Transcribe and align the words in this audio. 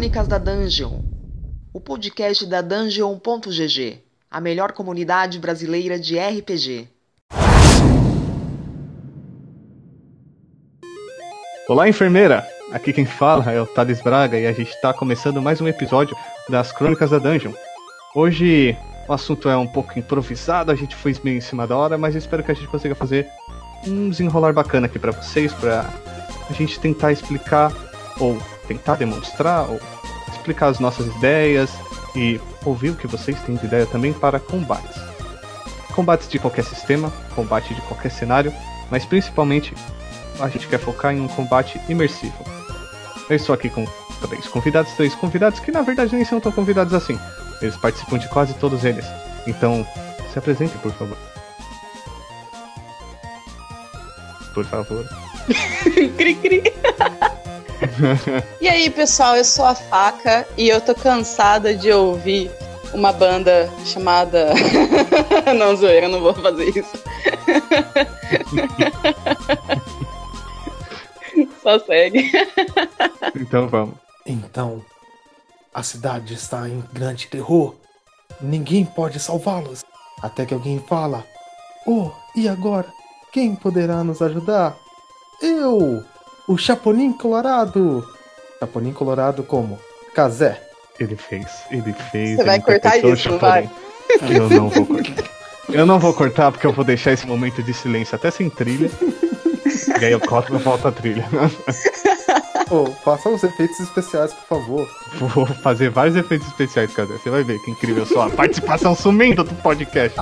Crônicas 0.00 0.26
da 0.26 0.38
Dungeon, 0.38 1.02
o 1.74 1.78
podcast 1.78 2.46
da 2.46 2.62
Dungeon.gg, 2.62 4.02
a 4.30 4.40
melhor 4.40 4.72
comunidade 4.72 5.38
brasileira 5.38 5.98
de 5.98 6.18
RPG. 6.18 6.88
Olá, 11.68 11.86
enfermeira! 11.86 12.48
Aqui 12.72 12.94
quem 12.94 13.04
fala 13.04 13.52
é 13.52 13.60
o 13.60 13.66
Thales 13.66 14.00
Braga 14.00 14.38
e 14.38 14.46
a 14.46 14.52
gente 14.54 14.70
está 14.70 14.94
começando 14.94 15.42
mais 15.42 15.60
um 15.60 15.68
episódio 15.68 16.16
das 16.48 16.72
Crônicas 16.72 17.10
da 17.10 17.18
Dungeon. 17.18 17.52
Hoje 18.14 18.74
o 19.06 19.12
assunto 19.12 19.50
é 19.50 19.56
um 19.58 19.66
pouco 19.66 19.98
improvisado, 19.98 20.72
a 20.72 20.74
gente 20.74 20.96
foi 20.96 21.14
meio 21.22 21.36
em 21.36 21.42
cima 21.42 21.66
da 21.66 21.76
hora, 21.76 21.98
mas 21.98 22.14
espero 22.14 22.42
que 22.42 22.50
a 22.50 22.54
gente 22.54 22.68
consiga 22.68 22.94
fazer 22.94 23.28
um 23.86 24.08
desenrolar 24.08 24.54
bacana 24.54 24.86
aqui 24.86 24.98
para 24.98 25.12
vocês, 25.12 25.52
para 25.52 25.90
a 26.48 26.52
gente 26.54 26.80
tentar 26.80 27.12
explicar 27.12 27.70
ou 28.18 28.38
tentar 28.66 28.94
demonstrar 28.94 29.68
ou 29.68 29.80
explicar 30.40 30.68
as 30.68 30.80
nossas 30.80 31.06
ideias 31.06 31.70
e 32.16 32.40
ouvir 32.64 32.90
o 32.90 32.96
que 32.96 33.06
vocês 33.06 33.38
têm 33.42 33.56
de 33.56 33.66
ideia 33.66 33.86
também 33.86 34.12
para 34.12 34.40
combates. 34.40 35.00
Combates 35.94 36.28
de 36.28 36.38
qualquer 36.38 36.64
sistema, 36.64 37.12
combate 37.34 37.74
de 37.74 37.80
qualquer 37.82 38.10
cenário, 38.10 38.52
mas 38.90 39.04
principalmente 39.04 39.74
a 40.40 40.48
gente 40.48 40.66
quer 40.66 40.78
focar 40.78 41.14
em 41.14 41.20
um 41.20 41.28
combate 41.28 41.80
imersivo. 41.88 42.44
Eu 43.28 43.36
estou 43.36 43.54
aqui 43.54 43.68
com 43.68 43.86
três 44.26 44.48
convidados, 44.48 44.92
três 44.94 45.14
convidados 45.14 45.60
que 45.60 45.70
na 45.70 45.82
verdade 45.82 46.14
nem 46.14 46.24
são 46.24 46.40
tão 46.40 46.50
convidados 46.50 46.94
assim. 46.94 47.18
Eles 47.60 47.76
participam 47.76 48.18
de 48.18 48.28
quase 48.28 48.54
todos 48.54 48.84
eles. 48.84 49.04
Então, 49.46 49.86
se 50.32 50.38
apresente, 50.38 50.76
por 50.78 50.92
favor. 50.92 51.16
Por 54.54 54.64
favor. 54.64 55.06
cri 56.16 56.34
cri. 56.34 56.62
E 58.60 58.68
aí, 58.68 58.90
pessoal, 58.90 59.36
eu 59.36 59.44
sou 59.44 59.64
a 59.64 59.74
Faca 59.74 60.46
e 60.56 60.68
eu 60.68 60.80
tô 60.80 60.94
cansada 60.94 61.74
de 61.74 61.90
ouvir 61.92 62.50
uma 62.92 63.12
banda 63.12 63.70
chamada. 63.84 64.52
não, 65.56 65.76
zoeira, 65.76 66.08
não 66.08 66.20
vou 66.20 66.34
fazer 66.34 66.68
isso. 66.76 66.98
Só 71.62 71.78
segue. 71.78 72.30
Então 73.36 73.68
vamos. 73.68 73.94
Então, 74.26 74.84
a 75.72 75.82
cidade 75.82 76.34
está 76.34 76.68
em 76.68 76.82
grande 76.92 77.26
terror. 77.28 77.74
Ninguém 78.40 78.84
pode 78.84 79.20
salvá-los. 79.20 79.84
Até 80.22 80.44
que 80.46 80.54
alguém 80.54 80.78
fala: 80.88 81.24
Oh, 81.86 82.10
e 82.34 82.48
agora? 82.48 82.86
Quem 83.32 83.54
poderá 83.54 84.02
nos 84.02 84.20
ajudar? 84.20 84.76
Eu! 85.40 86.04
O 86.50 86.58
Chapolin 86.58 87.12
Colorado! 87.12 88.04
Chapolin 88.58 88.92
Colorado 88.92 89.44
como? 89.44 89.78
Kazé. 90.12 90.60
Ele 90.98 91.14
fez, 91.14 91.46
ele 91.70 91.92
fez. 92.10 92.30
Você 92.30 92.40
ele 92.40 92.44
vai 92.44 92.60
cortar 92.60 92.96
isso, 92.98 93.38
vai? 93.38 93.70
Eu 94.28 94.50
não 94.50 94.68
vou 94.68 94.84
cortar. 94.84 95.30
Eu 95.68 95.86
não 95.86 95.98
vou 96.00 96.12
cortar 96.12 96.50
porque 96.50 96.66
eu 96.66 96.72
vou 96.72 96.84
deixar 96.84 97.12
esse 97.12 97.24
momento 97.24 97.62
de 97.62 97.72
silêncio 97.72 98.16
até 98.16 98.32
sem 98.32 98.50
trilha. 98.50 98.90
e 100.00 100.04
aí 100.04 100.10
eu 100.10 100.18
corto 100.18 100.52
e 100.52 100.58
volto 100.58 100.88
a 100.88 100.90
trilha. 100.90 101.24
Oh, 102.68 102.86
faça 103.04 103.28
os 103.28 103.44
efeitos 103.44 103.78
especiais, 103.78 104.32
por 104.32 104.46
favor. 104.46 104.88
Vou 105.18 105.46
fazer 105.46 105.90
vários 105.90 106.16
efeitos 106.16 106.48
especiais, 106.48 106.92
cadê? 106.92 107.12
Você 107.12 107.30
vai 107.30 107.44
ver 107.44 107.60
que 107.60 107.70
incrível 107.70 108.04
só 108.04 108.22
a 108.22 108.30
participação 108.30 108.96
sumindo 108.96 109.44
do 109.44 109.54
podcast. 109.56 110.18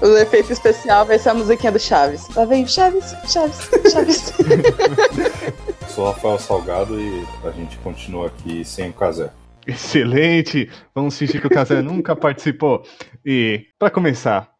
O 0.00 0.16
efeito 0.16 0.52
especial 0.52 1.04
vai 1.04 1.18
ser 1.18 1.30
a 1.30 1.34
musiquinha 1.34 1.72
do 1.72 1.78
Chaves. 1.78 2.28
Lá 2.34 2.44
vem 2.44 2.66
Chaves, 2.66 3.14
Chaves, 3.26 3.68
Chaves. 3.92 4.32
Sou 5.88 6.06
Rafael 6.06 6.38
Salgado 6.38 7.00
e 7.00 7.26
a 7.44 7.50
gente 7.50 7.76
continua 7.78 8.28
aqui 8.28 8.64
sem 8.64 8.90
o 8.90 8.92
Casé. 8.92 9.32
Excelente! 9.66 10.70
Vamos 10.94 11.18
fingir 11.18 11.40
que 11.40 11.46
o 11.48 11.50
Kazé 11.50 11.82
nunca 11.82 12.14
participou. 12.16 12.84
E, 13.26 13.66
pra 13.78 13.90
começar, 13.90 14.50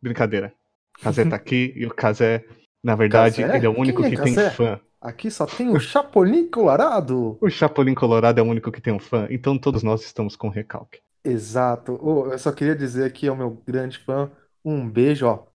brincadeira. 0.00 0.52
O 1.00 1.02
Kazé 1.02 1.24
tá 1.24 1.36
aqui 1.36 1.72
e 1.76 1.84
o 1.84 1.90
Kazé, 1.90 2.44
na 2.82 2.94
verdade, 2.94 3.42
Kazé? 3.42 3.56
ele 3.56 3.66
é 3.66 3.68
o 3.68 3.78
único 3.78 4.02
Quem 4.02 4.12
é 4.12 4.16
que 4.16 4.22
tem 4.22 4.50
fã. 4.50 4.80
Aqui 5.00 5.30
só 5.30 5.46
tem 5.46 5.68
o 5.68 5.80
Chapolin 5.80 6.48
Colorado. 6.48 7.36
O 7.40 7.50
Chapolin 7.50 7.94
Colorado 7.94 8.38
é 8.38 8.42
o 8.42 8.46
único 8.46 8.70
que 8.72 8.80
tem 8.80 8.92
um 8.92 8.98
fã, 9.00 9.26
então 9.30 9.58
todos 9.58 9.82
nós 9.82 10.02
estamos 10.02 10.36
com 10.36 10.48
recalque. 10.48 11.00
Exato. 11.24 11.98
Oh, 12.00 12.30
eu 12.30 12.38
só 12.38 12.52
queria 12.52 12.74
dizer 12.74 13.12
que 13.12 13.26
é 13.26 13.32
o 13.32 13.36
meu 13.36 13.60
grande 13.66 13.98
fã. 13.98 14.30
Um 14.66 14.90
beijo, 14.90 15.28
ó. 15.28 15.46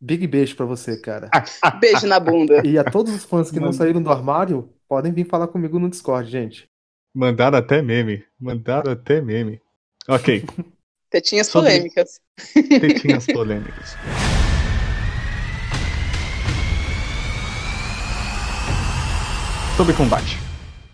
Big 0.00 0.26
beijo 0.26 0.56
pra 0.56 0.66
você, 0.66 1.00
cara. 1.00 1.30
Beijo 1.80 2.08
na 2.08 2.18
bunda. 2.18 2.60
E 2.66 2.76
a 2.76 2.82
todos 2.82 3.14
os 3.14 3.22
fãs 3.22 3.52
que 3.52 3.60
não 3.60 3.72
saíram 3.72 4.02
do 4.02 4.10
armário, 4.10 4.68
podem 4.88 5.12
vir 5.12 5.28
falar 5.28 5.46
comigo 5.46 5.78
no 5.78 5.88
Discord, 5.88 6.28
gente. 6.28 6.68
Mandaram 7.14 7.56
até 7.56 7.80
meme. 7.80 8.24
Mandaram 8.40 8.90
até 8.90 9.20
meme. 9.20 9.60
Ok, 10.08 10.42
Tetinhas 11.08 11.46
Sobre- 11.46 11.70
polêmicas. 11.70 12.20
tetinhas 12.80 13.26
polêmicas. 13.26 13.94
Sobre 19.76 19.94
combate. 19.94 20.36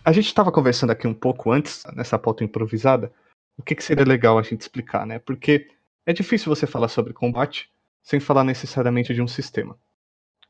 A 0.05 0.13
gente 0.13 0.27
estava 0.27 0.53
conversando 0.53 0.91
aqui 0.91 1.07
um 1.07 1.15
pouco 1.15 1.51
antes, 1.51 1.83
nessa 1.95 2.19
pauta 2.19 2.45
improvisada, 2.45 3.11
o 3.57 3.63
que, 3.63 3.75
que 3.75 3.83
seria 3.83 4.05
legal 4.05 4.39
a 4.39 4.43
gente 4.43 4.61
explicar, 4.61 5.07
né? 5.07 5.19
Porque 5.19 5.69
é 6.09 6.13
difícil 6.15 6.49
você 6.49 6.67
falar 6.67 6.89
sobre 6.89 7.13
combate 7.13 7.71
sem 8.03 8.19
falar 8.19 8.43
necessariamente 8.43 9.13
de 9.13 9.21
um 9.21 9.29
sistema. 9.29 9.79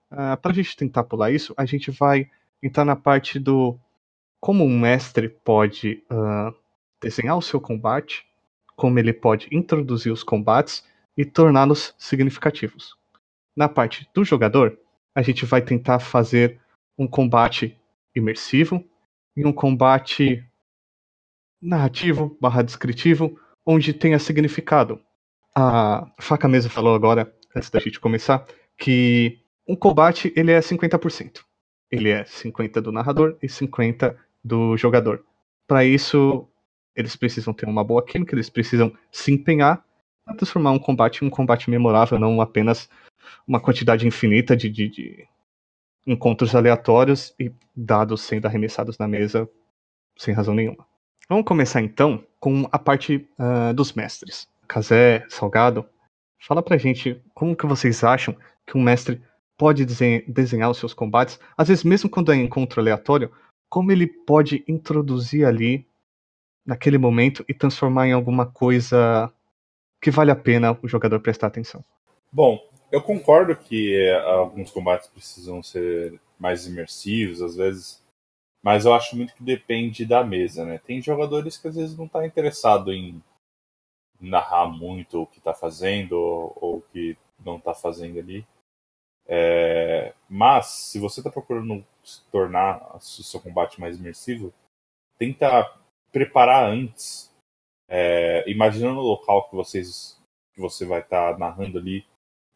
Para 0.09 0.53
a 0.53 0.53
gente 0.53 0.77
tentar 0.77 1.03
pular 1.03 1.33
isso, 1.33 1.53
a 1.57 1.65
gente 1.65 1.91
vai 1.91 2.31
entrar 2.63 2.85
na 2.85 2.95
parte 2.95 3.41
do 3.41 3.77
como 4.41 4.63
um 4.65 4.79
mestre 4.79 5.29
pode 5.29 6.05
ah, 6.09 6.55
desenhar 7.03 7.37
o 7.37 7.43
seu 7.43 7.61
combate, 7.61 8.25
como 8.77 9.01
ele 9.01 9.13
pode 9.13 9.49
introduzir 9.51 10.13
os 10.13 10.23
combates 10.23 10.87
e 11.17 11.25
torná-los 11.25 11.93
significativos. 11.99 12.97
Na 13.57 13.69
parte 13.69 14.09
do 14.15 14.25
jogador, 14.25 14.79
a 15.13 15.23
gente 15.23 15.45
vai 15.45 15.61
tentar 15.61 15.99
fazer 15.99 16.61
um 16.97 17.09
combate 17.09 17.77
imersivo 18.15 18.89
e 19.37 19.45
um 19.45 19.53
combate 19.53 20.49
narrativo 21.61 22.39
barra 22.41 22.63
descritivo, 22.63 23.37
onde 23.67 23.93
tenha 23.93 24.21
significado. 24.21 25.03
A 25.61 26.07
Faca 26.21 26.47
mesmo 26.47 26.71
falou 26.71 26.95
agora, 26.95 27.35
antes 27.53 27.69
da 27.69 27.81
gente 27.81 27.99
começar, 27.99 28.47
que 28.77 29.41
um 29.67 29.75
combate 29.75 30.33
ele 30.37 30.53
é 30.53 30.61
50%. 30.61 31.41
Ele 31.91 32.11
é 32.11 32.23
50% 32.23 32.81
do 32.81 32.93
narrador 32.93 33.37
e 33.43 33.49
50% 33.49 34.15
do 34.45 34.77
jogador. 34.77 35.25
Para 35.67 35.85
isso, 35.85 36.47
eles 36.95 37.17
precisam 37.17 37.53
ter 37.53 37.67
uma 37.67 37.83
boa 37.83 38.05
química, 38.05 38.37
eles 38.37 38.49
precisam 38.49 38.93
se 39.11 39.33
empenhar 39.33 39.85
para 40.25 40.37
transformar 40.37 40.71
um 40.71 40.79
combate 40.79 41.25
em 41.25 41.27
um 41.27 41.31
combate 41.31 41.69
memorável, 41.69 42.21
não 42.21 42.41
apenas 42.41 42.89
uma 43.45 43.59
quantidade 43.59 44.07
infinita 44.07 44.57
de, 44.57 44.69
de- 44.71 44.89
de 44.89 45.29
encontros 46.07 46.55
aleatórios 46.55 47.35
e 47.37 47.51
dados 47.75 48.21
sendo 48.21 48.47
arremessados 48.47 48.97
na 48.97 49.09
mesa 49.09 49.51
sem 50.17 50.33
razão 50.33 50.55
nenhuma. 50.55 50.87
Vamos 51.29 51.45
começar 51.45 51.83
então 51.83 52.25
com 52.39 52.69
a 52.71 52.79
parte 52.79 53.29
ah, 53.37 53.73
dos 53.73 53.93
mestres. 53.95 54.47
Kazé, 54.69 55.25
Salgado, 55.29 55.89
fala 56.39 56.63
pra 56.63 56.77
gente 56.77 57.21
como 57.35 57.57
que 57.57 57.67
vocês 57.67 58.05
acham 58.05 58.37
que 58.67 58.77
um 58.77 58.83
mestre 58.83 59.23
pode 59.57 59.85
desen- 59.85 60.23
desenhar 60.29 60.71
os 60.71 60.79
seus 60.79 60.95
combates, 60.95 61.41
às 61.57 61.69
vezes 61.69 61.83
mesmo 61.83 62.09
quando 62.09 62.31
é 62.31 62.37
encontro 62.37 62.81
aleatório, 62.81 63.33
como 63.69 63.91
ele 63.91 64.07
pode 64.07 64.63
introduzir 64.69 65.45
ali 65.45 65.87
naquele 66.65 66.99
momento 66.99 67.45
e 67.49 67.55
transformar 67.55 68.07
em 68.07 68.13
alguma 68.13 68.47
coisa 68.47 69.33
que 70.01 70.11
vale 70.11 70.31
a 70.31 70.37
pena 70.37 70.79
o 70.83 70.87
jogador 70.87 71.19
prestar 71.21 71.49
atenção. 71.49 71.85
Bom, 72.31 72.61
eu 72.93 73.03
concordo 73.03 73.57
que 73.57 73.95
eh, 73.95 74.15
alguns 74.21 74.71
combates 74.71 75.09
precisam 75.09 75.63
ser 75.63 76.21
mais 76.39 76.67
imersivos, 76.67 77.43
às 77.43 77.57
vezes, 77.57 78.03
mas 78.63 78.85
eu 78.85 78.95
acho 78.95 79.17
muito 79.17 79.35
que 79.35 79.43
depende 79.43 80.05
da 80.05 80.23
mesa, 80.23 80.65
né? 80.65 80.79
Tem 80.79 81.01
jogadores 81.01 81.57
que 81.57 81.69
às 81.69 81.75
vezes 81.75 81.97
não 81.97 82.07
tá 82.07 82.27
interessado 82.27 82.93
em 82.93 83.21
narrar 84.21 84.67
muito 84.69 85.23
o 85.23 85.27
que 85.27 85.41
tá 85.41 85.55
fazendo 85.55 86.13
ou, 86.17 86.79
o 86.79 86.83
que 86.93 87.17
não 87.45 87.61
tá 87.61 87.75
fazendo 87.75 88.19
ali. 88.19 88.47
É, 89.27 90.15
mas, 90.29 90.67
se 90.67 90.99
você 90.99 91.23
tá 91.23 91.31
procurando 91.31 91.85
se 92.03 92.23
tornar 92.31 92.97
o 92.97 93.01
seu 93.01 93.41
combate 93.41 93.81
mais 93.81 93.99
imersivo, 93.99 94.53
tenta 95.19 95.71
preparar 96.13 96.71
antes, 96.71 97.31
é, 97.89 98.49
imaginando 98.51 99.01
o 99.01 99.05
local 99.05 99.49
que 99.49 99.57
vocês 99.57 100.19
que 100.55 100.61
você 100.61 100.85
vai 100.87 101.01
estar 101.01 101.39
narrando 101.39 101.79
ali 101.79 102.05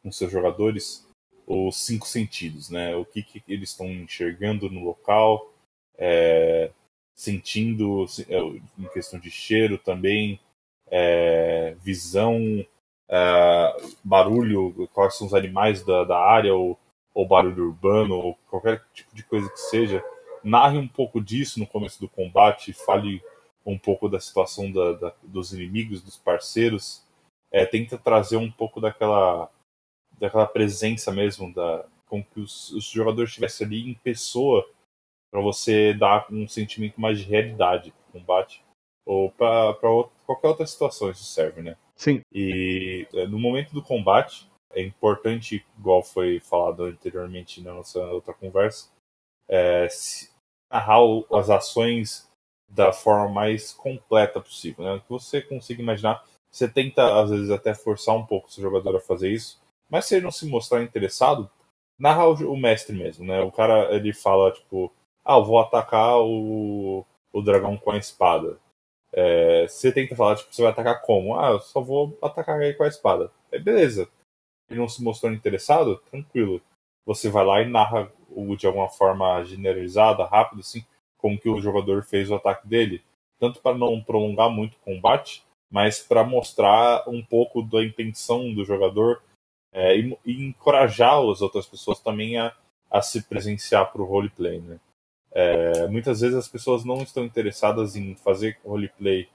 com 0.03 0.13
seus 0.13 0.33
jogadores 0.33 1.07
os 1.47 1.77
cinco 1.77 2.07
sentidos, 2.07 2.71
né? 2.71 2.97
O 2.97 3.05
que, 3.05 3.23
que 3.23 3.43
eles 3.49 3.71
estão 3.71 3.87
enxergando 3.89 4.71
no 4.71 4.85
local, 4.85 5.53
é, 5.99 6.71
sentindo 7.15 8.07
se- 8.09 8.27
é, 8.33 8.39
em 8.41 8.89
questão 8.93 9.19
de 9.21 9.31
cheiro 9.31 9.79
também, 9.79 10.41
é, 10.93 11.75
visão, 11.81 12.39
é, 13.09 13.77
barulho, 14.05 14.89
quais 14.93 15.17
são 15.17 15.27
os 15.27 15.33
animais 15.33 15.83
da, 15.83 16.05
da 16.05 16.19
área, 16.19 16.55
ou, 16.55 16.79
ou 17.15 17.27
barulho 17.27 17.69
urbano, 17.69 18.15
ou 18.17 18.39
qualquer 18.51 18.85
tipo 18.93 19.15
de 19.17 19.23
coisa 19.23 19.49
que 19.49 19.59
seja. 19.59 20.05
narre 20.45 20.77
um 20.77 20.87
pouco 20.87 21.19
disso 21.19 21.59
no 21.59 21.67
começo 21.67 21.99
do 21.99 22.09
combate, 22.09 22.75
fale 22.75 23.23
um 23.65 23.79
pouco 23.79 24.09
da 24.09 24.21
situação 24.21 24.71
da, 24.71 24.93
da, 24.93 25.15
dos 25.23 25.53
inimigos, 25.53 26.03
dos 26.03 26.19
parceiros, 26.19 27.03
é, 27.51 27.65
tenta 27.65 27.97
trazer 27.97 28.37
um 28.37 28.51
pouco 28.51 28.81
daquela, 28.81 29.51
daquela 30.19 30.47
presença 30.47 31.11
mesmo, 31.11 31.55
da, 31.55 31.87
com 32.07 32.23
que 32.23 32.41
os, 32.41 32.71
os 32.73 32.85
jogadores 32.85 33.31
estivessem 33.31 33.67
ali 33.67 33.91
em 33.91 33.95
pessoa, 33.95 34.69
para 35.31 35.41
você 35.41 35.95
dar 35.95 36.27
um 36.31 36.47
sentimento 36.47 37.01
mais 37.01 37.19
de 37.19 37.25
realidade 37.25 37.93
para 37.93 38.09
o 38.09 38.21
combate, 38.21 38.63
ou 39.07 39.31
para 39.31 39.75
qualquer 40.33 40.49
outra 40.49 40.67
situação 40.67 41.11
isso 41.11 41.25
serve, 41.25 41.63
né? 41.63 41.77
Sim. 41.97 42.21
E 42.33 43.07
é, 43.15 43.27
no 43.27 43.39
momento 43.39 43.73
do 43.73 43.83
combate, 43.83 44.51
é 44.73 44.83
importante, 44.83 45.65
igual 45.79 46.03
foi 46.03 46.41
falado 46.41 46.85
anteriormente 46.85 47.61
na 47.61 47.75
nossa 47.75 48.01
outra 48.07 48.33
conversa, 48.33 48.89
é, 49.49 49.87
narrar 50.71 51.01
as 51.33 51.51
ações 51.51 52.29
da 52.69 52.93
forma 52.93 53.29
mais 53.29 53.73
completa 53.73 54.41
possível, 54.41 54.85
né? 54.85 55.01
Que 55.01 55.11
você 55.11 55.43
consiga 55.43 55.83
imaginar. 55.83 56.25
Você 56.51 56.69
tenta, 56.69 57.21
às 57.21 57.31
vezes, 57.31 57.51
até 57.51 57.75
forçar 57.75 58.17
um 58.17 58.27
pouco 58.27 58.49
o 58.49 58.51
seu 58.51 58.63
jogador 58.63 58.97
a 58.97 59.01
fazer 59.01 59.31
isso, 59.31 59.61
mas 59.91 60.07
se 60.07 60.15
ele 60.15 60.25
não 60.25 60.31
se 60.31 60.47
mostrar 60.47 60.83
interessado, 60.83 61.51
narra 61.99 62.27
o, 62.27 62.53
o 62.53 62.57
mestre 62.57 62.97
mesmo, 62.97 63.27
né? 63.27 63.41
O 63.43 63.53
cara, 63.53 63.95
ele 63.95 64.13
fala, 64.13 64.53
tipo, 64.53 64.91
ah, 65.25 65.37
eu 65.37 65.45
vou 65.45 65.59
atacar 65.59 66.19
o, 66.19 67.05
o 67.33 67.43
dragão 67.43 67.77
com 67.77 67.91
a 67.91 67.99
espada. 67.99 68.59
É, 69.13 69.67
você 69.69 69.93
tenta 69.93 70.17
falar, 70.17 70.37
tipo, 70.37 70.55
você 70.55 70.63
vai 70.63 70.71
atacar 70.71 71.03
como? 71.03 71.39
Ah, 71.39 71.51
eu 71.51 71.61
só 71.61 71.81
vou 71.81 72.17
atacar 72.23 72.61
ele 72.63 72.75
com 72.75 72.85
a 72.85 72.89
espada. 72.89 73.31
É 73.51 73.59
beleza. 73.59 74.09
Ele 74.71 74.81
não 74.81 74.89
se 74.89 75.03
mostrou 75.03 75.33
interessado? 75.33 75.99
Tranquilo. 76.11 76.61
Você 77.05 77.29
vai 77.29 77.45
lá 77.45 77.61
e 77.61 77.69
narra 77.69 78.11
o 78.31 78.57
de 78.57 78.67
alguma 78.67 78.89
forma 78.89 79.45
generalizada, 79.45 80.25
rápido, 80.25 80.61
assim, 80.61 80.85
como 81.19 81.39
que 81.39 81.49
o 81.49 81.61
jogador 81.61 82.03
fez 82.05 82.31
o 82.31 82.35
ataque 82.35 82.67
dele. 82.67 83.03
Tanto 83.39 83.61
para 83.61 83.77
não 83.77 84.03
prolongar 84.03 84.51
muito 84.51 84.75
o 84.77 84.81
combate, 84.81 85.45
mas 85.71 86.01
para 86.01 86.25
mostrar 86.25 87.09
um 87.09 87.23
pouco 87.23 87.63
da 87.63 87.85
intenção 87.85 88.53
do 88.55 88.65
jogador 88.65 89.23
é, 89.73 89.97
e, 89.97 90.19
e, 90.25 90.45
encorajar 90.45 91.19
as 91.19 91.41
outras 91.41 91.67
pessoas 91.67 91.99
também 91.99 92.39
a, 92.39 92.55
a 92.91 93.03
se 93.03 93.23
presenciar 93.23 93.91
para 93.91 94.03
o 94.03 94.05
roleplay. 94.05 94.61
Né? 94.61 94.79
É, 95.35 95.87
muitas 95.89 96.21
vezes 96.21 96.37
as 96.37 96.49
pessoas 96.49 96.85
não 96.85 96.99
estão 96.99 97.25
interessadas 97.25 97.97
em 97.97 98.15
fazer 98.17 98.59
roleplay, 98.65 99.29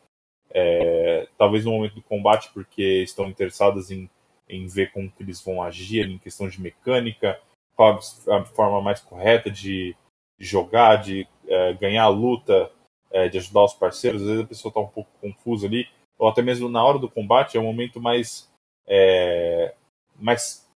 é, 0.51 1.27
talvez 1.37 1.65
no 1.65 1.71
momento 1.71 1.95
do 1.95 2.01
combate, 2.03 2.49
porque 2.53 3.03
estão 3.03 3.27
interessadas 3.27 3.91
em, 3.91 4.09
em 4.47 4.67
ver 4.67 4.91
como 4.91 5.11
que 5.11 5.23
eles 5.23 5.41
vão 5.41 5.61
agir 5.61 6.07
em 6.07 6.17
questão 6.17 6.47
de 6.47 6.61
mecânica, 6.61 7.39
qual 7.75 7.99
a 8.29 8.43
forma 8.45 8.81
mais 8.81 8.99
correta 8.99 9.51
de, 9.51 9.95
jogar, 10.39 10.97
de 10.97 11.27
é, 11.47 11.73
ganhar 11.73 12.03
a 12.03 12.09
luta, 12.09 12.71
é, 13.11 13.27
de 13.27 13.37
ajudar 13.37 13.63
os 13.63 13.73
parceiros. 13.73 14.21
Às 14.21 14.27
vezes 14.27 14.43
a 14.43 14.47
pessoa 14.47 14.69
está 14.69 14.79
um 14.79 14.87
pouco 14.87 15.09
confusa 15.19 15.67
ali, 15.67 15.87
ou 16.17 16.27
até 16.27 16.41
mesmo 16.41 16.69
na 16.69 16.83
hora 16.83 16.99
do 16.99 17.09
combate 17.09 17.57
é 17.57 17.59
um 17.59 17.63
momento 17.65 17.99
mais, 17.99 18.51
é, 18.87 19.73
mais 20.15 20.67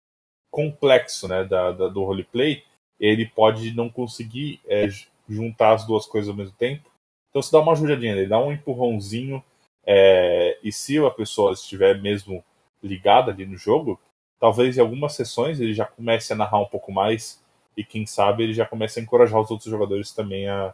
complexo 0.49 1.27
né, 1.27 1.43
da, 1.43 1.71
da, 1.71 1.87
do 1.87 2.03
roleplay. 2.03 2.63
Ele 2.99 3.25
pode 3.25 3.73
não 3.73 3.89
conseguir 3.89 4.59
é, 4.67 4.87
juntar 5.31 5.73
as 5.73 5.85
duas 5.85 6.05
coisas 6.05 6.29
ao 6.29 6.35
mesmo 6.35 6.55
tempo. 6.57 6.89
Então 7.29 7.41
você 7.41 7.51
dá 7.51 7.59
uma 7.59 7.71
ajudadinha 7.71 8.15
nele, 8.15 8.27
dá 8.27 8.39
um 8.39 8.51
empurrãozinho, 8.51 9.43
é, 9.85 10.59
e 10.63 10.71
se 10.71 10.99
a 10.99 11.09
pessoa 11.09 11.53
estiver 11.53 12.01
mesmo 12.01 12.43
ligada 12.83 13.31
ali 13.31 13.45
no 13.45 13.57
jogo, 13.57 13.99
talvez 14.39 14.77
em 14.77 14.81
algumas 14.81 15.13
sessões 15.13 15.59
ele 15.59 15.73
já 15.73 15.85
comece 15.85 16.33
a 16.33 16.35
narrar 16.35 16.59
um 16.59 16.65
pouco 16.65 16.91
mais, 16.91 17.41
e 17.75 17.83
quem 17.83 18.05
sabe 18.05 18.43
ele 18.43 18.53
já 18.53 18.65
comece 18.65 18.99
a 18.99 19.03
encorajar 19.03 19.39
os 19.39 19.49
outros 19.49 19.69
jogadores 19.69 20.11
também 20.11 20.47
a, 20.49 20.73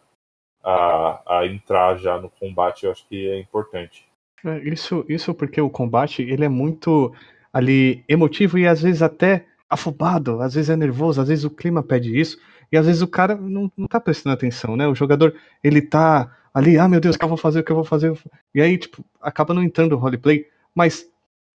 a, 0.64 1.40
a 1.40 1.46
entrar 1.46 1.98
já 1.98 2.20
no 2.20 2.30
combate, 2.30 2.86
eu 2.86 2.92
acho 2.92 3.08
que 3.08 3.30
é 3.30 3.40
importante. 3.40 4.06
É, 4.44 4.58
isso, 4.60 5.06
isso 5.08 5.34
porque 5.34 5.62
o 5.62 5.70
combate 5.70 6.22
ele 6.22 6.46
é 6.46 6.50
muito 6.50 7.14
ali 7.54 8.04
emotivo 8.08 8.58
e 8.58 8.68
às 8.68 8.82
vezes 8.82 9.02
até 9.02 9.46
afobado, 9.70 10.42
às 10.42 10.54
vezes 10.54 10.70
é 10.70 10.76
nervoso, 10.76 11.22
às 11.22 11.28
vezes 11.28 11.44
o 11.44 11.50
clima 11.50 11.84
pede 11.84 12.18
isso. 12.18 12.38
E 12.72 12.78
às 12.78 12.86
vezes 12.86 13.02
o 13.02 13.08
cara 13.08 13.36
não, 13.36 13.72
não 13.78 13.88
tá 13.88 14.00
prestando 14.00 14.34
atenção, 14.34 14.76
né? 14.76 14.88
O 14.88 14.96
jogador, 14.96 15.36
ele 15.64 15.82
tá 15.82 16.36
ali, 16.54 16.78
ah, 16.78 16.88
meu 16.88 17.00
Deus, 17.00 17.16
o 17.16 17.20
que 17.20 17.26
eu 17.26 17.30
vou 17.30 17.38
fazer, 17.38 17.60
o 17.60 17.64
que 17.64 17.72
eu 17.72 17.76
vou 17.76 17.86
fazer? 17.86 18.18
E 18.54 18.62
aí, 18.62 18.78
tipo, 18.78 19.06
acaba 19.22 19.54
não 19.54 19.64
entrando 19.64 19.94
o 19.94 19.98
roleplay. 19.98 20.48
Mas 20.74 21.10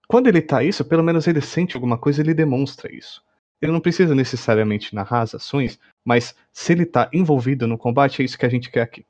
quando 0.09 0.27
ele 0.27 0.41
tá 0.41 0.63
isso, 0.63 0.85
pelo 0.85 1.03
menos 1.03 1.27
ele 1.27 1.41
sente 1.41 1.77
alguma 1.77 1.99
coisa, 1.99 2.21
ele 2.21 2.35
demonstra 2.35 2.95
isso. 2.95 3.23
Ele 3.61 3.73
não 3.73 3.81
precisa 3.81 4.15
necessariamente 4.15 4.95
narrar 4.95 5.23
as 5.23 5.35
ações, 5.35 5.79
mas 6.05 6.35
se 6.53 6.73
ele 6.73 6.85
tá 6.85 7.09
envolvido 7.13 7.67
no 7.67 7.79
combate, 7.79 8.21
é 8.21 8.25
isso 8.25 8.37
que 8.37 8.45
a 8.45 8.49
gente 8.49 8.71
quer 8.71 8.83
aqui. 8.83 9.07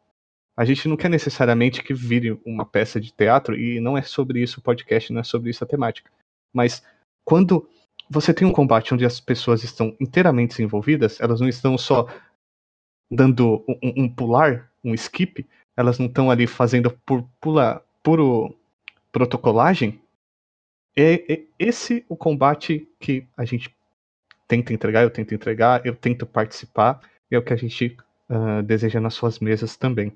A 0.54 0.64
gente 0.64 0.86
não 0.86 0.96
quer 0.96 1.08
necessariamente 1.08 1.82
que 1.82 1.94
vire 1.94 2.38
uma 2.44 2.66
peça 2.66 3.00
de 3.00 3.12
teatro, 3.12 3.58
e 3.58 3.80
não 3.80 3.96
é 3.96 4.02
sobre 4.02 4.42
isso 4.42 4.60
o 4.60 4.62
podcast, 4.62 5.10
não 5.12 5.20
é 5.20 5.24
sobre 5.24 5.48
isso 5.48 5.64
a 5.64 5.66
temática. 5.66 6.10
Mas 6.52 6.82
quando 7.24 7.66
você 8.10 8.32
tem 8.34 8.46
um 8.46 8.52
combate 8.52 8.92
onde 8.92 9.04
as 9.04 9.20
pessoas 9.20 9.64
estão 9.64 9.96
inteiramente 10.00 10.62
envolvidas, 10.62 11.20
elas 11.20 11.40
não 11.40 11.48
estão 11.48 11.76
só 11.78 12.06
dando 13.10 13.64
um, 13.68 14.04
um 14.04 14.08
pular, 14.08 14.70
um 14.82 14.94
skip, 14.94 15.46
elas 15.76 15.98
não 15.98 16.06
estão 16.06 16.30
ali 16.30 16.46
fazendo 16.46 16.90
por 17.06 17.26
puro 18.02 18.54
protocolagem. 19.10 20.00
É, 20.96 21.32
é 21.32 21.42
esse 21.58 22.04
o 22.08 22.16
combate 22.16 22.88
que 22.98 23.26
a 23.36 23.44
gente 23.44 23.74
tenta 24.48 24.72
entregar, 24.72 25.02
eu 25.02 25.10
tento 25.10 25.34
entregar, 25.34 25.84
eu 25.86 25.94
tento 25.94 26.26
participar, 26.26 27.00
é 27.30 27.38
o 27.38 27.42
que 27.42 27.52
a 27.52 27.56
gente 27.56 27.96
uh, 28.28 28.62
deseja 28.62 29.00
nas 29.00 29.14
suas 29.14 29.38
mesas 29.38 29.76
também. 29.76 30.12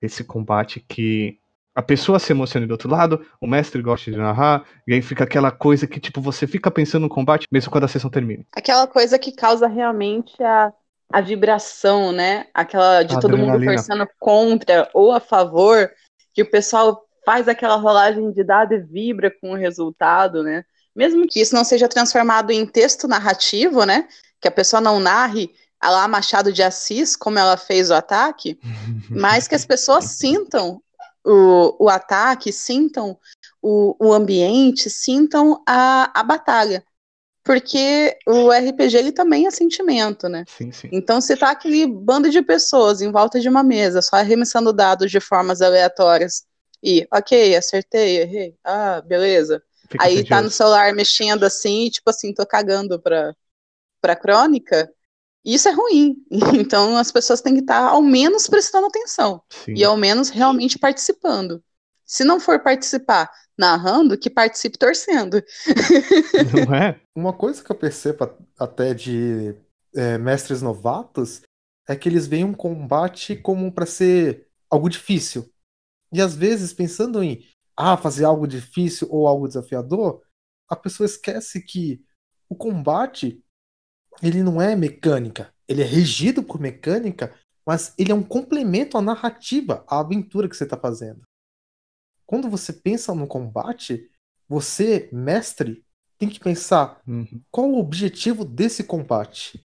Esse 0.00 0.22
combate 0.24 0.80
que 0.80 1.38
a 1.78 1.82
pessoa 1.82 2.18
se 2.18 2.32
emociona 2.32 2.66
do 2.66 2.72
outro 2.72 2.90
lado, 2.90 3.24
o 3.40 3.46
mestre 3.46 3.80
gosta 3.80 4.10
de 4.10 4.16
narrar, 4.16 4.64
e 4.84 4.94
aí 4.94 5.00
fica 5.00 5.22
aquela 5.22 5.52
coisa 5.52 5.86
que, 5.86 6.00
tipo, 6.00 6.20
você 6.20 6.44
fica 6.44 6.72
pensando 6.72 7.02
no 7.02 7.08
combate 7.08 7.46
mesmo 7.52 7.70
quando 7.70 7.84
a 7.84 7.88
sessão 7.88 8.10
termina. 8.10 8.42
Aquela 8.52 8.88
coisa 8.88 9.16
que 9.16 9.30
causa 9.30 9.68
realmente 9.68 10.42
a, 10.42 10.72
a 11.12 11.20
vibração, 11.20 12.10
né? 12.10 12.48
Aquela 12.52 13.04
de 13.04 13.14
a 13.14 13.20
todo 13.20 13.34
adrenalina. 13.34 13.70
mundo 13.70 13.76
torcendo 13.76 14.08
contra 14.18 14.90
ou 14.92 15.12
a 15.12 15.20
favor, 15.20 15.88
que 16.34 16.42
o 16.42 16.50
pessoal 16.50 17.06
faz 17.24 17.46
aquela 17.46 17.76
rolagem 17.76 18.32
de 18.32 18.42
dado 18.42 18.74
e 18.74 18.80
vibra 18.80 19.32
com 19.40 19.52
o 19.52 19.56
resultado, 19.56 20.42
né? 20.42 20.64
Mesmo 20.96 21.28
que 21.28 21.40
isso 21.40 21.54
não 21.54 21.62
seja 21.62 21.86
transformado 21.86 22.50
em 22.50 22.66
texto 22.66 23.06
narrativo, 23.06 23.84
né? 23.84 24.08
Que 24.40 24.48
a 24.48 24.50
pessoa 24.50 24.80
não 24.80 24.98
narre 24.98 25.48
a 25.80 25.90
lá 25.90 26.08
Machado 26.08 26.52
de 26.52 26.60
Assis, 26.60 27.14
como 27.14 27.38
ela 27.38 27.56
fez 27.56 27.88
o 27.88 27.94
ataque, 27.94 28.58
mas 29.08 29.46
que 29.46 29.54
as 29.54 29.64
pessoas 29.64 30.06
sintam 30.06 30.82
o, 31.24 31.84
o 31.84 31.88
ataque, 31.88 32.52
sintam 32.52 33.18
o, 33.62 33.96
o 33.98 34.12
ambiente, 34.12 34.88
sintam 34.90 35.62
a, 35.66 36.10
a 36.18 36.22
batalha. 36.22 36.84
Porque 37.44 38.16
o 38.26 38.52
RPG 38.52 38.98
ele 38.98 39.12
também 39.12 39.46
é 39.46 39.50
sentimento, 39.50 40.28
né? 40.28 40.44
Sim, 40.46 40.70
sim. 40.70 40.90
Então, 40.92 41.20
se 41.20 41.34
tá 41.36 41.50
aquele 41.50 41.86
bando 41.86 42.28
de 42.28 42.42
pessoas 42.42 43.00
em 43.00 43.10
volta 43.10 43.40
de 43.40 43.48
uma 43.48 43.62
mesa, 43.62 44.02
só 44.02 44.16
arremessando 44.16 44.72
dados 44.72 45.10
de 45.10 45.18
formas 45.18 45.62
aleatórias, 45.62 46.44
e, 46.82 47.08
ok, 47.10 47.56
acertei, 47.56 48.18
errei, 48.18 48.54
ah, 48.62 49.00
beleza. 49.00 49.62
Fica 49.88 50.04
Aí 50.04 50.22
tá 50.24 50.42
no 50.42 50.50
celular 50.50 50.92
mexendo 50.92 51.44
assim, 51.44 51.88
tipo 51.88 52.10
assim, 52.10 52.34
tô 52.34 52.46
cagando 52.46 53.00
pra, 53.00 53.34
pra 54.00 54.14
crônica, 54.14 54.90
isso 55.44 55.68
é 55.68 55.72
ruim. 55.72 56.16
Então 56.60 56.96
as 56.96 57.10
pessoas 57.10 57.40
têm 57.40 57.54
que 57.54 57.60
estar 57.60 57.88
ao 57.88 58.02
menos 58.02 58.46
prestando 58.46 58.86
atenção 58.86 59.42
Sim. 59.50 59.74
e 59.74 59.84
ao 59.84 59.96
menos 59.96 60.28
realmente 60.28 60.78
participando. 60.78 61.62
Se 62.04 62.24
não 62.24 62.40
for 62.40 62.62
participar 62.62 63.30
narrando, 63.58 64.16
que 64.16 64.30
participe 64.30 64.78
torcendo. 64.78 65.42
Não 66.66 66.74
é? 66.74 67.00
Uma 67.14 67.32
coisa 67.32 67.62
que 67.62 67.70
eu 67.70 67.76
percebo 67.76 68.30
até 68.56 68.94
de 68.94 69.54
é, 69.94 70.16
mestres 70.16 70.62
novatos 70.62 71.42
é 71.88 71.96
que 71.96 72.08
eles 72.08 72.26
veem 72.28 72.44
um 72.44 72.54
combate 72.54 73.34
como 73.34 73.72
para 73.72 73.84
ser 73.84 74.46
algo 74.70 74.88
difícil. 74.88 75.50
E 76.12 76.20
às 76.20 76.36
vezes, 76.36 76.72
pensando 76.72 77.22
em 77.22 77.44
ah, 77.76 77.96
fazer 77.96 78.24
algo 78.24 78.46
difícil 78.46 79.08
ou 79.10 79.26
algo 79.26 79.48
desafiador, 79.48 80.22
a 80.68 80.76
pessoa 80.76 81.06
esquece 81.06 81.60
que 81.60 82.00
o 82.48 82.54
combate 82.54 83.42
ele 84.22 84.42
não 84.42 84.60
é 84.60 84.74
mecânica. 84.74 85.52
Ele 85.66 85.82
é 85.82 85.86
regido 85.86 86.42
por 86.42 86.60
mecânica, 86.60 87.34
mas 87.66 87.94
ele 87.98 88.10
é 88.10 88.14
um 88.14 88.22
complemento 88.22 88.96
à 88.96 89.02
narrativa, 89.02 89.84
à 89.86 90.00
aventura 90.00 90.48
que 90.48 90.56
você 90.56 90.64
está 90.64 90.76
fazendo. 90.76 91.22
Quando 92.26 92.48
você 92.48 92.72
pensa 92.72 93.14
no 93.14 93.26
combate, 93.26 94.10
você, 94.48 95.08
mestre, 95.12 95.84
tem 96.18 96.28
que 96.28 96.40
pensar 96.40 97.00
uhum. 97.06 97.40
qual 97.50 97.70
o 97.70 97.78
objetivo 97.78 98.44
desse 98.44 98.82
combate. 98.82 99.60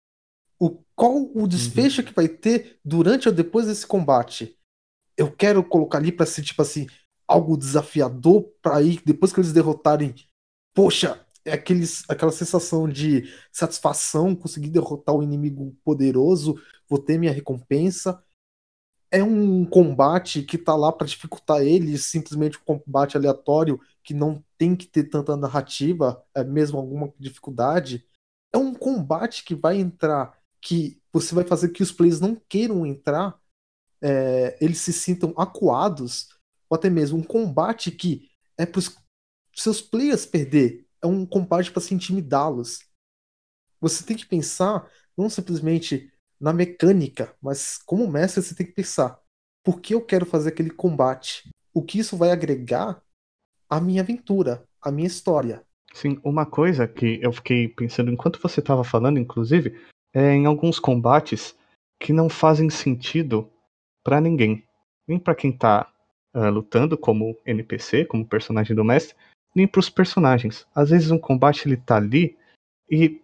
O, 0.58 0.82
qual 0.94 1.30
o 1.34 1.46
desfecho 1.46 2.00
uhum. 2.00 2.06
que 2.06 2.14
vai 2.14 2.28
ter 2.28 2.78
durante 2.84 3.28
ou 3.28 3.34
depois 3.34 3.66
desse 3.66 3.86
combate. 3.86 4.56
Eu 5.16 5.30
quero 5.30 5.62
colocar 5.62 5.98
ali 5.98 6.10
para 6.10 6.26
ser 6.26 6.42
tipo 6.42 6.60
assim, 6.60 6.86
algo 7.26 7.56
desafiador 7.56 8.50
para 8.60 8.82
ir 8.82 9.00
depois 9.04 9.32
que 9.32 9.40
eles 9.40 9.52
derrotarem. 9.52 10.14
Poxa, 10.74 11.24
aqueles, 11.46 12.04
aquela 12.08 12.32
sensação 12.32 12.88
de 12.88 13.32
satisfação, 13.52 14.34
conseguir 14.34 14.70
derrotar 14.70 15.14
o 15.14 15.20
um 15.20 15.22
inimigo 15.22 15.76
poderoso, 15.84 16.60
vou 16.88 16.98
ter 16.98 17.18
minha 17.18 17.32
recompensa. 17.32 18.22
é 19.10 19.22
um 19.22 19.64
combate 19.66 20.42
que 20.42 20.56
tá 20.58 20.76
lá 20.76 20.92
para 20.92 21.06
dificultar 21.06 21.62
ele, 21.62 21.98
simplesmente 21.98 22.58
um 22.58 22.78
combate 22.78 23.16
aleatório 23.16 23.80
que 24.02 24.14
não 24.14 24.44
tem 24.56 24.76
que 24.76 24.86
ter 24.86 25.04
tanta 25.04 25.36
narrativa, 25.36 26.24
é 26.34 26.44
mesmo 26.44 26.78
alguma 26.78 27.12
dificuldade. 27.18 28.06
É 28.52 28.58
um 28.58 28.74
combate 28.74 29.44
que 29.44 29.54
vai 29.54 29.78
entrar, 29.78 30.38
que 30.60 31.00
você 31.12 31.34
vai 31.34 31.44
fazer 31.44 31.70
que 31.70 31.82
os 31.82 31.92
players 31.92 32.20
não 32.20 32.36
queiram 32.48 32.86
entrar, 32.86 33.40
é, 34.02 34.56
eles 34.60 34.78
se 34.78 34.92
sintam 34.92 35.34
acuados, 35.36 36.28
ou 36.68 36.76
até 36.76 36.88
mesmo 36.88 37.18
um 37.18 37.22
combate 37.22 37.90
que 37.90 38.30
é 38.56 38.64
para 38.64 38.78
os 38.78 38.96
seus 39.54 39.80
players 39.80 40.24
perder, 40.24 40.86
é 41.02 41.06
um 41.06 41.24
combate 41.24 41.70
para 41.70 41.80
se 41.80 41.94
intimidá-los. 41.94 42.80
Você 43.80 44.04
tem 44.04 44.16
que 44.16 44.26
pensar 44.26 44.88
não 45.16 45.28
simplesmente 45.28 46.12
na 46.40 46.52
mecânica, 46.52 47.34
mas 47.40 47.78
como 47.78 48.10
mestre 48.10 48.42
você 48.42 48.54
tem 48.54 48.66
que 48.66 48.72
pensar: 48.72 49.18
por 49.62 49.80
que 49.80 49.94
eu 49.94 50.04
quero 50.04 50.26
fazer 50.26 50.50
aquele 50.50 50.70
combate? 50.70 51.48
O 51.72 51.82
que 51.82 51.98
isso 51.98 52.16
vai 52.16 52.30
agregar 52.30 53.02
à 53.68 53.80
minha 53.80 54.02
aventura, 54.02 54.64
à 54.80 54.90
minha 54.90 55.06
história? 55.06 55.64
Sim, 55.92 56.20
uma 56.24 56.46
coisa 56.46 56.86
que 56.86 57.18
eu 57.22 57.32
fiquei 57.32 57.68
pensando 57.68 58.10
enquanto 58.10 58.40
você 58.40 58.60
estava 58.60 58.84
falando, 58.84 59.18
inclusive, 59.18 59.78
é 60.14 60.32
em 60.32 60.46
alguns 60.46 60.78
combates 60.78 61.56
que 62.00 62.12
não 62.12 62.28
fazem 62.28 62.70
sentido 62.70 63.50
para 64.02 64.20
ninguém, 64.20 64.64
nem 65.06 65.18
para 65.18 65.34
quem 65.34 65.52
tá 65.52 65.92
uh, 66.34 66.48
lutando 66.48 66.96
como 66.96 67.36
NPC, 67.44 68.04
como 68.06 68.26
personagem 68.26 68.74
do 68.74 68.84
mestre, 68.84 69.16
nem 69.54 69.66
para 69.66 69.80
os 69.80 69.90
personagens. 69.90 70.66
Às 70.74 70.90
vezes 70.90 71.10
um 71.10 71.18
combate 71.18 71.66
ele 71.66 71.76
tá 71.76 71.96
ali 71.96 72.36
e 72.90 73.20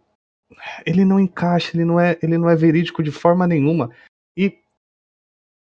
ele 0.84 1.04
não 1.04 1.18
encaixa, 1.18 1.76
ele 1.76 1.84
não 1.84 1.98
é, 1.98 2.18
ele 2.22 2.38
não 2.38 2.48
é 2.48 2.56
verídico 2.56 3.02
de 3.02 3.10
forma 3.10 3.46
nenhuma. 3.46 3.90
E 4.36 4.58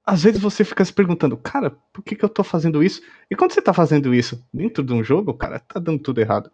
às 0.04 0.22
vezes 0.22 0.40
você 0.40 0.64
fica 0.64 0.84
se 0.84 0.92
perguntando, 0.92 1.36
cara, 1.36 1.70
por 1.92 2.02
que, 2.02 2.14
que 2.14 2.24
eu 2.24 2.28
tô 2.28 2.44
fazendo 2.44 2.82
isso? 2.82 3.02
E 3.30 3.36
quando 3.36 3.52
você 3.52 3.62
tá 3.62 3.72
fazendo 3.72 4.14
isso 4.14 4.44
dentro 4.52 4.82
de 4.82 4.92
um 4.92 5.02
jogo, 5.02 5.32
cara, 5.34 5.58
tá 5.58 5.80
dando 5.80 6.00
tudo 6.00 6.20
errado. 6.20 6.50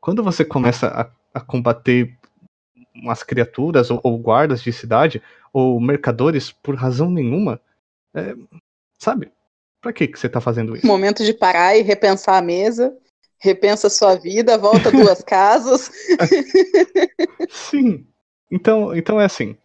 Quando 0.00 0.22
você 0.22 0.44
começa 0.44 0.88
a, 0.88 1.10
a 1.38 1.40
combater 1.40 2.16
umas 2.94 3.22
criaturas 3.22 3.90
ou, 3.90 4.00
ou, 4.02 4.18
guardas 4.18 4.62
de 4.62 4.72
cidade 4.72 5.22
ou 5.52 5.80
mercadores 5.80 6.52
por 6.52 6.74
razão 6.74 7.10
nenhuma, 7.10 7.60
é, 8.14 8.34
sabe? 8.98 9.32
Pra 9.80 9.92
que, 9.92 10.06
que 10.06 10.18
você 10.18 10.28
tá 10.28 10.40
fazendo 10.40 10.76
isso? 10.76 10.86
Momento 10.86 11.24
de 11.24 11.32
parar 11.32 11.76
e 11.76 11.82
repensar 11.82 12.36
a 12.36 12.42
mesa 12.42 12.96
repensa 13.40 13.88
sua 13.88 14.14
vida, 14.16 14.58
volta 14.58 14.92
duas 14.92 15.22
casas. 15.24 15.90
Sim. 17.48 18.06
Então, 18.50 18.94
então 18.94 19.20
é 19.20 19.24
assim. 19.24 19.56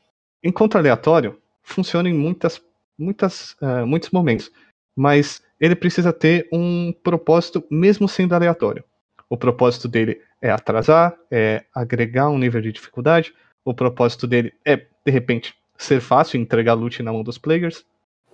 Encontro 0.44 0.80
aleatório 0.80 1.40
funciona 1.62 2.08
em 2.08 2.14
muitas, 2.14 2.62
muitas, 2.98 3.56
uh, 3.62 3.86
muitos 3.86 4.12
momentos, 4.12 4.52
mas 4.96 5.42
ele 5.60 5.76
precisa 5.76 6.14
ter 6.14 6.48
um 6.52 6.94
propósito 7.04 7.64
mesmo 7.70 8.08
sendo 8.08 8.34
aleatório. 8.34 8.84
O 9.30 9.38
propósito 9.38 9.88
dele 9.88 10.22
é 10.42 10.52
atrasar, 10.52 11.18
é 11.32 11.66
agregar 11.74 12.30
um 12.30 12.38
nível 12.38 12.62
de 12.62 12.72
dificuldade. 12.72 13.34
O 13.64 13.74
propósito 13.74 14.28
dele 14.28 14.54
é, 14.64 14.78
de 14.78 15.12
repente, 15.12 15.56
ser 15.78 16.00
fácil 16.00 16.40
entregar 16.40 16.74
loot 16.74 17.02
na 17.02 17.12
mão 17.12 17.24
dos 17.24 17.38
players. 17.38 17.84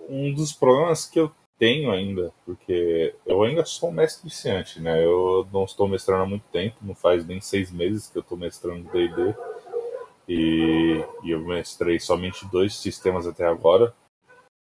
Um 0.08 0.34
dos 0.34 0.52
problemas 0.52 1.06
que 1.06 1.18
eu 1.18 1.32
tenho 1.58 1.90
ainda, 1.90 2.32
porque 2.44 3.14
eu 3.24 3.42
ainda 3.42 3.64
sou 3.64 3.90
um 3.90 3.92
mestre 3.92 4.22
iniciante, 4.22 4.80
né? 4.80 5.04
Eu 5.04 5.46
não 5.52 5.64
estou 5.64 5.88
mestrando 5.88 6.22
há 6.22 6.26
muito 6.26 6.44
tempo, 6.50 6.76
não 6.82 6.94
faz 6.94 7.26
nem 7.26 7.40
seis 7.40 7.70
meses 7.70 8.08
que 8.08 8.18
eu 8.18 8.22
estou 8.22 8.36
mestrando 8.36 8.90
D&D. 8.90 9.34
E, 10.28 11.04
e 11.24 11.30
eu 11.30 11.40
mestrei 11.40 12.00
somente 12.00 12.46
dois 12.50 12.76
sistemas 12.76 13.26
até 13.26 13.46
agora. 13.46 13.94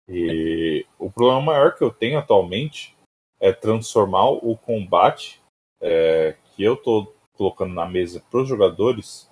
E 0.08 0.86
o 1.00 1.10
problema 1.10 1.42
maior 1.42 1.76
que 1.76 1.84
eu 1.84 1.92
tenho 1.92 2.20
atualmente 2.20 2.96
é 3.40 3.54
transformar 3.54 4.30
o 4.30 4.58
combate 4.58 5.42
é, 5.80 6.36
que 6.56 6.64
eu 6.64 6.74
estou 6.74 7.16
colocando 7.34 7.74
na 7.74 7.88
mesa 7.88 8.24
para 8.30 8.42
os 8.42 8.48
jogadores 8.48 9.30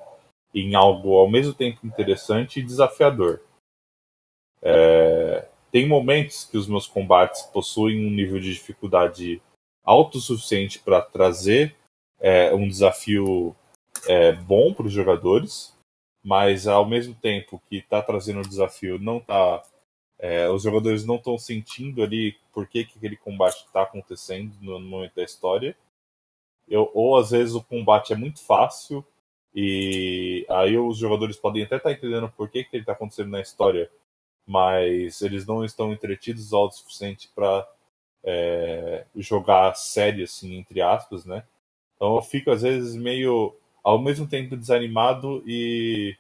em 0.54 0.76
algo 0.76 1.18
ao 1.18 1.30
mesmo 1.30 1.54
tempo 1.54 1.86
interessante 1.86 2.60
e 2.60 2.64
desafiador. 2.64 3.42
É, 4.62 5.49
tem 5.72 5.88
momentos 5.88 6.46
que 6.46 6.58
os 6.58 6.68
meus 6.68 6.88
combates 6.88 7.44
possuem 7.44 8.06
um 8.06 8.10
nível 8.10 8.40
de 8.40 8.54
dificuldade 8.54 9.42
alto 9.84 10.18
o 10.18 10.22
suficiente 10.22 10.80
para 10.80 11.02
trazer 11.02 11.76
é, 12.20 12.54
um 12.54 12.68
desafio 12.68 13.56
é, 14.08 14.34
bom 14.34 14.74
para 14.74 14.86
os 14.86 14.94
jogadores, 14.94 15.76
mas 16.24 16.68
ao 16.68 16.86
mesmo 16.86 17.16
tempo 17.16 17.62
que 17.70 17.78
está 17.78 18.02
trazendo 18.02 18.40
o 18.40 18.48
desafio, 18.48 19.00
não 19.00 19.20
tá, 19.20 19.64
é, 20.18 20.50
os 20.50 20.64
jogadores 20.64 21.06
não 21.06 21.16
estão 21.16 21.38
sentindo 21.38 22.04
ali 22.04 22.36
por 22.54 22.68
que, 22.68 22.86
que 22.86 22.98
aquele 22.98 23.18
combate 23.18 23.66
está 23.66 23.84
acontecendo 23.84 24.54
no, 24.62 24.80
momento 24.80 25.16
da 25.16 25.24
história. 25.24 25.76
Eu, 26.68 26.92
ou 26.94 27.18
às 27.18 27.32
vezes 27.32 27.56
o 27.56 27.64
combate 27.64 28.14
é 28.14 28.16
muito 28.16 28.44
fácil 28.44 29.04
e 29.56 30.46
aí 30.50 30.78
os 30.78 30.98
jogadores 30.98 31.38
podem 31.38 31.64
até 31.64 31.78
estar 31.78 31.90
tá 31.90 31.96
entendendo 31.96 32.30
por 32.30 32.50
que, 32.50 32.64
que 32.64 32.76
ele 32.76 32.84
está 32.84 32.94
acontecendo 32.94 33.30
na 33.30 33.42
história, 33.42 33.90
mas 34.50 35.22
eles 35.22 35.46
não 35.46 35.64
estão 35.64 35.94
entretidos 35.94 36.52
o 36.52 36.72
suficiente 36.72 37.30
para 37.36 37.68
é, 38.24 39.06
jogar 39.16 39.76
série, 39.76 40.24
assim, 40.24 40.58
entre 40.58 40.82
aspas, 40.82 41.24
né? 41.24 41.44
Então 41.96 42.16
eu 42.16 42.22
fico, 42.24 42.50
às 42.50 42.64
vezes, 42.64 42.96
meio, 42.96 43.56
ao 43.84 44.02
mesmo 44.02 44.28
tempo, 44.28 44.58
desanimado 44.58 45.44
e, 45.46 46.16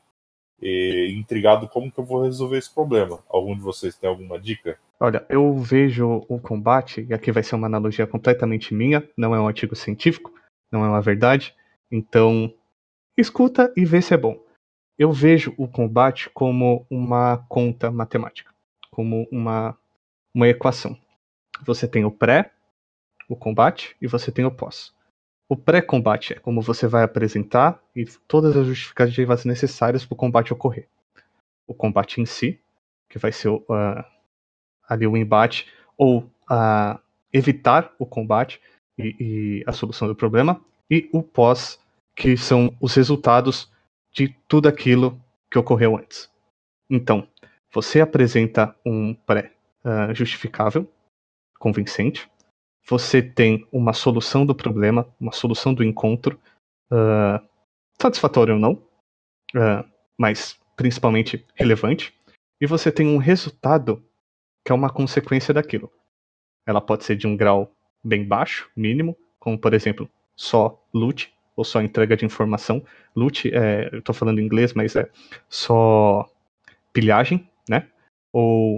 e 0.61 1.11
intrigado 1.17 1.67
como 1.67 1.91
que 1.91 1.99
eu 1.99 2.03
vou 2.03 2.21
resolver 2.21 2.59
esse 2.59 2.71
problema. 2.71 3.17
Algum 3.27 3.55
de 3.55 3.61
vocês 3.61 3.95
tem 3.95 4.07
alguma 4.07 4.39
dica? 4.39 4.77
Olha, 4.99 5.25
eu 5.27 5.57
vejo 5.57 6.23
o 6.29 6.39
combate, 6.39 7.07
e 7.09 7.13
aqui 7.15 7.31
vai 7.31 7.41
ser 7.41 7.55
uma 7.55 7.65
analogia 7.65 8.05
completamente 8.05 8.75
minha, 8.75 9.03
não 9.17 9.33
é 9.33 9.39
um 9.39 9.47
artigo 9.47 9.75
científico, 9.75 10.31
não 10.71 10.85
é 10.85 10.87
uma 10.87 11.01
verdade, 11.01 11.55
então 11.89 12.53
escuta 13.17 13.73
e 13.75 13.85
vê 13.85 14.03
se 14.03 14.13
é 14.13 14.17
bom 14.17 14.39
eu 14.99 15.13
vejo 15.13 15.53
o 15.57 15.65
combate 15.65 16.29
como 16.29 16.85
uma 16.89 17.37
conta 17.47 17.89
matemática, 17.89 18.53
como 18.91 19.25
uma, 19.31 19.77
uma 20.35 20.49
equação. 20.49 20.99
Você 21.65 21.87
tem 21.87 22.03
o 22.03 22.11
pré, 22.11 22.51
o 23.29 23.35
combate, 23.35 23.95
e 24.01 24.07
você 24.07 24.29
tem 24.29 24.43
o 24.43 24.51
pós. 24.51 24.93
O 25.47 25.55
pré-combate 25.55 26.33
é 26.33 26.39
como 26.39 26.61
você 26.61 26.85
vai 26.85 27.03
apresentar 27.03 27.81
e 27.95 28.03
todas 28.27 28.57
as 28.57 28.67
justificativas 28.67 29.45
necessárias 29.45 30.05
para 30.05 30.13
o 30.13 30.17
combate 30.17 30.51
ocorrer. 30.51 30.89
O 31.65 31.73
combate 31.73 32.19
em 32.19 32.25
si, 32.25 32.59
que 33.09 33.17
vai 33.17 33.31
ser 33.31 33.47
uh, 33.47 33.63
ali 34.87 35.07
o 35.07 35.15
embate, 35.15 35.65
ou 35.97 36.29
uh, 36.51 36.99
evitar 37.31 37.93
o 37.97 38.05
combate 38.05 38.61
e, 38.97 39.15
e 39.17 39.63
a 39.65 39.71
solução 39.71 40.09
do 40.09 40.15
problema, 40.15 40.59
e 40.91 41.09
o 41.13 41.23
pós, 41.23 41.79
que 42.13 42.35
são 42.35 42.75
os 42.81 42.93
resultados 42.95 43.71
de 44.11 44.35
tudo 44.47 44.67
aquilo 44.67 45.19
que 45.51 45.57
ocorreu 45.57 45.97
antes. 45.97 46.29
Então, 46.89 47.27
você 47.71 48.01
apresenta 48.01 48.75
um 48.85 49.13
pré 49.13 49.53
uh, 49.83 50.13
justificável, 50.13 50.91
convincente. 51.59 52.29
Você 52.87 53.21
tem 53.21 53.67
uma 53.71 53.93
solução 53.93 54.45
do 54.45 54.55
problema, 54.55 55.07
uma 55.19 55.31
solução 55.31 55.73
do 55.73 55.83
encontro, 55.83 56.39
uh, 56.91 57.45
satisfatório 58.01 58.55
ou 58.55 58.59
não, 58.59 58.73
uh, 59.55 59.87
mas 60.17 60.59
principalmente 60.75 61.45
relevante. 61.55 62.13
E 62.59 62.65
você 62.65 62.91
tem 62.91 63.07
um 63.07 63.17
resultado 63.17 64.03
que 64.65 64.71
é 64.71 64.75
uma 64.75 64.89
consequência 64.89 65.53
daquilo. 65.53 65.91
Ela 66.65 66.81
pode 66.81 67.03
ser 67.03 67.15
de 67.15 67.27
um 67.27 67.37
grau 67.37 67.71
bem 68.03 68.25
baixo, 68.25 68.69
mínimo, 68.75 69.15
como 69.39 69.57
por 69.57 69.73
exemplo, 69.73 70.09
só 70.35 70.81
loot, 70.93 71.33
ou 71.59 71.65
só 71.65 71.81
entrega 71.81 72.15
de 72.15 72.25
informação. 72.25 72.81
Loot, 73.13 73.53
é, 73.53 73.89
eu 73.91 73.99
estou 73.99 74.15
falando 74.15 74.39
em 74.39 74.45
inglês, 74.45 74.73
mas 74.73 74.95
é 74.95 75.09
só 75.49 76.25
pilhagem, 76.93 77.49
né? 77.67 77.85
Ou 78.31 78.77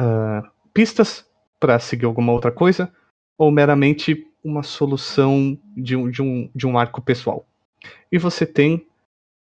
uh, 0.00 0.48
pistas 0.72 1.28
para 1.58 1.80
seguir 1.80 2.04
alguma 2.04 2.32
outra 2.32 2.52
coisa, 2.52 2.92
ou 3.36 3.50
meramente 3.50 4.24
uma 4.44 4.62
solução 4.62 5.58
de 5.76 5.96
um, 5.96 6.08
de 6.08 6.22
um, 6.22 6.48
de 6.54 6.68
um 6.68 6.78
arco 6.78 7.02
pessoal. 7.02 7.44
E 8.12 8.16
você 8.16 8.46
tem 8.46 8.86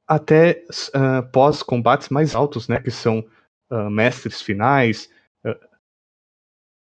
até 0.07 0.63
uh, 0.71 1.29
pós-combates 1.33 2.09
mais 2.09 2.37
altos, 2.37 2.69
né? 2.69 2.79
Que 2.81 2.93
são 2.93 3.27
uh, 3.69 3.91
mestres 3.91 4.41
finais, 4.41 5.11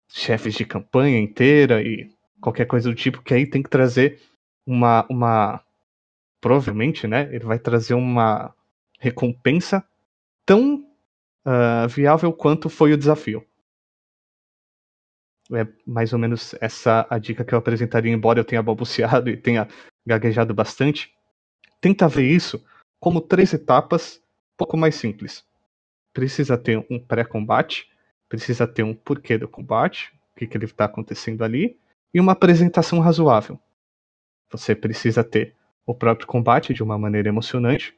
chefes 0.08 0.54
de 0.54 0.64
campanha 0.64 1.20
inteira 1.20 1.80
e 1.80 2.10
qualquer 2.40 2.66
coisa 2.66 2.88
do 2.88 2.94
tipo, 2.94 3.22
que 3.22 3.34
aí 3.34 3.46
tem 3.46 3.62
que 3.62 3.70
trazer 3.70 4.20
uma, 4.66 5.06
uma 5.08 5.64
provavelmente, 6.40 7.06
né, 7.06 7.28
ele 7.34 7.44
vai 7.44 7.58
trazer 7.58 7.94
uma 7.94 8.54
recompensa 8.98 9.86
tão 10.46 10.86
uh, 11.44 11.88
viável 11.88 12.32
quanto 12.32 12.68
foi 12.68 12.92
o 12.92 12.98
desafio. 12.98 13.46
É 15.52 15.66
mais 15.86 16.12
ou 16.12 16.18
menos 16.18 16.54
essa 16.60 17.06
a 17.10 17.18
dica 17.18 17.44
que 17.44 17.54
eu 17.54 17.58
apresentaria, 17.58 18.12
embora 18.12 18.40
eu 18.40 18.44
tenha 18.44 18.62
balbuciado 18.62 19.28
e 19.30 19.36
tenha 19.36 19.68
gaguejado 20.06 20.54
bastante. 20.54 21.14
Tenta 21.80 22.08
ver 22.08 22.30
isso 22.30 22.64
como 22.98 23.20
três 23.20 23.52
etapas 23.52 24.22
um 24.54 24.56
pouco 24.56 24.76
mais 24.76 24.94
simples. 24.94 25.44
Precisa 26.12 26.56
ter 26.56 26.78
um 26.90 26.98
pré-combate, 26.98 27.90
precisa 28.28 28.66
ter 28.66 28.82
um 28.82 28.94
porquê 28.94 29.36
do 29.36 29.48
combate, 29.48 30.12
o 30.32 30.38
que, 30.38 30.46
que 30.46 30.56
ele 30.56 30.64
está 30.64 30.86
acontecendo 30.86 31.42
ali, 31.42 31.78
e 32.12 32.20
uma 32.20 32.32
apresentação 32.32 33.00
razoável. 33.00 33.58
Você 34.50 34.74
precisa 34.74 35.24
ter 35.24 35.54
o 35.86 35.94
próprio 35.94 36.26
combate 36.26 36.72
de 36.72 36.82
uma 36.82 36.98
maneira 36.98 37.28
emocionante, 37.28 37.94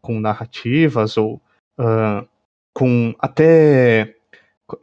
com 0.00 0.18
narrativas 0.18 1.16
ou 1.16 1.40
uh, 1.78 2.26
com 2.72 3.14
até 3.18 4.16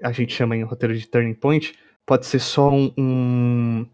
a 0.03 0.11
gente 0.11 0.33
chama 0.33 0.55
em 0.55 0.63
roteiro 0.63 0.95
de 0.95 1.07
turning 1.07 1.33
point, 1.33 1.73
pode 2.05 2.25
ser 2.25 2.39
só 2.39 2.69
um, 2.69 2.93
um 2.97 3.87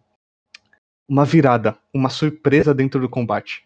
uma 1.08 1.26
virada, 1.26 1.78
uma 1.94 2.10
surpresa 2.10 2.74
dentro 2.74 3.00
do 3.00 3.10
combate. 3.10 3.66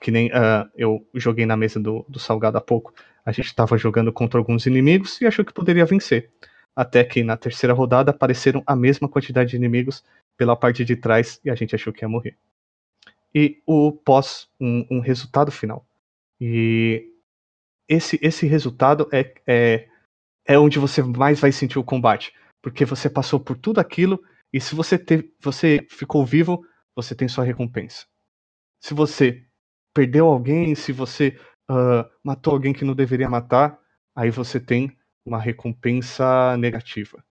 Que 0.00 0.10
nem 0.10 0.28
uh, 0.28 0.68
eu 0.76 1.06
joguei 1.14 1.46
na 1.46 1.56
mesa 1.56 1.78
do, 1.78 2.04
do 2.08 2.18
Salgado 2.18 2.58
há 2.58 2.60
pouco. 2.60 2.92
A 3.24 3.30
gente 3.30 3.46
estava 3.46 3.78
jogando 3.78 4.12
contra 4.12 4.38
alguns 4.38 4.66
inimigos 4.66 5.20
e 5.20 5.26
achou 5.26 5.44
que 5.44 5.52
poderia 5.52 5.86
vencer. 5.86 6.30
Até 6.74 7.04
que 7.04 7.22
na 7.22 7.36
terceira 7.36 7.72
rodada 7.72 8.10
apareceram 8.10 8.62
a 8.66 8.74
mesma 8.74 9.08
quantidade 9.08 9.50
de 9.50 9.56
inimigos 9.56 10.02
pela 10.36 10.56
parte 10.56 10.84
de 10.84 10.96
trás 10.96 11.40
e 11.44 11.50
a 11.50 11.54
gente 11.54 11.74
achou 11.74 11.92
que 11.92 12.04
ia 12.04 12.08
morrer. 12.08 12.36
E 13.34 13.62
o 13.66 13.92
pós, 13.92 14.48
um, 14.60 14.86
um 14.90 15.00
resultado 15.00 15.50
final. 15.50 15.86
E 16.40 17.08
esse, 17.88 18.18
esse 18.22 18.46
resultado 18.46 19.08
é, 19.12 19.34
é, 19.46 19.88
é 20.46 20.58
onde 20.58 20.78
você 20.78 21.02
mais 21.02 21.40
vai 21.40 21.52
sentir 21.52 21.78
o 21.78 21.84
combate. 21.84 22.34
Porque 22.60 22.84
você 22.84 23.08
passou 23.08 23.40
por 23.40 23.56
tudo 23.56 23.80
aquilo 23.80 24.22
e 24.52 24.60
se 24.60 24.74
você, 24.74 24.98
te, 24.98 25.32
você 25.40 25.86
ficou 25.88 26.24
vivo, 26.26 26.64
você 26.94 27.14
tem 27.14 27.26
sua 27.26 27.44
recompensa. 27.44 28.06
Se 28.80 28.92
você 28.92 29.44
perdeu 29.94 30.26
alguém, 30.26 30.74
se 30.74 30.92
você 30.92 31.38
uh, 31.70 32.08
matou 32.22 32.52
alguém 32.52 32.72
que 32.72 32.84
não 32.84 32.94
deveria 32.94 33.28
matar, 33.28 33.78
aí 34.14 34.30
você 34.30 34.60
tem 34.60 34.96
uma 35.24 35.38
recompensa 35.38 36.56
negativa. 36.56 37.24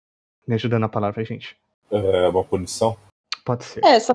Me 0.48 0.55
ajuda 0.55 0.79
na 0.79 0.89
palavra, 0.89 1.24
gente. 1.24 1.55
É 1.91 2.27
uma 2.27 2.43
punição? 2.43 2.98
Pode 3.46 3.65
ser. 3.65 3.84
É, 3.84 3.96
essa 3.96 4.13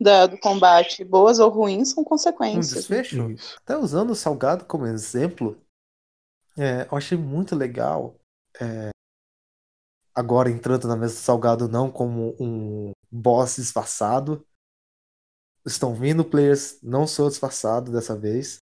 da, 0.00 0.26
do 0.26 0.38
combate, 0.38 1.04
boas 1.04 1.38
ou 1.38 1.50
ruins, 1.50 1.90
são 1.90 2.04
consequências. 2.04 2.72
Um 2.72 2.74
desfecho? 2.76 3.30
Isso. 3.30 3.56
Até 3.58 3.76
usando 3.76 4.10
o 4.10 4.14
Salgado 4.14 4.64
como 4.64 4.86
exemplo, 4.86 5.60
é, 6.56 6.86
eu 6.90 6.96
achei 6.96 7.16
muito 7.16 7.54
legal. 7.54 8.14
É, 8.60 8.90
agora 10.14 10.50
entrando 10.50 10.88
na 10.88 10.96
mesa 10.96 11.14
do 11.14 11.20
Salgado 11.20 11.68
não 11.68 11.90
como 11.90 12.36
um 12.38 12.92
boss 13.10 13.56
disfarçado. 13.56 14.44
Estão 15.66 15.94
vindo 15.94 16.24
players, 16.24 16.78
não 16.82 17.06
sou 17.06 17.28
disfarçado 17.28 17.92
dessa 17.92 18.16
vez. 18.16 18.58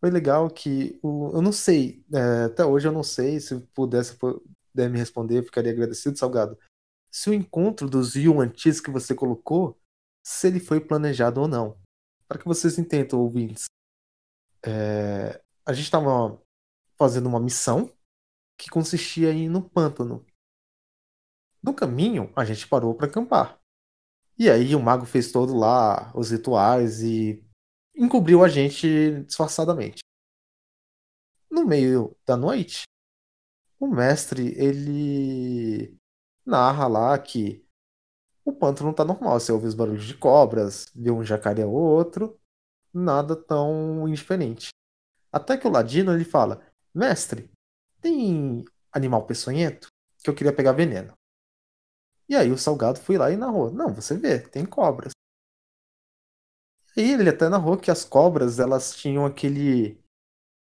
Foi 0.00 0.10
legal 0.10 0.50
que 0.50 0.98
o, 1.02 1.30
eu 1.34 1.40
não 1.40 1.52
sei, 1.52 2.04
é, 2.12 2.44
até 2.44 2.64
hoje 2.64 2.86
eu 2.86 2.92
não 2.92 3.02
sei, 3.02 3.40
se 3.40 3.58
pudesse 3.74 4.14
puder 4.14 4.90
me 4.90 4.98
responder, 4.98 5.42
ficaria 5.42 5.72
agradecido, 5.72 6.18
Salgado. 6.18 6.58
Se 7.10 7.30
o 7.30 7.34
encontro 7.34 7.88
dos 7.88 8.14
Yuan-Tis 8.14 8.80
que 8.80 8.90
você 8.90 9.14
colocou, 9.14 9.78
se 10.26 10.48
ele 10.48 10.58
foi 10.58 10.80
planejado 10.80 11.40
ou 11.40 11.46
não. 11.46 11.80
Para 12.26 12.36
que 12.36 12.44
vocês 12.44 12.80
entendam, 12.80 13.20
ouvintes. 13.20 13.66
É, 14.60 15.40
a 15.64 15.72
gente 15.72 15.84
estava 15.84 16.42
fazendo 16.98 17.28
uma 17.28 17.38
missão 17.38 17.96
que 18.58 18.68
consistia 18.68 19.32
em 19.32 19.44
ir 19.44 19.48
no 19.48 19.62
pântano. 19.62 20.26
No 21.62 21.72
caminho, 21.72 22.32
a 22.34 22.44
gente 22.44 22.66
parou 22.66 22.92
para 22.92 23.06
acampar. 23.06 23.60
E 24.36 24.50
aí 24.50 24.74
o 24.74 24.82
mago 24.82 25.06
fez 25.06 25.30
todo 25.30 25.56
lá 25.56 26.12
os 26.12 26.32
rituais 26.32 27.02
e 27.02 27.40
encobriu 27.94 28.42
a 28.42 28.48
gente 28.48 29.22
disfarçadamente. 29.26 30.00
No 31.48 31.64
meio 31.64 32.16
da 32.26 32.36
noite, 32.36 32.82
o 33.78 33.86
mestre 33.86 34.48
ele 34.58 35.96
narra 36.44 36.88
lá 36.88 37.16
que 37.16 37.65
o 38.46 38.52
pântano 38.52 38.94
tá 38.94 39.04
normal. 39.04 39.38
Você 39.40 39.50
ouve 39.50 39.66
os 39.66 39.74
barulhos 39.74 40.04
de 40.04 40.14
cobras, 40.16 40.86
vê 40.94 41.10
um 41.10 41.24
jacaré 41.24 41.66
ou 41.66 41.74
outro, 41.74 42.38
nada 42.94 43.34
tão 43.34 44.08
indiferente. 44.08 44.68
Até 45.32 45.58
que 45.58 45.66
o 45.66 45.70
ladino 45.70 46.12
ele 46.12 46.24
fala: 46.24 46.64
Mestre, 46.94 47.50
tem 48.00 48.64
animal 48.92 49.26
peçonhento? 49.26 49.88
Que 50.22 50.30
eu 50.30 50.34
queria 50.34 50.54
pegar 50.54 50.72
veneno. 50.72 51.12
E 52.28 52.34
aí 52.34 52.50
o 52.50 52.58
salgado 52.58 53.00
foi 53.00 53.18
lá 53.18 53.30
e 53.32 53.36
narrou: 53.36 53.70
Não, 53.70 53.92
você 53.92 54.16
vê, 54.16 54.38
tem 54.38 54.64
cobras. 54.64 55.12
E 56.96 57.12
ele 57.12 57.28
até 57.28 57.48
narrou 57.48 57.76
que 57.76 57.90
as 57.90 58.04
cobras 58.04 58.58
elas 58.58 58.94
tinham 58.94 59.26
aquele 59.26 60.00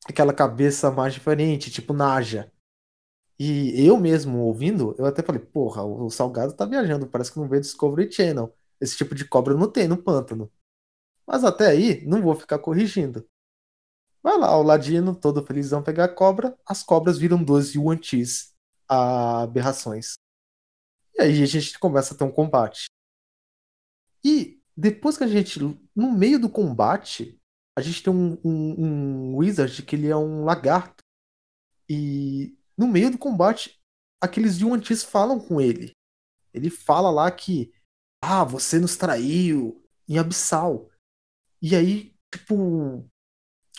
aquela 0.07 0.33
cabeça 0.33 0.91
mais 0.91 1.13
diferente, 1.13 1.71
tipo 1.71 1.93
Naja. 1.93 2.51
E 3.37 3.85
eu 3.85 3.97
mesmo 3.97 4.39
ouvindo, 4.39 4.95
eu 4.97 5.05
até 5.05 5.21
falei, 5.21 5.41
porra, 5.41 5.83
o 5.83 6.09
Salgado 6.09 6.53
tá 6.53 6.65
viajando, 6.65 7.07
parece 7.07 7.31
que 7.33 7.39
não 7.39 7.49
vê 7.49 7.59
Discovery 7.59 8.11
Channel. 8.11 8.55
Esse 8.79 8.95
tipo 8.95 9.13
de 9.13 9.25
cobra 9.25 9.53
não 9.53 9.69
tem 9.69 9.87
no 9.87 10.01
pântano. 10.01 10.51
Mas 11.27 11.43
até 11.43 11.67
aí, 11.67 12.05
não 12.05 12.21
vou 12.21 12.35
ficar 12.35 12.59
corrigindo. 12.59 13.27
Vai 14.23 14.37
lá, 14.37 14.57
o 14.57 14.63
Ladino, 14.63 15.15
todo 15.15 15.45
felizão, 15.45 15.83
pegar 15.83 16.05
a 16.05 16.13
cobra, 16.13 16.57
as 16.65 16.81
cobras 16.81 17.17
viram 17.17 17.43
12 17.43 17.77
Yuan-Tis, 17.77 18.53
aberrações. 18.87 20.15
E 21.15 21.21
aí 21.21 21.43
a 21.43 21.45
gente 21.45 21.77
começa 21.77 22.13
a 22.13 22.17
ter 22.17 22.23
um 22.23 22.31
combate. 22.31 22.85
E 24.23 24.61
depois 24.75 25.17
que 25.17 25.23
a 25.23 25.27
gente, 25.27 25.59
no 25.95 26.11
meio 26.11 26.39
do 26.39 26.49
combate, 26.49 27.39
a 27.77 27.81
gente 27.81 28.01
tem 28.01 28.11
um, 28.11 28.39
um, 28.43 28.85
um 28.85 29.37
Wizard 29.37 29.83
que 29.83 29.95
ele 29.95 30.07
é 30.07 30.15
um 30.15 30.43
lagarto. 30.43 31.03
E 31.87 32.57
no 32.77 32.87
meio 32.87 33.11
do 33.11 33.17
combate, 33.17 33.79
aqueles 34.21 34.59
Yuan-Tis 34.59 35.03
falam 35.03 35.39
com 35.39 35.61
ele. 35.61 35.91
Ele 36.53 36.69
fala 36.69 37.09
lá 37.09 37.29
que, 37.31 37.73
ah, 38.21 38.43
você 38.43 38.79
nos 38.79 38.95
traiu 38.95 39.83
em 40.07 40.17
Abissal. 40.17 40.89
E 41.61 41.75
aí, 41.75 42.13
tipo, 42.33 43.05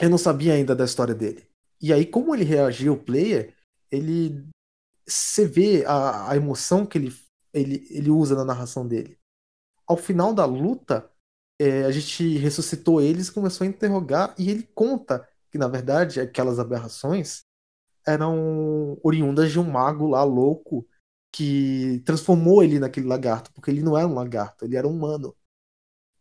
eu 0.00 0.10
não 0.10 0.18
sabia 0.18 0.54
ainda 0.54 0.74
da 0.74 0.84
história 0.84 1.14
dele. 1.14 1.48
E 1.80 1.92
aí, 1.92 2.06
como 2.06 2.34
ele 2.34 2.44
reagiu, 2.44 2.94
o 2.94 3.02
player, 3.02 3.54
ele. 3.90 4.48
Você 5.06 5.46
vê 5.46 5.84
a, 5.86 6.32
a 6.32 6.36
emoção 6.36 6.84
que 6.84 6.98
ele, 6.98 7.16
ele, 7.52 7.86
ele 7.90 8.10
usa 8.10 8.34
na 8.34 8.44
narração 8.44 8.86
dele. 8.86 9.18
Ao 9.86 9.96
final 9.96 10.34
da 10.34 10.44
luta, 10.44 11.08
é, 11.60 11.84
a 11.84 11.90
gente 11.92 12.36
ressuscitou 12.38 13.00
eles, 13.00 13.30
começou 13.30 13.64
a 13.64 13.68
interrogar, 13.68 14.34
e 14.36 14.50
ele 14.50 14.64
conta 14.74 15.26
que, 15.50 15.58
na 15.58 15.68
verdade, 15.68 16.20
aquelas 16.20 16.58
aberrações 16.58 17.45
eram 18.06 18.98
oriundas 19.02 19.50
de 19.50 19.58
um 19.58 19.70
mago 19.70 20.06
lá 20.08 20.22
louco 20.22 20.86
que 21.32 22.02
transformou 22.06 22.62
ele 22.62 22.78
naquele 22.78 23.06
lagarto, 23.06 23.52
porque 23.52 23.70
ele 23.70 23.82
não 23.82 23.96
era 23.96 24.06
um 24.06 24.14
lagarto, 24.14 24.64
ele 24.64 24.76
era 24.76 24.86
um 24.86 24.92
humano. 24.92 25.36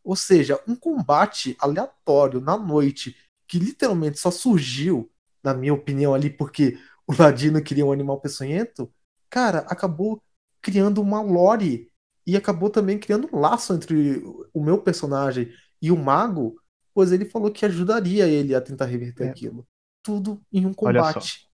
Ou 0.04 0.16
seja, 0.16 0.62
um 0.68 0.76
combate 0.76 1.56
aleatório 1.60 2.42
na 2.42 2.58
noite 2.58 3.16
que 3.48 3.58
literalmente 3.60 4.20
só 4.20 4.30
surgiu, 4.30 5.10
na 5.44 5.54
minha 5.54 5.74
opinião, 5.74 6.14
ali 6.14 6.30
porque 6.30 6.78
o 7.08 7.14
Ladino 7.18 7.62
queria 7.62 7.86
um 7.86 7.92
animal 7.92 8.20
peçonhento, 8.20 8.92
cara, 9.30 9.60
acabou 9.60 10.22
criando 10.62 11.02
uma 11.02 11.22
lore 11.22 11.92
e 12.26 12.36
acabou 12.36 12.70
também 12.70 12.98
criando 12.98 13.30
um 13.32 13.40
laço 13.40 13.74
entre 13.74 14.24
o 14.54 14.64
meu 14.64 14.82
personagem 14.82 15.52
e 15.82 15.92
o 15.92 15.98
mago, 15.98 16.60
pois 16.94 17.12
ele 17.12 17.26
falou 17.26 17.52
que 17.52 17.66
ajudaria 17.66 18.28
ele 18.28 18.56
a 18.56 18.62
tentar 18.62 18.86
reverter 18.86 19.28
é. 19.28 19.30
aquilo. 19.30 19.68
Tudo 20.02 20.42
em 20.52 20.66
um 20.66 20.74
combate. 20.74 21.48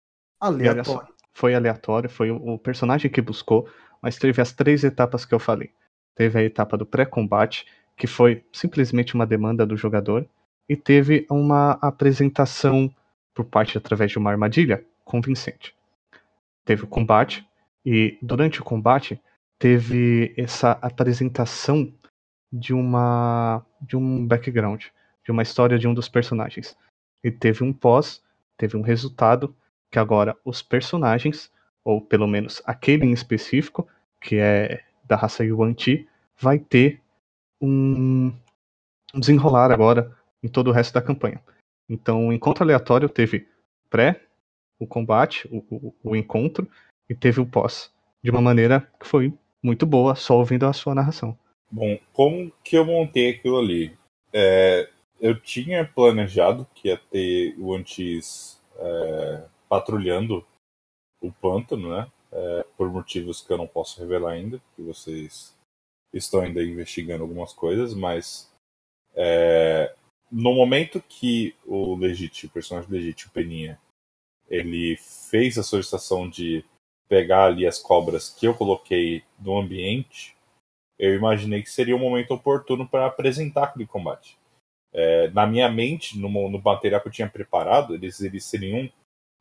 Aleatório. 0.40 1.08
Foi 1.34 1.54
aleatório, 1.54 2.10
foi 2.10 2.30
o 2.30 2.58
personagem 2.58 3.10
que 3.10 3.20
buscou, 3.20 3.68
mas 4.02 4.16
teve 4.16 4.42
as 4.42 4.52
três 4.52 4.82
etapas 4.82 5.24
que 5.24 5.34
eu 5.34 5.38
falei. 5.38 5.70
Teve 6.16 6.38
a 6.38 6.42
etapa 6.42 6.76
do 6.76 6.84
pré-combate, 6.84 7.64
que 7.96 8.06
foi 8.06 8.44
simplesmente 8.52 9.14
uma 9.14 9.26
demanda 9.26 9.64
do 9.64 9.76
jogador, 9.76 10.28
e 10.68 10.76
teve 10.76 11.26
uma 11.30 11.72
apresentação 11.80 12.92
por 13.32 13.44
parte 13.44 13.78
através 13.78 14.10
de 14.10 14.18
uma 14.18 14.30
armadilha 14.30 14.84
convincente. 15.04 15.76
Teve 16.64 16.84
o 16.84 16.88
combate, 16.88 17.46
e 17.86 18.18
durante 18.20 18.60
o 18.60 18.64
combate 18.64 19.20
teve 19.58 20.34
essa 20.36 20.72
apresentação 20.82 21.92
de 22.52 22.74
uma 22.74 23.64
de 23.80 23.96
um 23.96 24.26
background, 24.26 24.86
de 25.24 25.30
uma 25.30 25.42
história 25.42 25.78
de 25.78 25.86
um 25.86 25.94
dos 25.94 26.08
personagens. 26.08 26.76
E 27.22 27.30
teve 27.30 27.62
um 27.62 27.72
pós, 27.72 28.22
teve 28.56 28.76
um 28.76 28.82
resultado 28.82 29.54
que 29.90 29.98
agora 29.98 30.36
os 30.44 30.62
personagens, 30.62 31.50
ou 31.84 32.00
pelo 32.00 32.26
menos 32.26 32.62
aquele 32.64 33.06
em 33.06 33.12
específico, 33.12 33.88
que 34.20 34.36
é 34.36 34.82
da 35.04 35.16
raça 35.16 35.44
Yuan 35.44 35.72
Ti, 35.72 36.06
vai 36.38 36.58
ter 36.58 37.00
um 37.60 38.32
desenrolar 39.14 39.72
agora 39.72 40.16
em 40.42 40.48
todo 40.48 40.68
o 40.68 40.72
resto 40.72 40.94
da 40.94 41.02
campanha. 41.02 41.42
Então, 41.88 42.28
o 42.28 42.32
encontro 42.32 42.62
aleatório 42.62 43.08
teve 43.08 43.48
pré, 43.88 44.20
o 44.78 44.86
combate, 44.86 45.48
o, 45.50 45.64
o, 45.70 45.94
o 46.04 46.16
encontro, 46.16 46.68
e 47.08 47.14
teve 47.14 47.40
o 47.40 47.46
pós, 47.46 47.90
de 48.22 48.30
uma 48.30 48.42
maneira 48.42 48.86
que 49.00 49.06
foi 49.06 49.32
muito 49.62 49.86
boa, 49.86 50.14
só 50.14 50.36
ouvindo 50.36 50.66
a 50.66 50.72
sua 50.72 50.94
narração. 50.94 51.36
Bom, 51.70 51.98
como 52.12 52.52
que 52.62 52.76
eu 52.76 52.84
montei 52.84 53.30
aquilo 53.30 53.58
ali? 53.58 53.96
É, 54.32 54.88
eu 55.20 55.38
tinha 55.40 55.84
planejado 55.84 56.66
que 56.74 56.88
ia 56.88 56.98
ter 57.10 57.54
o 57.58 57.74
Antis 57.74 58.60
é, 58.78 59.42
patrulhando 59.68 60.44
o 61.20 61.32
pântano, 61.32 61.90
né? 61.90 62.10
é, 62.32 62.66
por 62.76 62.90
motivos 62.90 63.40
que 63.40 63.52
eu 63.52 63.58
não 63.58 63.66
posso 63.66 64.00
revelar 64.00 64.32
ainda, 64.32 64.60
que 64.74 64.82
vocês 64.82 65.56
estão 66.12 66.40
ainda 66.40 66.62
investigando 66.62 67.22
algumas 67.22 67.52
coisas, 67.52 67.94
mas 67.94 68.52
é, 69.14 69.94
no 70.30 70.54
momento 70.54 71.02
que 71.02 71.54
o 71.66 71.96
legítimo, 71.96 72.50
o 72.50 72.52
personagem 72.52 72.90
legítimo, 72.90 73.32
Peninha, 73.32 73.80
ele 74.48 74.96
fez 74.96 75.58
a 75.58 75.62
solicitação 75.62 76.28
de 76.28 76.64
pegar 77.08 77.44
ali 77.44 77.66
as 77.66 77.78
cobras 77.78 78.30
que 78.30 78.46
eu 78.46 78.54
coloquei 78.54 79.22
no 79.38 79.58
ambiente, 79.58 80.36
eu 80.98 81.14
imaginei 81.14 81.62
que 81.62 81.70
seria 81.70 81.94
o 81.94 81.98
um 81.98 82.02
momento 82.02 82.32
oportuno 82.32 82.86
para 82.88 83.06
apresentar 83.06 83.64
aquele 83.64 83.86
combate. 83.86 84.38
É, 84.92 85.28
na 85.30 85.46
minha 85.46 85.70
mente, 85.70 86.18
no, 86.18 86.28
no, 86.48 86.60
material 86.60 87.00
que 87.00 87.08
eu 87.08 87.12
tinha 87.12 87.28
preparado, 87.28 87.94
eles, 87.94 88.20
eles 88.20 88.44
seriam, 88.44 88.90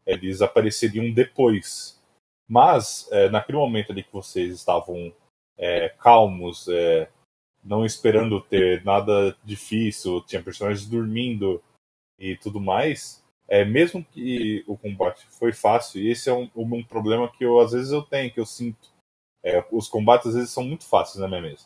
eles 0.08 0.42
apareceriam 0.42 1.12
depois. 1.14 2.02
Mas 2.48 3.08
é, 3.12 3.30
naquele 3.30 3.58
momento 3.58 3.92
ali 3.92 4.04
que 4.04 4.14
vocês 4.14 4.54
estavam 4.54 5.14
é, 5.58 5.90
calmos, 6.00 6.68
é, 6.70 7.10
não 7.64 7.86
esperando 7.86 8.42
ter 8.42 8.84
nada 8.86 9.36
difícil, 9.44 10.22
tinha 10.22 10.42
personagens 10.42 10.88
dormindo 10.88 11.62
e 12.18 12.38
tudo 12.38 12.60
mais, 12.62 13.24
é, 13.48 13.66
mesmo 13.66 14.04
que 14.04 14.64
o 14.68 14.78
combate 14.78 15.26
foi 15.30 15.52
fácil, 15.52 16.02
e 16.02 16.10
esse 16.10 16.30
é 16.30 16.34
um, 16.34 16.50
um 16.56 16.84
problema 16.84 17.32
que 17.32 17.44
eu 17.44 17.60
às 17.60 17.72
vezes 17.72 17.92
eu 17.92 18.02
tenho, 18.02 18.32
que 18.32 18.40
eu 18.40 18.46
sinto. 18.46 18.90
É, 19.44 19.66
os 19.72 19.88
combates 19.88 20.28
às 20.28 20.34
vezes 20.36 20.50
são 20.50 20.64
muito 20.64 20.86
fáceis 20.86 21.20
na 21.20 21.28
minha 21.28 21.42
mesa. 21.42 21.66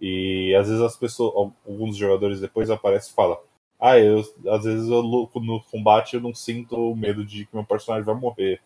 E 0.00 0.54
às 0.56 0.66
vezes 0.68 0.82
as 0.82 0.96
pessoas, 0.96 1.52
alguns 1.64 1.96
jogadores 1.96 2.40
depois 2.40 2.70
aparecem 2.70 3.12
e 3.12 3.14
falam: 3.14 3.40
Ah, 3.84 3.98
eu, 3.98 4.20
às 4.46 4.62
vezes 4.62 4.88
eu, 4.88 5.02
no 5.02 5.60
combate 5.64 6.14
eu 6.14 6.20
não 6.20 6.32
sinto 6.32 6.76
o 6.76 6.94
medo 6.94 7.24
de 7.24 7.46
que 7.46 7.56
meu 7.56 7.64
personagem 7.64 8.06
vai 8.06 8.14
morrer. 8.14 8.62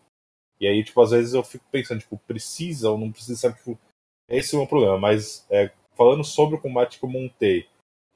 E 0.59 0.67
aí, 0.67 0.83
tipo, 0.83 1.01
às 1.01 1.09
vezes 1.09 1.33
eu 1.33 1.43
fico 1.43 1.65
pensando, 1.71 2.01
tipo, 2.01 2.19
precisa 2.27 2.91
ou 2.91 2.99
não 2.99 3.11
precisa, 3.11 3.35
sabe? 3.35 3.57
Tipo, 3.57 3.79
esse 4.29 4.53
é 4.53 4.57
o 4.57 4.61
meu 4.61 4.69
problema. 4.69 4.99
Mas 4.99 5.43
é, 5.49 5.71
falando 5.95 6.23
sobre 6.23 6.55
o 6.55 6.61
combate 6.61 6.99
que 6.99 7.05
eu 7.05 7.09
montei, 7.09 7.67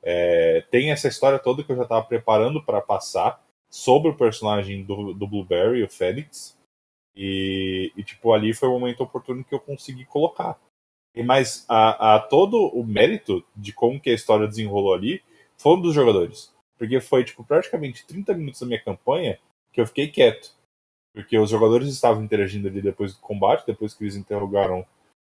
é, 0.04 0.62
tem 0.70 0.92
essa 0.92 1.08
história 1.08 1.40
toda 1.40 1.64
que 1.64 1.72
eu 1.72 1.76
já 1.76 1.84
estava 1.84 2.06
preparando 2.06 2.64
para 2.64 2.80
passar 2.82 3.44
sobre 3.68 4.12
o 4.12 4.18
personagem 4.18 4.84
do, 4.84 5.12
do 5.16 5.28
Blueberry, 5.28 5.82
o 5.84 5.90
Félix. 5.90 6.56
E, 7.16 7.92
e, 7.98 8.04
tipo, 8.04 8.32
ali 8.32 8.54
foi 8.54 8.70
o 8.70 8.74
momento 8.74 9.02
oportuno 9.02 9.44
que 9.44 9.56
eu 9.56 9.60
consegui 9.60 10.06
colocar. 10.06 10.60
E, 11.16 11.24
mas 11.24 11.66
a, 11.68 12.16
a, 12.16 12.20
todo 12.20 12.68
o 12.68 12.86
mérito 12.86 13.44
de 13.56 13.74
como 13.74 14.00
que 14.00 14.12
a 14.12 14.14
história 14.14 14.48
desenrolou 14.48 14.94
ali 14.94 15.24
foi 15.58 15.74
um 15.74 15.82
dos 15.82 15.96
jogadores. 15.96 16.54
Porque 16.82 17.00
foi, 17.00 17.24
tipo, 17.24 17.44
praticamente 17.44 18.04
30 18.08 18.34
minutos 18.34 18.60
da 18.60 18.66
minha 18.66 18.82
campanha 18.82 19.38
que 19.72 19.80
eu 19.80 19.86
fiquei 19.86 20.08
quieto. 20.08 20.50
Porque 21.14 21.38
os 21.38 21.52
jogadores 21.52 21.88
estavam 21.88 22.24
interagindo 22.24 22.68
ali 22.68 22.82
depois 22.82 23.14
do 23.14 23.22
combate, 23.22 23.68
depois 23.68 23.94
que 23.94 24.04
eles 24.04 24.16
interrogaram 24.16 24.84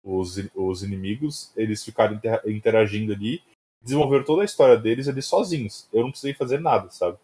os, 0.03 0.39
os 0.55 0.83
inimigos, 0.83 1.53
eles 1.55 1.85
ficaram 1.85 2.19
interagindo 2.47 3.13
ali, 3.13 3.43
desenvolveram 3.83 4.25
toda 4.25 4.41
a 4.41 4.47
história 4.47 4.79
deles 4.79 5.07
ali 5.07 5.21
sozinhos. 5.21 5.87
Eu 5.93 6.05
não 6.05 6.13
precisei 6.13 6.33
fazer 6.33 6.61
nada, 6.61 6.89
sabe? 6.91 7.19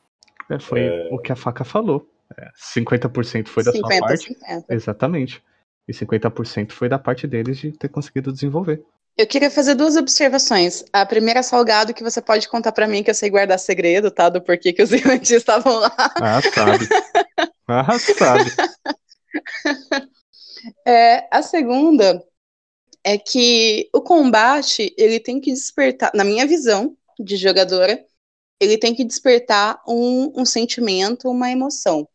É, 0.50 0.58
foi 0.58 0.82
é... 0.82 1.08
o 1.10 1.18
que 1.18 1.32
a 1.32 1.36
faca 1.36 1.64
falou. 1.64 2.06
É, 2.36 2.50
50% 2.76 3.48
foi 3.48 3.64
da 3.64 3.72
50, 3.72 3.96
sua 3.96 4.06
parte. 4.06 4.24
50. 4.34 4.74
Exatamente. 4.74 5.42
E 5.88 5.94
50% 5.94 6.72
foi 6.72 6.90
da 6.90 6.98
parte 6.98 7.26
deles 7.26 7.56
de 7.56 7.72
ter 7.72 7.88
conseguido 7.88 8.30
desenvolver. 8.30 8.84
Eu 9.20 9.26
queria 9.26 9.50
fazer 9.50 9.74
duas 9.74 9.96
observações. 9.96 10.82
A 10.90 11.04
primeira, 11.04 11.42
Salgado, 11.42 11.92
que 11.92 12.02
você 12.02 12.22
pode 12.22 12.48
contar 12.48 12.72
para 12.72 12.88
mim 12.88 13.02
que 13.02 13.10
eu 13.10 13.14
sei 13.14 13.28
guardar 13.28 13.58
segredo, 13.58 14.10
tá? 14.10 14.30
Do 14.30 14.40
porquê 14.40 14.72
que 14.72 14.82
os 14.82 14.90
infantis 14.94 15.32
estavam 15.32 15.74
lá. 15.78 15.94
Ah, 15.98 16.40
sabe. 16.40 16.88
ah, 17.68 17.98
sabe. 17.98 18.50
É, 20.86 21.26
a 21.30 21.40
segunda 21.40 22.22
é 23.02 23.16
que 23.16 23.88
o 23.94 24.02
combate, 24.02 24.94
ele 24.98 25.18
tem 25.18 25.40
que 25.40 25.50
despertar, 25.52 26.10
na 26.14 26.22
minha 26.22 26.46
visão 26.46 26.94
de 27.18 27.34
jogadora, 27.36 27.98
ele 28.60 28.76
tem 28.76 28.94
que 28.94 29.04
despertar 29.04 29.80
um, 29.88 30.30
um 30.36 30.44
sentimento, 30.44 31.30
uma 31.30 31.50
emoção. 31.50 32.06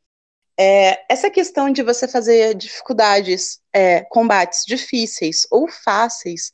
É, 0.59 1.11
essa 1.11 1.29
questão 1.29 1.71
de 1.71 1.81
você 1.81 2.07
fazer 2.07 2.53
dificuldades, 2.53 3.59
é, 3.73 4.01
combates 4.01 4.63
difíceis 4.65 5.47
ou 5.49 5.67
fáceis, 5.67 6.51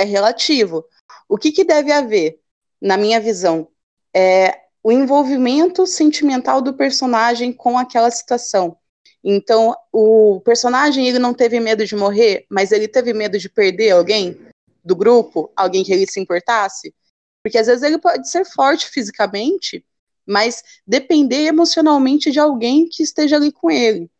é 0.00 0.04
relativo. 0.04 0.84
O 1.28 1.36
que, 1.36 1.52
que 1.52 1.64
deve 1.64 1.92
haver, 1.92 2.40
na 2.80 2.96
minha 2.96 3.20
visão, 3.20 3.68
é 4.14 4.60
o 4.82 4.90
envolvimento 4.90 5.86
sentimental 5.86 6.62
do 6.62 6.74
personagem 6.74 7.52
com 7.52 7.78
aquela 7.78 8.10
situação. 8.10 8.76
Então, 9.22 9.76
o 9.92 10.40
personagem 10.40 11.06
ele 11.06 11.18
não 11.18 11.34
teve 11.34 11.60
medo 11.60 11.84
de 11.84 11.94
morrer, 11.94 12.46
mas 12.48 12.72
ele 12.72 12.88
teve 12.88 13.12
medo 13.12 13.38
de 13.38 13.48
perder 13.48 13.90
alguém 13.90 14.40
do 14.82 14.96
grupo, 14.96 15.52
alguém 15.54 15.84
que 15.84 15.92
ele 15.92 16.06
se 16.06 16.18
importasse. 16.18 16.94
Porque 17.42 17.58
às 17.58 17.66
vezes 17.66 17.82
ele 17.82 17.98
pode 17.98 18.28
ser 18.30 18.46
forte 18.46 18.88
fisicamente, 18.88 19.84
mas 20.26 20.62
depender 20.86 21.44
emocionalmente 21.44 22.30
de 22.30 22.40
alguém 22.40 22.88
que 22.88 23.02
esteja 23.02 23.36
ali 23.36 23.52
com 23.52 23.70
ele. 23.70 24.10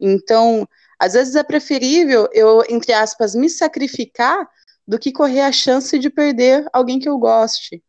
Então, 0.00 0.66
às 0.98 1.12
vezes 1.12 1.34
é 1.34 1.42
preferível 1.42 2.28
eu, 2.32 2.64
entre 2.68 2.92
aspas, 2.92 3.34
me 3.34 3.50
sacrificar 3.50 4.48
do 4.88 4.98
que 4.98 5.12
correr 5.12 5.42
a 5.42 5.52
chance 5.52 5.98
de 5.98 6.10
perder 6.10 6.66
alguém 6.72 6.98
que 6.98 7.08
eu 7.08 7.18
goste. 7.18 7.84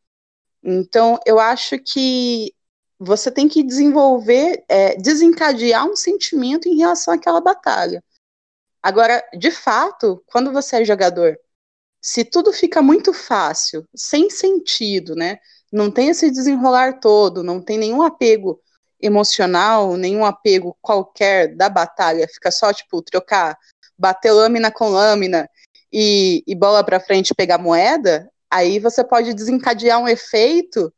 Então, 0.61 1.17
eu 1.25 1.39
acho 1.39 1.79
que 1.79 2.53
você 2.99 3.31
tem 3.31 3.47
que 3.47 3.63
desenvolver, 3.63 4.65
é, 4.67 4.97
desencadear 4.97 5.87
um 5.87 5.95
sentimento 5.95 6.67
em 6.67 6.75
relação 6.77 7.13
àquela 7.13 7.39
batalha. 7.39 8.03
Agora, 8.83 9.23
de 9.37 9.49
fato, 9.49 10.21
quando 10.27 10.51
você 10.51 10.81
é 10.81 10.85
jogador 10.85 11.39
se 12.01 12.23
tudo 12.23 12.53
fica 12.53 12.81
muito 12.81 13.13
fácil, 13.13 13.85
sem 13.95 14.29
sentido, 14.29 15.15
né? 15.15 15.39
Não 15.71 15.91
tem 15.91 16.09
esse 16.09 16.31
desenrolar 16.31 16.99
todo, 16.99 17.43
não 17.43 17.61
tem 17.61 17.77
nenhum 17.77 18.01
apego 18.01 18.61
emocional, 19.01 19.97
nenhum 19.97 20.25
apego 20.25 20.77
qualquer 20.81 21.55
da 21.55 21.69
batalha, 21.69 22.27
fica 22.27 22.51
só, 22.51 22.73
tipo, 22.73 23.01
trocar, 23.01 23.57
bater 23.97 24.31
lâmina 24.31 24.71
com 24.71 24.89
lâmina 24.89 25.49
e, 25.91 26.43
e 26.45 26.55
bola 26.55 26.83
para 26.83 26.99
frente 26.99 27.33
pegar 27.33 27.57
moeda, 27.57 28.29
aí 28.49 28.79
você 28.79 29.03
pode 29.03 29.33
desencadear 29.33 29.99
um 29.99 30.07
efeito 30.07 30.93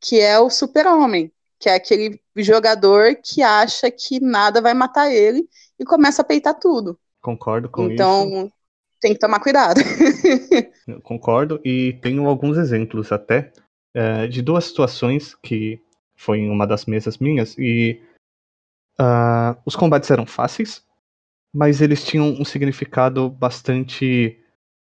que 0.00 0.20
é 0.20 0.38
o 0.38 0.48
super-homem, 0.48 1.32
que 1.58 1.68
é 1.68 1.74
aquele 1.74 2.20
jogador 2.36 3.16
que 3.16 3.42
acha 3.42 3.90
que 3.90 4.20
nada 4.20 4.60
vai 4.60 4.74
matar 4.74 5.12
ele 5.12 5.48
e 5.78 5.84
começa 5.84 6.22
a 6.22 6.24
peitar 6.24 6.54
tudo. 6.58 6.98
Concordo 7.20 7.68
com 7.68 7.90
então, 7.90 8.20
isso. 8.20 8.28
Então, 8.28 8.52
tem 9.00 9.12
que 9.12 9.18
tomar 9.18 9.40
cuidado. 9.40 9.80
Eu 10.86 11.00
concordo 11.00 11.60
e 11.64 11.94
tenho 12.02 12.26
alguns 12.26 12.56
exemplos 12.56 13.12
até 13.12 13.52
é, 13.94 14.26
de 14.26 14.42
duas 14.42 14.64
situações 14.64 15.34
que 15.34 15.80
foi 16.16 16.38
em 16.38 16.50
uma 16.50 16.66
das 16.66 16.84
mesas 16.86 17.18
minhas 17.18 17.56
e 17.58 18.00
uh, 19.00 19.56
os 19.64 19.76
combates 19.76 20.10
eram 20.10 20.26
fáceis, 20.26 20.82
mas 21.58 21.80
eles 21.80 22.04
tinham 22.04 22.28
um 22.38 22.44
significado 22.44 23.28
bastante 23.28 24.38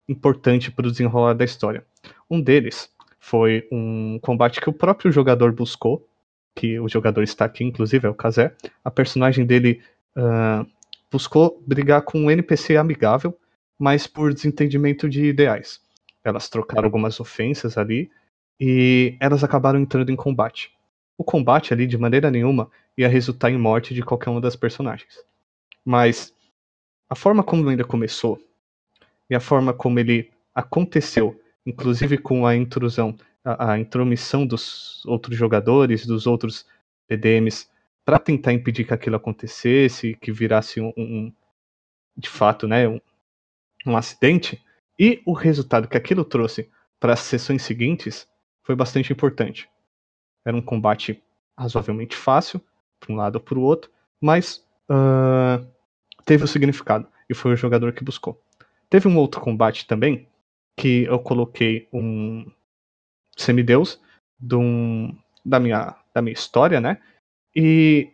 importante 0.07 0.71
para 0.71 0.87
o 0.87 0.91
desenrolar 0.91 1.33
da 1.33 1.43
história. 1.43 1.83
Um 2.31 2.39
deles 2.39 2.91
foi 3.19 3.67
um 3.73 4.19
combate 4.21 4.61
que 4.61 4.69
o 4.69 4.75
próprio 4.75 5.11
jogador 5.11 5.53
buscou, 5.53 6.07
que 6.55 6.79
o 6.79 6.87
jogador 6.87 7.23
está 7.23 7.47
aqui, 7.47 7.65
inclusive, 7.65 8.07
é 8.07 8.11
o 8.11 8.15
Kazé. 8.15 8.55
A 8.85 8.91
personagem 8.91 9.47
dele 9.47 9.81
uh, 10.19 10.67
buscou 11.11 11.63
brigar 11.67 12.03
com 12.03 12.19
um 12.19 12.31
NPC 12.31 12.77
amigável 12.77 13.35
mas 13.79 14.07
por 14.07 14.33
desentendimento 14.33 15.09
de 15.09 15.25
ideais. 15.27 15.81
Elas 16.25 16.49
trocaram 16.49 16.85
algumas 16.85 17.21
ofensas 17.21 17.79
ali 17.79 18.11
e 18.61 19.17
elas 19.21 19.45
acabaram 19.45 19.79
entrando 19.79 20.11
em 20.11 20.17
combate. 20.17 20.73
O 21.17 21.25
combate 21.25 21.73
ali, 21.73 21.87
de 21.87 21.97
maneira 21.97 22.31
nenhuma, 22.31 22.71
ia 22.97 23.09
resultar 23.09 23.51
em 23.51 23.59
morte 23.59 23.95
de 23.95 24.03
qualquer 24.03 24.31
uma 24.31 24.41
das 24.41 24.57
personagens. 24.57 25.19
Mas 25.85 26.35
a 27.09 27.15
forma 27.15 27.43
como 27.43 27.69
ainda 27.69 27.85
começou 27.85 28.39
e 29.29 29.35
a 29.35 29.41
forma 29.41 29.73
como 29.73 29.99
ele 29.99 30.31
aconteceu, 30.55 31.41
inclusive 31.65 32.19
com 32.19 32.47
a 32.47 32.57
intrusão, 32.57 33.17
a, 33.45 33.73
a 33.73 33.79
intromissão 33.79 34.47
dos 34.47 35.05
outros 35.07 35.37
jogadores, 35.37 36.07
dos 36.07 36.27
outros 36.27 36.67
PDMs, 37.07 37.69
para 38.05 38.19
tentar 38.19 38.53
impedir 38.53 38.85
que 38.85 38.95
aquilo 38.95 39.17
acontecesse, 39.17 40.17
que 40.21 40.31
virasse 40.31 40.81
um, 40.81 40.93
um 40.97 41.33
de 42.17 42.29
fato, 42.29 42.67
né, 42.67 42.89
um, 42.89 43.01
um 43.87 43.97
acidente, 43.97 44.65
e 44.99 45.21
o 45.27 45.33
resultado 45.33 45.89
que 45.89 45.97
aquilo 45.97 46.25
trouxe 46.25 46.71
para 46.99 47.13
as 47.13 47.21
sessões 47.21 47.63
seguintes 47.63 48.27
foi 48.63 48.75
bastante 48.75 49.13
importante. 49.13 49.69
Era 50.45 50.57
um 50.57 50.63
combate 50.63 51.23
razoavelmente 51.59 52.17
fácil, 52.17 52.61
para 52.99 53.13
um 53.13 53.17
lado 53.17 53.37
ou 53.37 53.41
para 53.41 53.59
o 53.59 53.63
outro, 53.63 53.91
mas 54.21 54.65
uh, 54.89 55.67
teve 56.27 56.45
o 56.45 56.49
significado, 56.49 57.09
e 57.31 57.35
foi 57.35 57.53
o 57.53 57.57
jogador 57.57 57.93
que 57.93 58.05
buscou. 58.05 58.39
Teve 58.91 59.09
um 59.09 59.17
outro 59.17 59.41
combate 59.41 59.87
também, 59.87 60.29
que 60.79 61.05
eu 61.05 61.19
coloquei 61.19 61.89
um 61.91 62.45
semideus 63.37 63.99
um, 64.53 65.17
da, 65.45 65.59
minha, 65.59 65.97
da 66.13 66.21
minha 66.21 66.35
história, 66.35 66.81
né? 66.81 67.01
E 67.55 68.13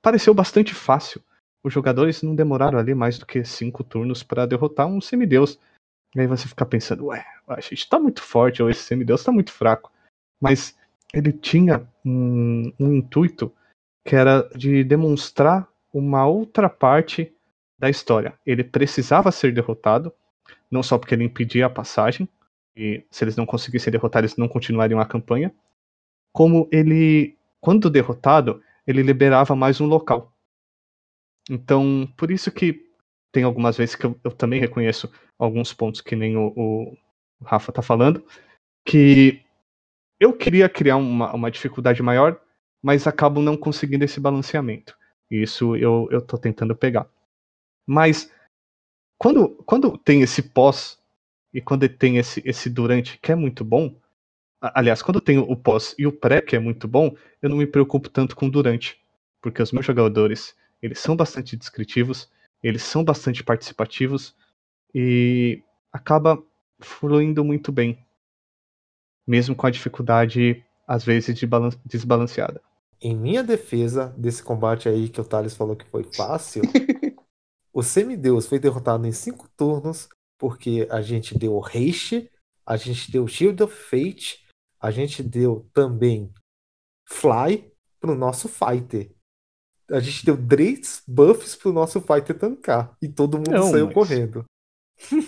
pareceu 0.00 0.32
bastante 0.32 0.72
fácil, 0.72 1.20
os 1.64 1.72
jogadores 1.72 2.22
não 2.22 2.36
demoraram 2.36 2.78
ali 2.78 2.94
mais 2.94 3.18
do 3.18 3.24
que 3.24 3.42
cinco 3.42 3.82
turnos 3.82 4.22
para 4.22 4.46
derrotar 4.46 4.86
um 4.86 5.00
semideus. 5.00 5.58
E 6.14 6.20
aí 6.20 6.26
você 6.26 6.46
fica 6.46 6.66
pensando, 6.66 7.06
ué, 7.06 7.24
a 7.48 7.60
gente 7.60 7.88
tá 7.88 7.98
muito 7.98 8.22
forte, 8.22 8.62
ou 8.62 8.68
esse 8.68 8.82
semideus 8.82 9.24
tá 9.24 9.32
muito 9.32 9.50
fraco. 9.50 9.90
Mas 10.38 10.76
ele 11.12 11.32
tinha 11.32 11.88
um, 12.04 12.70
um 12.78 12.92
intuito 12.92 13.50
que 14.06 14.14
era 14.14 14.42
de 14.54 14.84
demonstrar 14.84 15.66
uma 15.92 16.26
outra 16.26 16.68
parte 16.68 17.34
da 17.84 17.90
história. 17.90 18.32
Ele 18.46 18.64
precisava 18.64 19.30
ser 19.30 19.52
derrotado, 19.52 20.10
não 20.70 20.82
só 20.82 20.96
porque 20.96 21.14
ele 21.14 21.24
impedia 21.24 21.66
a 21.66 21.70
passagem, 21.70 22.26
e 22.74 23.04
se 23.10 23.22
eles 23.22 23.36
não 23.36 23.44
conseguissem 23.44 23.90
derrotar, 23.90 24.20
eles 24.20 24.36
não 24.36 24.48
continuariam 24.48 24.98
a 24.98 25.04
campanha, 25.04 25.54
como 26.32 26.66
ele, 26.72 27.36
quando 27.60 27.90
derrotado, 27.90 28.62
ele 28.86 29.02
liberava 29.02 29.54
mais 29.54 29.82
um 29.82 29.86
local. 29.86 30.32
Então, 31.50 32.08
por 32.16 32.30
isso 32.30 32.50
que 32.50 32.82
tem 33.30 33.44
algumas 33.44 33.76
vezes 33.76 33.94
que 33.94 34.06
eu, 34.06 34.18
eu 34.24 34.32
também 34.32 34.58
reconheço 34.58 35.12
alguns 35.38 35.74
pontos 35.74 36.00
que 36.00 36.16
nem 36.16 36.38
o, 36.38 36.54
o 36.56 36.96
Rafa 37.44 37.70
tá 37.70 37.82
falando, 37.82 38.24
que 38.82 39.42
eu 40.18 40.32
queria 40.32 40.70
criar 40.70 40.96
uma, 40.96 41.34
uma 41.34 41.50
dificuldade 41.50 42.02
maior, 42.02 42.40
mas 42.82 43.06
acabo 43.06 43.42
não 43.42 43.58
conseguindo 43.58 44.04
esse 44.04 44.18
balanceamento. 44.18 44.96
Isso 45.30 45.76
eu, 45.76 46.08
eu 46.10 46.22
tô 46.22 46.38
tentando 46.38 46.74
pegar. 46.74 47.06
Mas 47.86 48.30
quando, 49.18 49.50
quando 49.64 49.96
tem 49.98 50.22
esse 50.22 50.42
pós 50.42 50.98
e 51.52 51.60
quando 51.60 51.88
tem 51.88 52.18
esse, 52.18 52.42
esse 52.44 52.68
durante 52.68 53.18
que 53.18 53.32
é 53.32 53.34
muito 53.34 53.64
bom, 53.64 53.94
aliás, 54.60 55.02
quando 55.02 55.20
tem 55.20 55.38
o 55.38 55.56
pós 55.56 55.94
e 55.98 56.06
o 56.06 56.12
pré 56.12 56.40
que 56.40 56.56
é 56.56 56.58
muito 56.58 56.88
bom, 56.88 57.14
eu 57.40 57.48
não 57.48 57.56
me 57.56 57.66
preocupo 57.66 58.08
tanto 58.08 58.34
com 58.34 58.46
o 58.46 58.50
durante, 58.50 59.00
porque 59.40 59.62
os 59.62 59.72
meus 59.72 59.84
jogadores, 59.86 60.54
eles 60.82 60.98
são 60.98 61.14
bastante 61.14 61.56
descritivos, 61.56 62.30
eles 62.62 62.82
são 62.82 63.04
bastante 63.04 63.44
participativos 63.44 64.34
e 64.94 65.62
acaba 65.92 66.42
fluindo 66.80 67.44
muito 67.44 67.70
bem, 67.70 67.98
mesmo 69.26 69.54
com 69.54 69.66
a 69.66 69.70
dificuldade 69.70 70.64
às 70.86 71.04
vezes 71.04 71.34
de 71.34 71.48
desbalanceada. 71.84 72.60
Em 73.00 73.14
minha 73.14 73.42
defesa 73.42 74.14
desse 74.16 74.42
combate 74.42 74.88
aí 74.88 75.08
que 75.08 75.20
o 75.20 75.24
Thales 75.24 75.54
falou 75.54 75.76
que 75.76 75.84
foi 75.84 76.04
fácil, 76.04 76.62
o 77.74 77.82
Semideus 77.82 78.46
foi 78.46 78.60
derrotado 78.60 79.04
em 79.04 79.12
cinco 79.12 79.48
turnos 79.56 80.08
porque 80.38 80.86
a 80.90 81.02
gente 81.02 81.36
deu 81.36 81.58
Reishi, 81.58 82.30
a 82.64 82.76
gente 82.76 83.10
deu 83.10 83.26
Shield 83.26 83.62
of 83.64 83.74
Fate, 83.74 84.46
a 84.80 84.90
gente 84.92 85.22
deu 85.22 85.68
também 85.72 86.32
Fly 87.08 87.70
pro 87.98 88.14
nosso 88.14 88.48
Fighter. 88.48 89.10
A 89.90 90.00
gente 90.00 90.24
deu 90.24 90.36
três 90.46 91.02
buffs 91.06 91.56
pro 91.56 91.72
nosso 91.72 92.00
Fighter 92.00 92.38
tancar. 92.38 92.96
E 93.02 93.08
todo 93.08 93.38
mundo 93.38 93.50
Não, 93.50 93.70
saiu 93.70 93.86
mas... 93.86 93.94
correndo. 93.94 94.44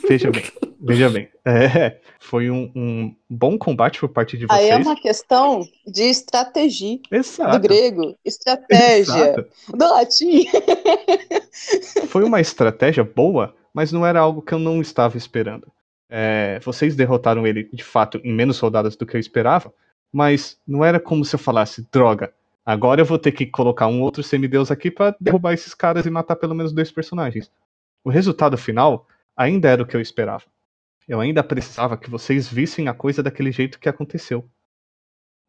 Veja 0.08 0.30
bem, 0.32 0.42
veja 0.86 1.10
bem. 1.10 1.28
É, 1.48 2.00
foi 2.18 2.50
um, 2.50 2.72
um, 2.74 3.14
bom 3.30 3.56
combate 3.56 4.00
por 4.00 4.08
parte 4.08 4.36
de 4.36 4.46
vocês. 4.46 4.58
Aí 4.58 4.68
é 4.68 4.76
uma 4.76 5.00
questão 5.00 5.64
de 5.86 6.02
estratégia. 6.02 6.98
Exato. 7.08 7.56
Do 7.56 7.62
grego. 7.62 8.16
Estratégia. 8.24 8.98
Exato. 8.98 9.46
Do 9.68 9.88
latim. 9.88 10.46
Foi 12.08 12.24
uma 12.24 12.40
estratégia 12.40 13.04
boa, 13.04 13.54
mas 13.72 13.92
não 13.92 14.04
era 14.04 14.18
algo 14.18 14.42
que 14.42 14.52
eu 14.52 14.58
não 14.58 14.80
estava 14.80 15.16
esperando. 15.16 15.70
É, 16.10 16.58
vocês 16.64 16.96
derrotaram 16.96 17.46
ele, 17.46 17.68
de 17.72 17.84
fato, 17.84 18.20
em 18.24 18.32
menos 18.32 18.58
rodadas 18.58 18.96
do 18.96 19.06
que 19.06 19.16
eu 19.16 19.20
esperava, 19.20 19.72
mas 20.12 20.58
não 20.66 20.84
era 20.84 20.98
como 20.98 21.24
se 21.24 21.34
eu 21.34 21.38
falasse, 21.38 21.86
droga, 21.92 22.32
agora 22.64 23.00
eu 23.00 23.04
vou 23.04 23.18
ter 23.18 23.32
que 23.32 23.46
colocar 23.46 23.86
um 23.86 24.02
outro 24.02 24.22
semideus 24.22 24.70
aqui 24.70 24.90
para 24.90 25.16
derrubar 25.20 25.52
esses 25.52 25.74
caras 25.74 26.06
e 26.06 26.10
matar 26.10 26.36
pelo 26.36 26.54
menos 26.54 26.72
dois 26.72 26.90
personagens. 26.90 27.50
O 28.04 28.10
resultado 28.10 28.56
final 28.56 29.06
ainda 29.36 29.68
era 29.68 29.82
o 29.82 29.86
que 29.86 29.96
eu 29.96 30.00
esperava. 30.00 30.44
Eu 31.06 31.20
ainda 31.20 31.42
precisava 31.42 31.96
que 31.96 32.10
vocês 32.10 32.48
vissem 32.48 32.88
a 32.88 32.94
coisa 32.94 33.22
daquele 33.22 33.52
jeito 33.52 33.78
que 33.78 33.88
aconteceu. 33.88 34.48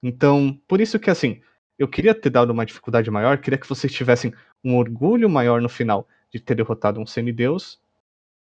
Então, 0.03 0.59
por 0.67 0.79
isso 0.79 0.99
que 0.99 1.09
assim, 1.09 1.41
eu 1.77 1.87
queria 1.87 2.13
ter 2.13 2.29
dado 2.29 2.51
uma 2.51 2.65
dificuldade 2.65 3.09
maior, 3.09 3.39
queria 3.39 3.57
que 3.57 3.67
vocês 3.67 3.91
tivessem 3.91 4.33
um 4.63 4.75
orgulho 4.77 5.29
maior 5.29 5.61
no 5.61 5.69
final 5.69 6.07
de 6.31 6.39
ter 6.39 6.55
derrotado 6.55 6.99
um 6.99 7.05
semideus, 7.05 7.79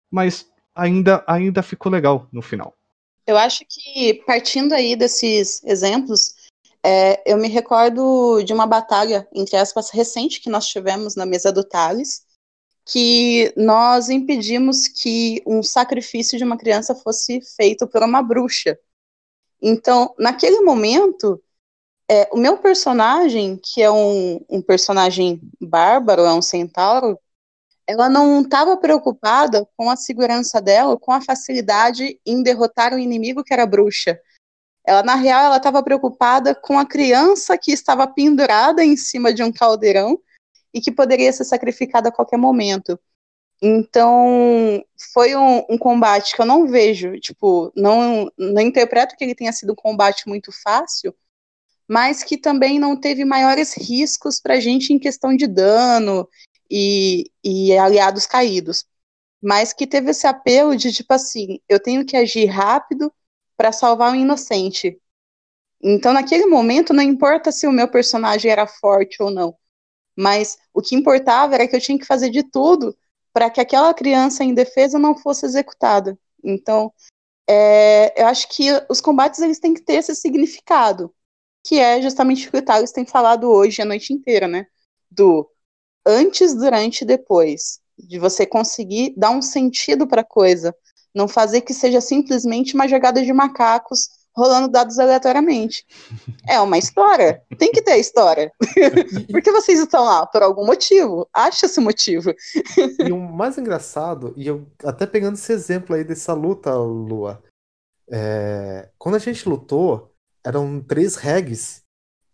mas 0.09 0.49
ainda 0.73 1.23
ainda 1.27 1.61
ficou 1.61 1.91
legal 1.91 2.27
no 2.31 2.41
final. 2.41 2.75
Eu 3.27 3.37
acho 3.37 3.63
que 3.67 4.15
partindo 4.25 4.73
aí 4.73 4.95
desses 4.95 5.63
exemplos, 5.63 6.35
é, 6.83 7.21
eu 7.31 7.37
me 7.37 7.47
recordo 7.47 8.41
de 8.43 8.53
uma 8.53 8.65
batalha, 8.65 9.27
entre 9.33 9.55
aspas, 9.55 9.89
recente 9.89 10.41
que 10.41 10.49
nós 10.49 10.67
tivemos 10.67 11.15
na 11.15 11.25
mesa 11.25 11.51
do 11.51 11.63
Thales, 11.63 12.25
que 12.91 13.53
nós 13.55 14.09
impedimos 14.09 14.85
que 14.85 15.41
um 15.47 15.63
sacrifício 15.63 16.37
de 16.37 16.43
uma 16.43 16.57
criança 16.57 16.93
fosse 16.93 17.39
feito 17.55 17.87
por 17.87 18.03
uma 18.03 18.21
bruxa. 18.21 18.77
Então, 19.61 20.13
naquele 20.19 20.59
momento, 20.59 21.41
é, 22.09 22.27
o 22.33 22.37
meu 22.37 22.57
personagem, 22.57 23.57
que 23.63 23.81
é 23.81 23.89
um, 23.89 24.43
um 24.49 24.61
personagem 24.61 25.39
bárbaro, 25.61 26.23
é 26.23 26.33
um 26.33 26.41
centauro, 26.41 27.17
ela 27.87 28.09
não 28.09 28.41
estava 28.41 28.75
preocupada 28.75 29.65
com 29.77 29.89
a 29.89 29.95
segurança 29.95 30.61
dela, 30.61 30.97
com 30.97 31.13
a 31.13 31.21
facilidade 31.21 32.19
em 32.25 32.43
derrotar 32.43 32.93
o 32.93 32.99
inimigo 32.99 33.43
que 33.43 33.53
era 33.53 33.65
bruxa. 33.65 34.19
Ela, 34.83 35.01
na 35.01 35.15
real, 35.15 35.45
ela 35.45 35.57
estava 35.57 35.81
preocupada 35.81 36.53
com 36.53 36.77
a 36.77 36.85
criança 36.85 37.57
que 37.57 37.71
estava 37.71 38.05
pendurada 38.05 38.83
em 38.83 38.97
cima 38.97 39.33
de 39.33 39.43
um 39.43 39.51
caldeirão 39.51 40.19
e 40.73 40.81
que 40.81 40.91
poderia 40.91 41.31
ser 41.33 41.45
sacrificada 41.45 42.09
a 42.09 42.11
qualquer 42.11 42.37
momento. 42.37 42.99
Então, 43.61 44.83
foi 45.13 45.35
um, 45.35 45.59
um, 45.69 45.77
combate 45.77 46.35
que 46.35 46.41
eu 46.41 46.45
não 46.45 46.67
vejo, 46.67 47.19
tipo, 47.19 47.71
não, 47.75 48.31
não 48.37 48.61
interpreto 48.61 49.15
que 49.15 49.23
ele 49.23 49.35
tenha 49.35 49.53
sido 49.53 49.73
um 49.73 49.75
combate 49.75 50.27
muito 50.27 50.51
fácil, 50.63 51.15
mas 51.87 52.23
que 52.23 52.37
também 52.37 52.79
não 52.79 52.99
teve 52.99 53.23
maiores 53.23 53.75
riscos 53.77 54.39
para 54.39 54.55
a 54.55 54.59
gente 54.59 54.93
em 54.93 54.99
questão 54.99 55.35
de 55.35 55.45
dano 55.45 56.27
e, 56.69 57.29
e 57.43 57.77
aliados 57.77 58.25
caídos. 58.25 58.85
Mas 59.41 59.73
que 59.73 59.85
teve 59.85 60.11
esse 60.11 60.25
apelo 60.25 60.75
de, 60.75 60.91
tipo 60.91 61.13
assim, 61.13 61.59
eu 61.69 61.79
tenho 61.79 62.05
que 62.05 62.17
agir 62.17 62.45
rápido 62.45 63.13
para 63.57 63.71
salvar 63.71 64.11
um 64.11 64.15
inocente. 64.15 64.99
Então, 65.83 66.13
naquele 66.13 66.45
momento, 66.45 66.93
não 66.93 67.03
importa 67.03 67.51
se 67.51 67.67
o 67.67 67.71
meu 67.71 67.87
personagem 67.87 68.49
era 68.51 68.65
forte 68.65 69.21
ou 69.21 69.29
não. 69.29 69.55
Mas 70.15 70.57
o 70.73 70.81
que 70.81 70.95
importava 70.95 71.55
era 71.55 71.67
que 71.67 71.75
eu 71.75 71.81
tinha 71.81 71.97
que 71.97 72.05
fazer 72.05 72.29
de 72.29 72.43
tudo 72.43 72.95
para 73.33 73.49
que 73.49 73.61
aquela 73.61 73.93
criança 73.93 74.43
em 74.43 74.53
defesa 74.53 74.99
não 74.99 75.17
fosse 75.17 75.45
executada. 75.45 76.17
Então, 76.43 76.91
é, 77.47 78.21
eu 78.21 78.27
acho 78.27 78.47
que 78.49 78.67
os 78.89 79.01
combates 79.01 79.39
eles 79.39 79.59
têm 79.59 79.73
que 79.73 79.81
ter 79.81 79.95
esse 79.95 80.15
significado, 80.15 81.13
que 81.65 81.79
é 81.79 82.01
justamente 82.01 82.47
o 82.47 82.51
que 82.51 82.57
o 82.57 82.61
Thales 82.61 82.91
tem 82.91 83.05
falado 83.05 83.49
hoje 83.49 83.81
a 83.81 83.85
noite 83.85 84.13
inteira, 84.13 84.47
né? 84.47 84.65
Do 85.09 85.49
antes, 86.05 86.53
durante 86.55 87.01
e 87.01 87.05
depois. 87.05 87.79
De 87.97 88.17
você 88.19 88.45
conseguir 88.45 89.13
dar 89.17 89.31
um 89.31 89.41
sentido 89.41 90.07
para 90.07 90.21
a 90.21 90.25
coisa. 90.25 90.75
Não 91.13 91.27
fazer 91.27 91.61
que 91.61 91.73
seja 91.73 92.01
simplesmente 92.01 92.73
uma 92.73 92.87
jogada 92.87 93.21
de 93.21 93.33
macacos 93.33 94.09
rolando 94.35 94.69
dados 94.69 94.97
aleatoriamente. 94.97 95.85
É 96.47 96.59
uma 96.59 96.77
história. 96.77 97.41
Tem 97.57 97.71
que 97.71 97.81
ter 97.81 97.97
história. 97.97 98.51
Por 99.31 99.41
que 99.41 99.51
vocês 99.51 99.79
estão 99.79 100.03
lá? 100.03 100.25
Por 100.25 100.41
algum 100.41 100.65
motivo. 100.65 101.27
Acha 101.33 101.65
esse 101.65 101.79
motivo. 101.79 102.33
e 103.05 103.11
o 103.11 103.19
mais 103.19 103.57
engraçado, 103.57 104.33
e 104.37 104.47
eu 104.47 104.67
até 104.83 105.05
pegando 105.05 105.35
esse 105.35 105.51
exemplo 105.51 105.95
aí 105.95 106.03
dessa 106.03 106.33
luta, 106.33 106.73
Lua, 106.75 107.43
é, 108.09 108.89
quando 108.97 109.15
a 109.15 109.19
gente 109.19 109.47
lutou, 109.47 110.13
eram 110.43 110.81
três 110.81 111.15
regs. 111.15 111.81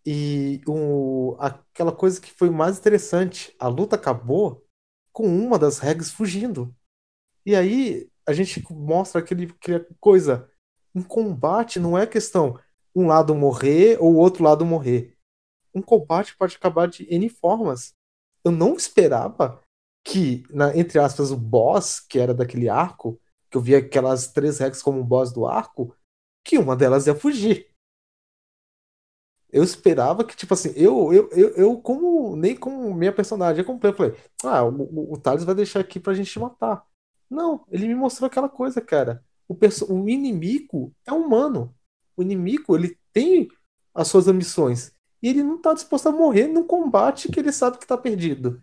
E 0.06 0.62
o, 0.66 1.36
aquela 1.38 1.92
coisa 1.92 2.20
que 2.20 2.32
foi 2.32 2.48
mais 2.48 2.78
interessante, 2.78 3.54
a 3.58 3.68
luta 3.68 3.96
acabou 3.96 4.64
com 5.12 5.26
uma 5.26 5.58
das 5.58 5.78
regs 5.78 6.10
fugindo. 6.10 6.74
E 7.44 7.54
aí 7.54 8.08
a 8.26 8.32
gente 8.32 8.64
mostra 8.70 9.20
aquele, 9.20 9.44
aquela 9.44 9.86
coisa 10.00 10.48
um 10.98 11.02
combate 11.02 11.78
não 11.78 11.96
é 11.96 12.06
questão 12.06 12.58
um 12.94 13.06
lado 13.06 13.34
morrer 13.34 13.96
ou 14.00 14.14
o 14.14 14.16
outro 14.16 14.42
lado 14.42 14.64
morrer. 14.66 15.16
Um 15.72 15.80
combate 15.80 16.36
pode 16.36 16.56
acabar 16.56 16.88
de 16.88 17.06
N 17.12 17.28
formas. 17.28 17.94
Eu 18.44 18.50
não 18.50 18.74
esperava 18.74 19.62
que, 20.04 20.44
na, 20.50 20.76
entre 20.76 20.98
aspas, 20.98 21.30
o 21.30 21.36
boss, 21.36 22.00
que 22.00 22.18
era 22.18 22.34
daquele 22.34 22.68
arco, 22.68 23.20
que 23.50 23.56
eu 23.56 23.60
via 23.60 23.78
aquelas 23.78 24.32
três 24.32 24.58
regras 24.58 24.82
como 24.82 25.04
boss 25.04 25.32
do 25.32 25.46
arco, 25.46 25.94
que 26.44 26.58
uma 26.58 26.74
delas 26.74 27.06
ia 27.06 27.14
fugir. 27.14 27.68
Eu 29.50 29.62
esperava 29.62 30.24
que, 30.24 30.36
tipo 30.36 30.52
assim, 30.52 30.72
eu, 30.74 31.12
eu, 31.12 31.30
eu, 31.30 31.48
eu 31.56 31.80
como, 31.80 32.36
nem 32.36 32.56
como 32.56 32.92
minha 32.92 33.12
personagem, 33.12 33.60
eu 33.60 33.66
comprei, 33.66 33.92
eu 33.92 33.96
falei, 33.96 34.16
ah, 34.44 34.64
o, 34.64 34.70
o, 34.70 35.12
o 35.14 35.18
Thales 35.18 35.44
vai 35.44 35.54
deixar 35.54 35.80
aqui 35.80 36.00
pra 36.00 36.14
gente 36.14 36.38
matar. 36.38 36.84
Não, 37.30 37.64
ele 37.70 37.86
me 37.86 37.94
mostrou 37.94 38.26
aquela 38.26 38.48
coisa, 38.48 38.80
cara 38.80 39.24
o, 39.48 39.56
o 39.94 40.08
inimigo 40.08 40.92
é 41.06 41.12
humano. 41.12 41.74
O 42.16 42.22
inimigo, 42.22 42.76
ele 42.76 42.96
tem 43.12 43.48
as 43.94 44.08
suas 44.08 44.28
ambições. 44.28 44.92
E 45.22 45.28
ele 45.28 45.42
não 45.42 45.56
está 45.56 45.74
disposto 45.74 46.08
a 46.08 46.12
morrer 46.12 46.46
num 46.46 46.64
combate 46.64 47.28
que 47.30 47.40
ele 47.40 47.50
sabe 47.52 47.78
que 47.78 47.84
está 47.84 47.96
perdido. 47.96 48.62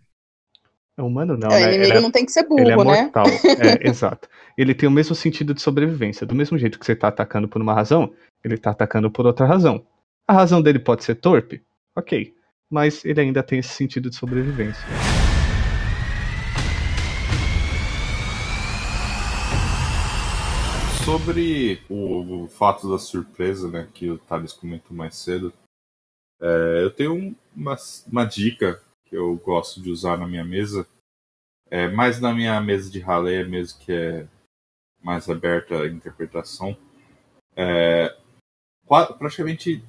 É 0.98 1.02
humano 1.02 1.36
não, 1.36 1.50
É, 1.50 1.56
o 1.56 1.60
né? 1.60 1.68
inimigo 1.68 1.84
Ele 1.84 1.98
é- 1.98 2.00
não 2.00 2.10
tem 2.10 2.24
que 2.24 2.32
ser 2.32 2.46
Ele 2.50 2.70
é 2.70 2.76
burro, 2.76 2.90
né? 2.90 3.02
mortal. 3.02 3.24
É, 3.84 3.86
exato. 3.88 4.28
Ele 4.56 4.74
tem 4.74 4.88
o 4.88 4.92
mesmo 4.92 5.14
sentido 5.14 5.52
de 5.52 5.60
sobrevivência. 5.60 6.26
Do 6.26 6.34
mesmo 6.34 6.56
jeito 6.56 6.78
que 6.78 6.86
você 6.86 6.96
tá 6.96 7.08
atacando 7.08 7.46
por 7.48 7.60
uma 7.60 7.74
razão, 7.74 8.14
ele 8.42 8.56
tá 8.56 8.70
atacando 8.70 9.10
por 9.10 9.26
outra 9.26 9.44
razão. 9.46 9.84
A 10.26 10.32
razão 10.32 10.62
dele 10.62 10.78
pode 10.78 11.04
ser 11.04 11.16
torpe? 11.16 11.62
Ok. 11.94 12.34
Mas 12.70 13.04
ele 13.04 13.20
ainda 13.20 13.42
tem 13.42 13.58
esse 13.58 13.68
sentido 13.74 14.08
de 14.08 14.16
sobrevivência. 14.16 14.82
Sobre 21.06 21.80
o, 21.88 22.42
o 22.42 22.48
fato 22.48 22.90
da 22.90 22.98
surpresa, 22.98 23.70
né, 23.70 23.88
que 23.94 24.10
o 24.10 24.18
Thales 24.18 24.52
comentou 24.52 24.96
mais 24.96 25.14
cedo, 25.14 25.52
é, 26.40 26.82
eu 26.82 26.90
tenho 26.90 27.14
um- 27.14 27.36
uma, 27.54 27.76
uma 28.10 28.24
dica 28.24 28.82
que 29.04 29.16
eu 29.16 29.36
gosto 29.36 29.80
de 29.80 29.88
usar 29.88 30.18
na 30.18 30.26
minha 30.26 30.44
mesa, 30.44 30.84
é, 31.70 31.86
mais 31.86 32.20
na 32.20 32.34
minha 32.34 32.60
mesa 32.60 32.90
de 32.90 32.98
ralé 32.98 33.44
mesmo, 33.44 33.78
que 33.78 33.92
é 33.92 34.26
mais 35.00 35.30
aberta 35.30 35.82
à 35.82 35.86
interpretação. 35.86 36.76
É, 37.54 38.12
praticamente 39.16 39.84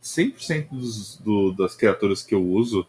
100% 0.00 0.68
dos, 0.70 1.16
do, 1.16 1.50
das 1.50 1.74
criaturas 1.74 2.22
que 2.22 2.32
eu 2.32 2.46
uso, 2.46 2.86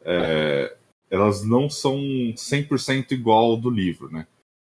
é, 0.00 0.74
elas 1.10 1.44
não 1.44 1.68
são 1.68 1.98
100% 2.34 3.12
igual 3.12 3.50
ao 3.50 3.56
do 3.58 3.68
livro, 3.68 4.10
né? 4.10 4.26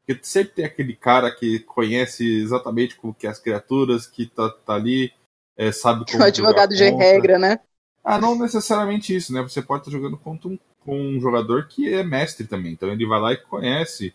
Porque 0.05 0.21
sempre 0.25 0.55
tem 0.55 0.65
aquele 0.65 0.95
cara 0.95 1.31
que 1.31 1.61
conhece 1.61 2.25
exatamente 2.41 2.97
como 2.97 3.15
que 3.15 3.27
é 3.27 3.31
as 3.31 3.39
criaturas, 3.39 4.07
que 4.07 4.27
tá, 4.27 4.51
tá 4.51 4.75
ali, 4.75 5.13
é, 5.57 5.71
sabe 5.71 6.05
como 6.11 6.23
O 6.23 6.27
advogado 6.27 6.75
de 6.75 6.91
contra. 6.91 7.05
regra, 7.05 7.39
né? 7.39 7.61
Ah, 8.05 8.19
não 8.19 8.37
necessariamente 8.37 9.15
isso, 9.15 9.33
né? 9.33 9.41
Você 9.43 9.63
pode 9.63 9.83
estar 9.83 9.93
jogando 9.93 10.19
contra 10.19 10.49
um, 10.49 10.59
com 10.81 11.01
um 11.01 11.21
jogador 11.21 11.69
que 11.69 11.93
é 11.93 12.03
mestre 12.03 12.47
também. 12.47 12.73
Então 12.73 12.91
ele 12.91 13.07
vai 13.07 13.21
lá 13.21 13.33
e 13.33 13.37
conhece 13.37 14.13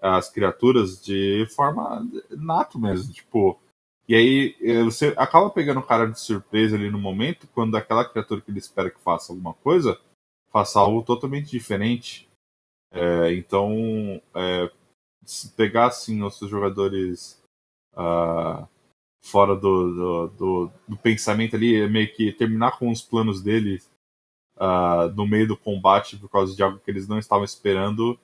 as 0.00 0.30
criaturas 0.30 1.02
de 1.02 1.46
forma 1.54 2.06
nato 2.30 2.78
mesmo. 2.78 3.12
Tipo, 3.12 3.58
e 4.08 4.14
aí 4.14 4.56
eh, 4.62 4.82
você 4.82 5.14
acaba 5.16 5.50
pegando 5.50 5.80
o 5.80 5.86
cara 5.86 6.06
de 6.06 6.18
surpresa 6.18 6.76
ali 6.76 6.90
no 6.90 6.98
momento, 6.98 7.46
quando 7.48 7.76
aquela 7.76 8.08
criatura 8.08 8.40
que 8.40 8.50
ele 8.50 8.58
espera 8.58 8.90
que 8.90 9.00
faça 9.00 9.32
alguma 9.32 9.52
coisa, 9.52 9.98
faça 10.50 10.78
algo 10.78 11.02
totalmente 11.02 11.50
diferente. 11.50 12.26
É, 12.92 13.34
então, 13.34 14.22
é, 14.34 14.70
se 15.26 15.50
pegar 15.50 15.86
assim 15.86 16.22
os 16.22 16.38
seus 16.38 16.50
jogadores 16.50 17.42
ah, 17.94 18.66
fora 19.22 19.54
do, 19.54 19.94
do, 19.94 20.26
do, 20.28 20.70
do 20.88 20.96
pensamento 20.96 21.56
ali, 21.56 21.80
é 21.82 21.88
meio 21.88 22.12
que 22.14 22.32
terminar 22.32 22.78
com 22.78 22.90
os 22.90 23.02
planos 23.02 23.42
deles 23.42 23.90
ah, 24.56 25.12
no 25.14 25.26
meio 25.26 25.48
do 25.48 25.56
combate 25.56 26.16
por 26.16 26.30
causa 26.30 26.54
de 26.54 26.62
algo 26.62 26.78
que 26.78 26.90
eles 26.90 27.08
não 27.08 27.18
estavam 27.18 27.44
esperando, 27.44 28.18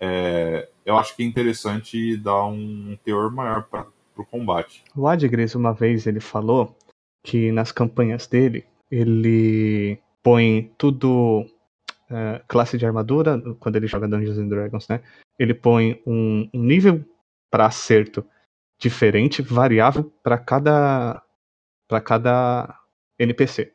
é, 0.00 0.68
eu 0.86 0.96
acho 0.96 1.14
que 1.14 1.22
é 1.22 1.26
interessante 1.26 2.16
dá 2.16 2.44
um 2.44 2.96
teor 3.04 3.32
maior 3.32 3.64
para 3.64 3.86
o 4.16 4.24
combate. 4.24 4.84
O 4.96 5.06
Adgres, 5.06 5.54
uma 5.54 5.72
vez, 5.72 6.06
ele 6.06 6.20
falou 6.20 6.76
que 7.24 7.52
nas 7.52 7.72
campanhas 7.72 8.26
dele, 8.26 8.64
ele 8.90 9.98
põe 10.22 10.72
tudo 10.78 11.46
eh, 12.10 12.42
classe 12.48 12.78
de 12.78 12.86
armadura, 12.86 13.40
quando 13.60 13.76
ele 13.76 13.86
joga 13.86 14.08
Dungeons 14.08 14.38
and 14.38 14.48
Dragons, 14.48 14.88
né? 14.88 15.02
Ele 15.38 15.54
põe 15.54 16.02
um, 16.06 16.48
um 16.52 16.62
nível 16.62 17.04
para 17.50 17.66
acerto 17.66 18.24
diferente, 18.78 19.42
variável 19.42 20.12
para 20.22 20.38
cada 20.38 21.22
para 21.88 22.00
cada 22.02 22.78
NPC. 23.18 23.72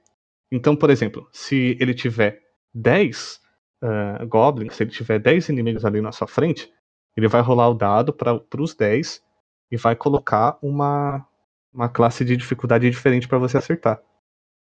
Então, 0.52 0.76
por 0.76 0.91
exemplo, 0.91 1.28
se 1.32 1.76
ele 1.80 1.95
tiver 1.95 2.43
10 2.76 3.41
eh, 3.82 4.26
goblins, 4.28 4.76
se 4.76 4.84
ele 4.84 4.91
tiver 4.91 5.17
10 5.17 5.49
inimigos 5.49 5.84
ali 5.84 5.99
na 5.99 6.12
sua 6.12 6.28
frente, 6.28 6.71
ele 7.17 7.28
vai 7.28 7.41
rolar 7.41 7.69
o 7.69 7.73
dado 7.73 8.13
para 8.13 8.39
os 8.60 8.76
10 8.76 9.23
e 9.71 9.78
vai 9.78 9.95
colocar 9.95 10.58
uma, 10.62 11.26
uma 11.73 11.89
classe 11.89 12.23
de 12.23 12.38
dificuldade 12.38 12.89
diferente 12.89 13.28
para 13.28 13.39
você 13.39 13.58
acertar. 13.58 13.99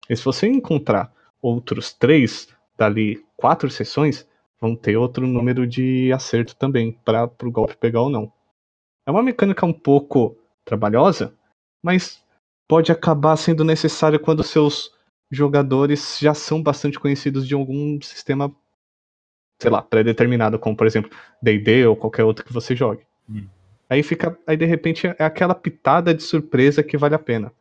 E 0.10 0.16
se 0.16 0.24
você 0.24 0.46
encontrar 0.48 1.12
outros 1.42 1.94
três 1.94 2.50
dali 2.78 3.26
quatro 3.36 3.70
sessões, 3.70 4.28
vão 4.60 4.76
ter 4.76 4.98
outro 4.98 5.26
número 5.28 5.67
de 5.67 6.12
acerto 6.12 6.56
também 6.56 6.91
para 7.06 7.30
o 7.43 7.52
golpe 7.52 7.78
pegar 7.78 8.02
ou 8.02 8.10
não. 8.10 8.32
É 9.06 9.12
uma 9.12 9.24
mecânica 9.24 9.65
um 9.65 9.74
pouco 9.74 10.38
trabalhosa, 10.65 11.34
mas 11.84 12.24
pode 12.67 12.91
acabar 12.91 13.38
sendo 13.38 13.63
necessária 13.63 14.20
quando 14.20 14.43
seus 14.43 14.93
jogadores 15.32 16.17
já 16.20 16.34
são 16.34 16.62
bastante 16.62 17.00
conhecidos 17.00 17.48
de 17.48 17.54
algum 17.54 18.02
sistema, 18.02 18.54
sei 19.62 19.72
lá, 19.72 19.82
pré-determinado, 19.82 20.60
como 20.60 20.76
por 20.76 20.88
exemplo 20.88 21.12
D&D 21.41 21.86
ou 21.86 21.96
qualquer 21.96 22.24
outro 22.24 22.43
que 22.43 22.54
você 22.54 22.76
jogue. 22.76 23.06
Hum. 23.30 23.48
Aí 23.89 24.04
fica, 24.04 24.38
aí 24.46 24.58
de 24.58 24.65
repente 24.65 25.08
é 25.08 25.24
aquela 25.24 25.56
pitada 25.56 26.13
de 26.13 26.24
surpresa 26.24 26.84
que 26.84 26.98
vale 26.98 27.15
a 27.15 27.20
pena. 27.20 27.54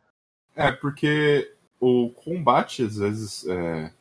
É, 0.55 0.71
porque 0.71 1.53
o 1.79 2.09
combate, 2.09 2.83
às 2.83 2.97
vezes, 2.97 3.47
é, 3.47 3.93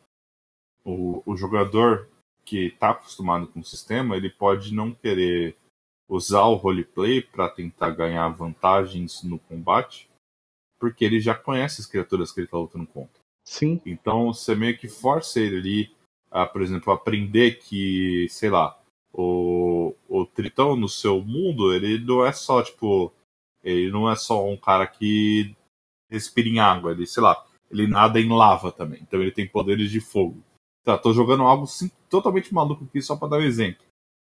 o, 0.84 1.22
o 1.24 1.36
jogador 1.36 2.08
que 2.46 2.68
está 2.68 2.90
acostumado 2.90 3.48
com 3.48 3.60
o 3.60 3.64
sistema, 3.64 4.16
ele 4.16 4.30
pode 4.30 4.72
não 4.72 4.92
querer 4.92 5.56
usar 6.08 6.44
o 6.44 6.54
roleplay 6.54 7.20
para 7.20 7.48
tentar 7.48 7.90
ganhar 7.90 8.28
vantagens 8.28 9.24
no 9.24 9.38
combate, 9.40 10.08
porque 10.78 11.04
ele 11.04 11.20
já 11.20 11.34
conhece 11.34 11.80
as 11.80 11.86
criaturas 11.86 12.30
que 12.30 12.40
ele 12.40 12.46
está 12.46 12.56
lutando 12.56 12.86
contra. 12.86 13.20
Sim, 13.44 13.80
Então 13.84 14.32
você 14.32 14.54
meio 14.54 14.78
que 14.78 14.88
força 14.88 15.40
ele 15.40 15.56
ali 15.56 15.96
a, 16.30 16.46
por 16.46 16.62
exemplo, 16.62 16.92
aprender 16.92 17.58
que, 17.58 18.26
sei 18.28 18.50
lá, 18.50 18.78
o, 19.12 19.94
o 20.08 20.26
Tritão 20.26 20.76
no 20.76 20.88
seu 20.88 21.22
mundo, 21.22 21.72
ele 21.72 21.98
não 22.04 22.24
é 22.24 22.32
só, 22.32 22.62
tipo, 22.62 23.12
ele 23.62 23.90
não 23.90 24.10
é 24.10 24.16
só 24.16 24.46
um 24.46 24.56
cara 24.56 24.86
que 24.86 25.56
respira 26.10 26.48
em 26.48 26.58
água, 26.58 26.92
ele, 26.92 27.06
sei 27.06 27.22
lá, 27.22 27.44
ele 27.70 27.86
nada 27.86 28.20
em 28.20 28.28
lava 28.28 28.70
também. 28.70 29.00
Então 29.02 29.20
ele 29.20 29.32
tem 29.32 29.48
poderes 29.48 29.90
de 29.90 30.00
fogo. 30.00 30.42
Tá, 30.84 30.96
tô 30.96 31.12
jogando 31.12 31.42
algo 31.42 31.66
sim, 31.66 31.90
totalmente 32.16 32.54
maluco 32.54 32.84
aqui 32.84 33.02
só 33.02 33.16
para 33.16 33.28
dar 33.28 33.38
um 33.38 33.42
exemplo. 33.42 33.84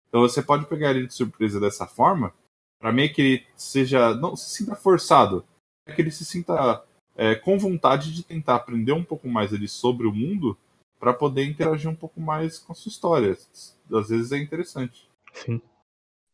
Então 0.08 0.21
você 0.21 0.41
pode 0.41 0.65
pegar 0.65 0.91
ele 0.91 1.08
de 1.08 1.13
surpresa 1.13 1.60
dessa 1.60 1.88
forma, 1.88 2.34
para 2.80 2.91
meio 2.91 3.13
que 3.13 3.21
ele 3.21 3.47
seja, 3.56 4.13
não 4.15 4.36
se 4.36 4.49
sinta 4.49 4.75
forçado, 4.75 5.45
é 5.86 5.93
que 5.93 6.02
ele 6.02 6.12
se 6.12 6.23
sinta 6.23 6.84
é, 7.15 7.36
com 7.36 7.58
vontade 7.58 8.13
de 8.13 8.23
tentar 8.23 8.56
aprender 8.56 8.93
um 8.93 9.04
pouco 9.04 9.28
mais 9.28 9.54
ali 9.54 9.67
sobre 9.67 10.08
o 10.08 10.13
mundo 10.13 10.58
para 10.99 11.13
poder 11.13 11.45
interagir 11.45 11.89
um 11.89 11.95
pouco 11.95 12.19
mais 12.19 12.60
com 12.60 12.73
a 12.73 12.75
sua 12.75 12.89
história. 12.89 13.32
Às 13.32 14.10
vezes 14.10 14.32
é 14.32 14.38
interessante. 14.38 15.10
sim. 15.34 15.62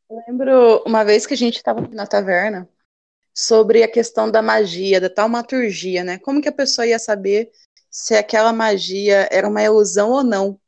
Eu 0.09 0.21
lembro 0.27 0.83
uma 0.85 1.03
vez 1.03 1.25
que 1.25 1.33
a 1.33 1.37
gente 1.37 1.55
estava 1.55 1.81
na 1.87 2.05
taverna 2.05 2.69
sobre 3.33 3.83
a 3.83 3.91
questão 3.91 4.29
da 4.29 4.41
magia, 4.41 5.01
da 5.01 5.09
taumaturgia, 5.09 6.03
né? 6.03 6.19
Como 6.19 6.41
que 6.41 6.47
a 6.47 6.53
pessoa 6.53 6.85
ia 6.85 6.99
saber 6.99 7.51
se 7.89 8.15
aquela 8.15 8.53
magia 8.53 9.27
era 9.31 9.47
uma 9.47 9.63
ilusão 9.63 10.11
ou 10.11 10.23
não? 10.23 10.59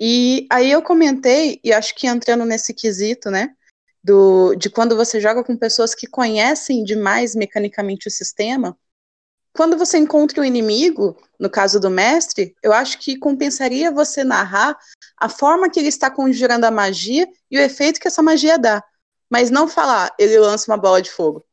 E 0.00 0.46
aí 0.50 0.70
eu 0.70 0.82
comentei, 0.82 1.60
e 1.62 1.72
acho 1.72 1.94
que 1.94 2.06
entrando 2.06 2.44
nesse 2.44 2.74
quesito, 2.74 3.30
né? 3.30 3.54
Do, 4.02 4.54
de 4.54 4.68
quando 4.68 4.96
você 4.96 5.20
joga 5.20 5.42
com 5.42 5.56
pessoas 5.56 5.94
que 5.94 6.06
conhecem 6.06 6.84
demais 6.84 7.34
mecanicamente 7.34 8.08
o 8.08 8.10
sistema, 8.10 8.76
quando 9.54 9.78
você 9.78 9.96
encontra 9.98 10.40
o 10.40 10.44
inimigo, 10.44 11.16
no 11.38 11.48
caso 11.48 11.78
do 11.78 11.88
mestre, 11.88 12.56
eu 12.60 12.72
acho 12.72 12.98
que 12.98 13.16
compensaria 13.16 13.90
você 13.90 14.24
narrar 14.24 14.76
a 15.16 15.28
forma 15.28 15.70
que 15.70 15.78
ele 15.78 15.88
está 15.88 16.10
conjurando 16.10 16.66
a 16.66 16.72
magia 16.72 17.28
e 17.48 17.56
o 17.56 17.60
efeito 17.60 18.00
que 18.00 18.08
essa 18.08 18.20
magia 18.20 18.58
dá. 18.58 18.82
Mas 19.30 19.50
não 19.50 19.68
falar, 19.68 20.12
ele 20.18 20.36
lança 20.38 20.70
uma 20.70 20.76
bola 20.76 21.00
de 21.00 21.10
fogo. 21.10 21.46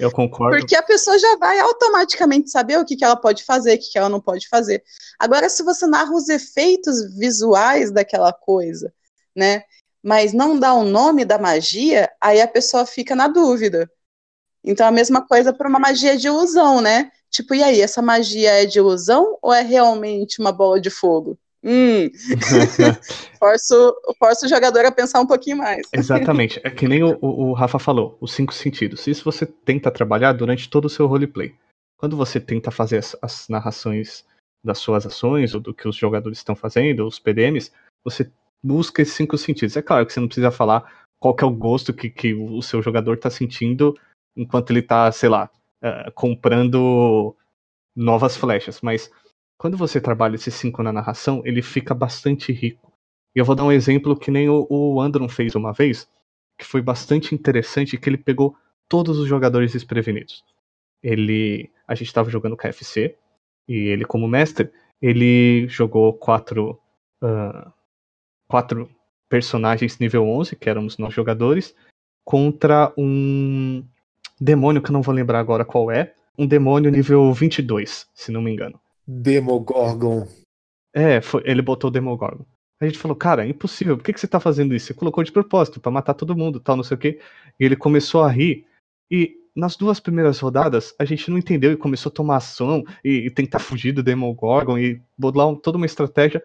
Eu 0.00 0.10
concordo. 0.10 0.58
Porque 0.58 0.76
a 0.76 0.82
pessoa 0.82 1.18
já 1.18 1.36
vai 1.36 1.58
automaticamente 1.58 2.50
saber 2.50 2.78
o 2.78 2.84
que, 2.84 2.96
que 2.96 3.04
ela 3.04 3.16
pode 3.16 3.44
fazer, 3.44 3.74
o 3.74 3.78
que, 3.78 3.90
que 3.90 3.98
ela 3.98 4.08
não 4.08 4.20
pode 4.20 4.48
fazer. 4.48 4.82
Agora, 5.18 5.48
se 5.48 5.62
você 5.62 5.86
narra 5.86 6.12
os 6.12 6.28
efeitos 6.28 7.14
visuais 7.16 7.90
daquela 7.90 8.32
coisa, 8.32 8.92
né? 9.34 9.64
Mas 10.02 10.32
não 10.32 10.58
dá 10.58 10.72
o 10.74 10.84
nome 10.84 11.24
da 11.24 11.38
magia, 11.38 12.10
aí 12.20 12.40
a 12.40 12.46
pessoa 12.46 12.86
fica 12.86 13.16
na 13.16 13.26
dúvida. 13.26 13.90
Então, 14.62 14.86
a 14.86 14.92
mesma 14.92 15.26
coisa 15.26 15.52
para 15.52 15.68
uma 15.68 15.78
magia 15.78 16.16
de 16.16 16.28
ilusão, 16.28 16.80
né? 16.80 17.10
Tipo, 17.30 17.54
e 17.54 17.62
aí, 17.62 17.80
essa 17.80 18.00
magia 18.00 18.62
é 18.62 18.66
de 18.66 18.78
ilusão 18.78 19.36
ou 19.42 19.52
é 19.52 19.62
realmente 19.62 20.40
uma 20.40 20.52
bola 20.52 20.80
de 20.80 20.90
fogo? 20.90 21.36
Hum, 21.68 22.08
forço, 23.40 23.96
forço 24.20 24.46
o 24.46 24.48
jogador 24.48 24.84
a 24.84 24.92
pensar 24.92 25.20
um 25.20 25.26
pouquinho 25.26 25.56
mais. 25.56 25.88
Exatamente. 25.92 26.60
É 26.62 26.70
que 26.70 26.86
nem 26.86 27.02
o, 27.02 27.18
o, 27.20 27.48
o 27.48 27.52
Rafa 27.52 27.80
falou, 27.80 28.16
os 28.20 28.32
cinco 28.32 28.54
sentidos. 28.54 29.04
Isso 29.08 29.24
você 29.24 29.44
tenta 29.44 29.90
trabalhar 29.90 30.32
durante 30.32 30.70
todo 30.70 30.84
o 30.84 30.90
seu 30.90 31.08
roleplay. 31.08 31.56
Quando 31.98 32.16
você 32.16 32.38
tenta 32.38 32.70
fazer 32.70 32.98
as, 32.98 33.16
as 33.20 33.48
narrações 33.48 34.24
das 34.64 34.78
suas 34.78 35.04
ações, 35.06 35.54
ou 35.54 35.60
do 35.60 35.74
que 35.74 35.88
os 35.88 35.96
jogadores 35.96 36.38
estão 36.38 36.54
fazendo, 36.54 37.04
os 37.04 37.18
PDMs, 37.18 37.72
você 38.04 38.30
busca 38.62 39.02
esses 39.02 39.14
cinco 39.14 39.36
sentidos. 39.36 39.76
É 39.76 39.82
claro 39.82 40.06
que 40.06 40.12
você 40.12 40.20
não 40.20 40.28
precisa 40.28 40.52
falar 40.52 41.04
qual 41.18 41.34
que 41.34 41.42
é 41.42 41.46
o 41.46 41.50
gosto 41.50 41.92
que, 41.92 42.08
que 42.08 42.32
o 42.32 42.62
seu 42.62 42.80
jogador 42.80 43.14
está 43.14 43.28
sentindo 43.28 43.98
enquanto 44.36 44.70
ele 44.70 44.80
está, 44.80 45.10
sei 45.10 45.28
lá, 45.28 45.50
uh, 45.82 46.12
comprando 46.12 47.34
novas 47.96 48.36
flechas, 48.36 48.80
mas 48.82 49.10
quando 49.58 49.76
você 49.76 50.00
trabalha 50.00 50.34
esses 50.34 50.54
cinco 50.54 50.82
na 50.82 50.92
narração, 50.92 51.42
ele 51.44 51.62
fica 51.62 51.94
bastante 51.94 52.52
rico. 52.52 52.92
E 53.34 53.38
eu 53.38 53.44
vou 53.44 53.54
dar 53.54 53.64
um 53.64 53.72
exemplo 53.72 54.16
que 54.16 54.30
nem 54.30 54.48
o, 54.48 54.66
o 54.68 55.00
Andron 55.00 55.28
fez 55.28 55.54
uma 55.54 55.72
vez, 55.72 56.08
que 56.58 56.64
foi 56.64 56.80
bastante 56.80 57.34
interessante, 57.34 57.98
que 57.98 58.08
ele 58.08 58.18
pegou 58.18 58.56
todos 58.88 59.18
os 59.18 59.28
jogadores 59.28 59.72
desprevenidos. 59.72 60.44
Ele, 61.02 61.70
a 61.86 61.94
gente 61.94 62.08
estava 62.08 62.30
jogando 62.30 62.56
KFC 62.56 63.16
e 63.68 63.74
ele 63.74 64.04
como 64.04 64.28
mestre, 64.28 64.70
ele 65.00 65.66
jogou 65.68 66.12
quatro, 66.12 66.78
uh, 67.22 67.72
quatro 68.48 68.88
personagens 69.28 69.98
nível 69.98 70.26
11, 70.28 70.56
que 70.56 70.70
éramos 70.70 70.96
nós 70.98 71.12
jogadores, 71.12 71.74
contra 72.24 72.92
um 72.96 73.84
demônio 74.40 74.82
que 74.82 74.90
eu 74.90 74.92
não 74.92 75.02
vou 75.02 75.14
lembrar 75.14 75.40
agora 75.40 75.64
qual 75.64 75.90
é, 75.90 76.14
um 76.38 76.46
demônio 76.46 76.90
nível 76.90 77.32
22, 77.32 78.08
se 78.14 78.30
não 78.30 78.42
me 78.42 78.52
engano. 78.52 78.80
Demogorgon. 79.06 80.26
É, 80.94 81.20
foi, 81.20 81.42
ele 81.44 81.62
botou 81.62 81.90
Demogorgon. 81.90 82.44
A 82.80 82.84
gente 82.84 82.98
falou, 82.98 83.16
cara, 83.16 83.44
é 83.44 83.48
impossível, 83.48 83.96
por 83.96 84.04
que, 84.04 84.12
que 84.12 84.20
você 84.20 84.28
tá 84.28 84.38
fazendo 84.38 84.74
isso? 84.74 84.86
Você 84.86 84.94
colocou 84.94 85.24
de 85.24 85.32
propósito, 85.32 85.80
para 85.80 85.90
matar 85.90 86.14
todo 86.14 86.36
mundo, 86.36 86.60
tal, 86.60 86.76
não 86.76 86.84
sei 86.84 86.94
o 86.94 87.00
quê. 87.00 87.20
E 87.58 87.64
ele 87.64 87.76
começou 87.76 88.22
a 88.22 88.30
rir. 88.30 88.66
E 89.10 89.36
nas 89.54 89.76
duas 89.76 89.98
primeiras 89.98 90.38
rodadas, 90.38 90.94
a 90.98 91.04
gente 91.04 91.30
não 91.30 91.38
entendeu 91.38 91.72
e 91.72 91.76
começou 91.76 92.10
a 92.10 92.14
tomar 92.14 92.36
ação 92.36 92.84
e, 93.02 93.26
e 93.26 93.30
tentar 93.30 93.60
fugir 93.60 93.92
do 93.92 94.02
Demogorgon 94.02 94.78
e 94.78 95.00
bolar 95.16 95.54
toda 95.56 95.78
uma 95.78 95.86
estratégia. 95.86 96.44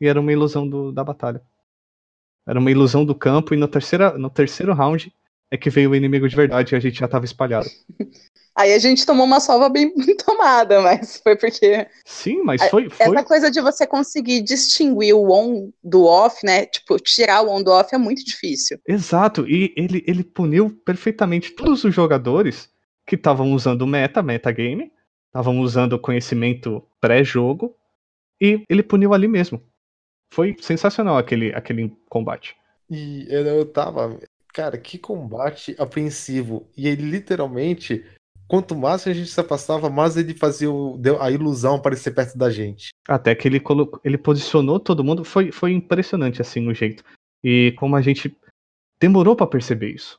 E 0.00 0.08
era 0.08 0.20
uma 0.20 0.32
ilusão 0.32 0.68
do, 0.68 0.90
da 0.90 1.04
batalha. 1.04 1.42
Era 2.48 2.58
uma 2.58 2.70
ilusão 2.70 3.04
do 3.04 3.14
campo, 3.14 3.54
e 3.54 3.56
no, 3.56 3.68
terceira, 3.68 4.18
no 4.18 4.30
terceiro 4.30 4.72
round 4.72 5.14
é 5.50 5.56
que 5.56 5.70
veio 5.70 5.90
o 5.90 5.96
inimigo 5.96 6.28
de 6.28 6.36
verdade 6.36 6.74
e 6.74 6.76
a 6.76 6.80
gente 6.80 6.98
já 6.98 7.08
tava 7.08 7.24
espalhado. 7.24 7.68
Aí 8.56 8.74
a 8.74 8.78
gente 8.78 9.06
tomou 9.06 9.24
uma 9.24 9.40
salva 9.40 9.68
bem 9.68 9.92
tomada, 10.24 10.80
mas 10.80 11.20
foi 11.22 11.36
porque. 11.36 11.86
Sim, 12.04 12.42
mas 12.42 12.62
foi, 12.68 12.90
foi. 12.90 13.06
Essa 13.06 13.24
coisa 13.24 13.50
de 13.50 13.60
você 13.60 13.86
conseguir 13.86 14.42
distinguir 14.42 15.14
o 15.14 15.30
on 15.30 15.70
do 15.82 16.04
off, 16.04 16.44
né? 16.44 16.66
Tipo, 16.66 16.96
tirar 16.98 17.42
o 17.42 17.50
on 17.50 17.62
do 17.62 17.70
off 17.70 17.94
é 17.94 17.98
muito 17.98 18.24
difícil. 18.24 18.78
Exato, 18.86 19.48
e 19.48 19.72
ele, 19.76 20.04
ele 20.06 20.22
puniu 20.22 20.70
perfeitamente 20.84 21.52
todos 21.52 21.84
os 21.84 21.94
jogadores 21.94 22.68
que 23.06 23.14
estavam 23.14 23.52
usando 23.52 23.86
meta, 23.86 24.22
metagame, 24.22 24.92
estavam 25.26 25.60
usando 25.60 25.98
conhecimento 25.98 26.82
pré-jogo, 27.00 27.74
e 28.40 28.64
ele 28.68 28.82
puniu 28.82 29.14
ali 29.14 29.28
mesmo. 29.28 29.62
Foi 30.32 30.56
sensacional 30.60 31.18
aquele, 31.18 31.52
aquele 31.54 31.92
combate. 32.08 32.56
E 32.88 33.26
eu 33.28 33.64
tava. 33.66 34.18
Cara, 34.52 34.76
que 34.78 34.98
combate 34.98 35.74
apreensivo. 35.78 36.68
E 36.76 36.88
ele 36.88 37.02
literalmente 37.02 38.04
quanto 38.50 38.74
mais 38.74 39.06
a 39.06 39.12
gente 39.12 39.30
se 39.30 39.40
afastava, 39.40 39.88
mais 39.88 40.16
ele 40.16 40.34
fazia 40.34 40.68
o, 40.68 41.00
a 41.20 41.30
ilusão 41.30 41.76
aparecer 41.76 42.12
perto 42.12 42.36
da 42.36 42.50
gente. 42.50 42.88
Até 43.06 43.32
que 43.32 43.46
ele 43.46 43.60
colocou, 43.60 44.00
ele 44.04 44.18
posicionou 44.18 44.80
todo 44.80 45.04
mundo, 45.04 45.24
foi, 45.24 45.52
foi 45.52 45.70
impressionante 45.70 46.42
assim 46.42 46.66
o 46.66 46.74
jeito. 46.74 47.04
E 47.44 47.72
como 47.78 47.94
a 47.94 48.02
gente 48.02 48.36
demorou 49.00 49.36
para 49.36 49.46
perceber 49.46 49.90
isso. 49.90 50.18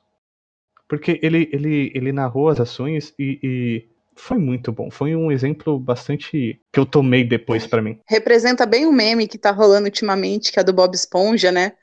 Porque 0.88 1.20
ele, 1.22 1.50
ele, 1.52 1.92
ele 1.94 2.14
narrou 2.14 2.48
as 2.48 2.60
ações 2.62 3.14
e, 3.20 3.40
e 3.44 3.90
foi 4.16 4.38
muito 4.38 4.72
bom. 4.72 4.90
Foi 4.90 5.14
um 5.14 5.30
exemplo 5.30 5.78
bastante 5.78 6.58
que 6.72 6.80
eu 6.80 6.86
tomei 6.86 7.26
depois 7.26 7.68
para 7.68 7.82
mim. 7.82 8.00
Representa 8.08 8.66
bem 8.66 8.86
o 8.86 8.94
meme 8.94 9.28
que 9.28 9.38
tá 9.38 9.52
rolando 9.52 9.86
ultimamente, 9.86 10.54
que 10.54 10.60
é 10.60 10.64
do 10.64 10.74
Bob 10.74 10.94
Esponja, 10.94 11.52
né? 11.52 11.74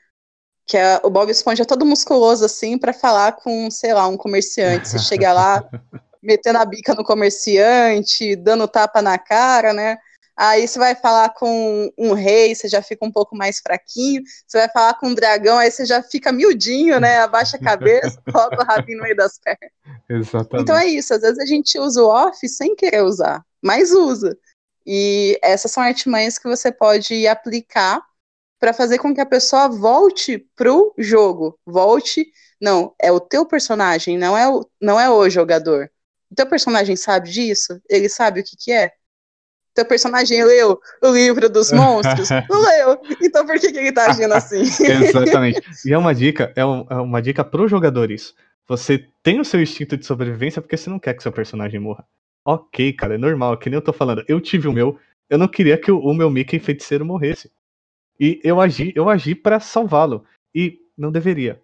Que 0.69 0.77
é, 0.77 1.01
o 1.03 1.09
Bob 1.09 1.31
Esponja 1.31 1.63
é 1.63 1.65
todo 1.65 1.83
musculoso 1.83 2.45
assim 2.45 2.77
para 2.77 2.93
falar 2.93 3.31
com, 3.31 3.71
sei 3.71 3.91
lá, 3.91 4.07
um 4.07 4.15
comerciante. 4.15 4.87
Você 4.87 4.99
chega 4.99 5.33
lá, 5.33 5.67
metendo 6.21 6.59
a 6.59 6.65
bica 6.65 6.93
no 6.93 7.03
comerciante, 7.03 8.35
dando 8.35 8.67
tapa 8.67 9.01
na 9.01 9.17
cara, 9.17 9.73
né? 9.73 9.97
Aí 10.37 10.67
você 10.67 10.77
vai 10.77 10.93
falar 10.93 11.29
com 11.29 11.91
um 11.97 12.13
rei, 12.13 12.53
você 12.53 12.69
já 12.69 12.83
fica 12.83 13.03
um 13.03 13.11
pouco 13.11 13.35
mais 13.35 13.59
fraquinho. 13.59 14.21
Você 14.45 14.59
vai 14.59 14.69
falar 14.69 14.93
com 14.93 15.07
um 15.07 15.15
dragão, 15.15 15.57
aí 15.57 15.71
você 15.71 15.87
já 15.87 16.03
fica 16.03 16.31
miudinho, 16.31 16.99
né? 16.99 17.17
Abaixa 17.17 17.57
a 17.57 17.59
cabeça, 17.59 18.21
coloca 18.31 18.61
o 18.61 18.65
rabinho 18.65 18.99
no 18.99 19.03
meio 19.05 19.15
das 19.15 19.39
pernas. 19.39 19.71
Exatamente. 20.07 20.61
Então 20.61 20.77
é 20.77 20.85
isso, 20.85 21.15
às 21.15 21.21
vezes 21.21 21.39
a 21.39 21.45
gente 21.47 21.79
usa 21.79 22.03
o 22.03 22.07
off 22.07 22.47
sem 22.47 22.75
querer 22.75 23.03
usar, 23.03 23.43
mas 23.59 23.91
usa. 23.91 24.37
E 24.85 25.37
essas 25.41 25.71
são 25.71 25.81
artimanhas 25.81 26.37
que 26.37 26.47
você 26.47 26.71
pode 26.71 27.27
aplicar 27.27 28.01
para 28.59 28.73
fazer 28.73 28.97
com 28.97 29.13
que 29.13 29.21
a 29.21 29.25
pessoa 29.25 29.69
volte 29.69 30.45
pro 30.55 30.93
jogo. 30.97 31.57
Volte, 31.65 32.27
não, 32.59 32.93
é 33.01 33.11
o 33.11 33.19
teu 33.19 33.45
personagem, 33.45 34.17
não 34.17 34.37
é 34.37 34.47
o, 34.49 34.67
não 34.81 34.99
é 34.99 35.09
o 35.09 35.29
jogador. 35.29 35.89
O 36.29 36.35
teu 36.35 36.45
personagem 36.45 36.95
sabe 36.95 37.29
disso? 37.29 37.81
Ele 37.89 38.09
sabe 38.09 38.41
o 38.41 38.43
que 38.43 38.57
que 38.57 38.71
é? 38.71 38.91
Teu 39.73 39.85
personagem 39.85 40.43
leu 40.43 40.79
o 41.01 41.11
livro 41.11 41.49
dos 41.49 41.71
monstros? 41.71 42.27
Não 42.49 42.59
leu. 42.61 42.99
Então 43.21 43.45
por 43.45 43.57
que, 43.59 43.71
que 43.71 43.77
ele 43.77 43.91
tá 43.91 44.11
agindo 44.11 44.33
assim? 44.33 44.61
Exatamente. 44.83 45.61
E 45.85 45.93
é 45.93 45.97
uma 45.97 46.13
dica, 46.13 46.51
é, 46.55 46.65
um, 46.65 46.85
é 46.89 46.95
uma 46.95 47.21
dica 47.21 47.45
pro 47.45 47.67
jogador 47.67 48.11
isso. 48.11 48.33
Você 48.67 49.07
tem 49.23 49.39
o 49.39 49.45
seu 49.45 49.61
instinto 49.61 49.95
de 49.95 50.05
sobrevivência 50.05 50.61
porque 50.61 50.75
você 50.75 50.89
não 50.89 50.99
quer 50.99 51.13
que 51.13 51.23
seu 51.23 51.31
personagem 51.31 51.79
morra. 51.79 52.03
Ok, 52.43 52.91
cara, 52.93 53.15
é 53.15 53.17
normal, 53.17 53.57
que 53.57 53.69
nem 53.69 53.77
eu 53.77 53.81
tô 53.81 53.93
falando. 53.93 54.23
Eu 54.27 54.41
tive 54.41 54.67
o 54.67 54.73
meu, 54.73 54.97
eu 55.29 55.37
não 55.37 55.47
queria 55.47 55.77
que 55.77 55.91
o, 55.91 55.99
o 55.99 56.13
meu 56.13 56.29
Mickey 56.29 56.59
feiticeiro 56.59 57.05
morresse. 57.05 57.49
E 58.19 58.39
eu 58.43 58.59
agi, 58.59 58.91
eu 58.95 59.09
agi 59.09 59.33
para 59.33 59.59
salvá-lo. 59.59 60.25
E 60.53 60.79
não 60.97 61.11
deveria 61.11 61.61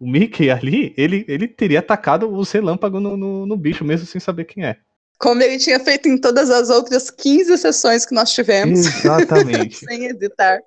o 0.00 0.10
Mickey 0.10 0.50
ali, 0.50 0.94
ele, 0.96 1.26
ele 1.28 1.46
teria 1.46 1.80
atacado 1.80 2.26
o 2.26 2.42
relâmpago 2.42 2.98
no, 2.98 3.18
no, 3.18 3.44
no, 3.44 3.56
bicho, 3.56 3.84
mesmo 3.84 4.06
sem 4.06 4.18
saber 4.18 4.46
quem 4.46 4.64
é. 4.64 4.78
Como 5.18 5.42
ele 5.42 5.58
tinha 5.58 5.78
feito 5.78 6.08
em 6.08 6.18
todas 6.18 6.48
as 6.48 6.70
outras 6.70 7.10
15 7.10 7.58
sessões 7.58 8.06
que 8.06 8.14
nós 8.14 8.32
tivemos. 8.32 8.86
Exatamente. 8.86 9.76
sem 9.84 10.06
hesitar. 10.06 10.58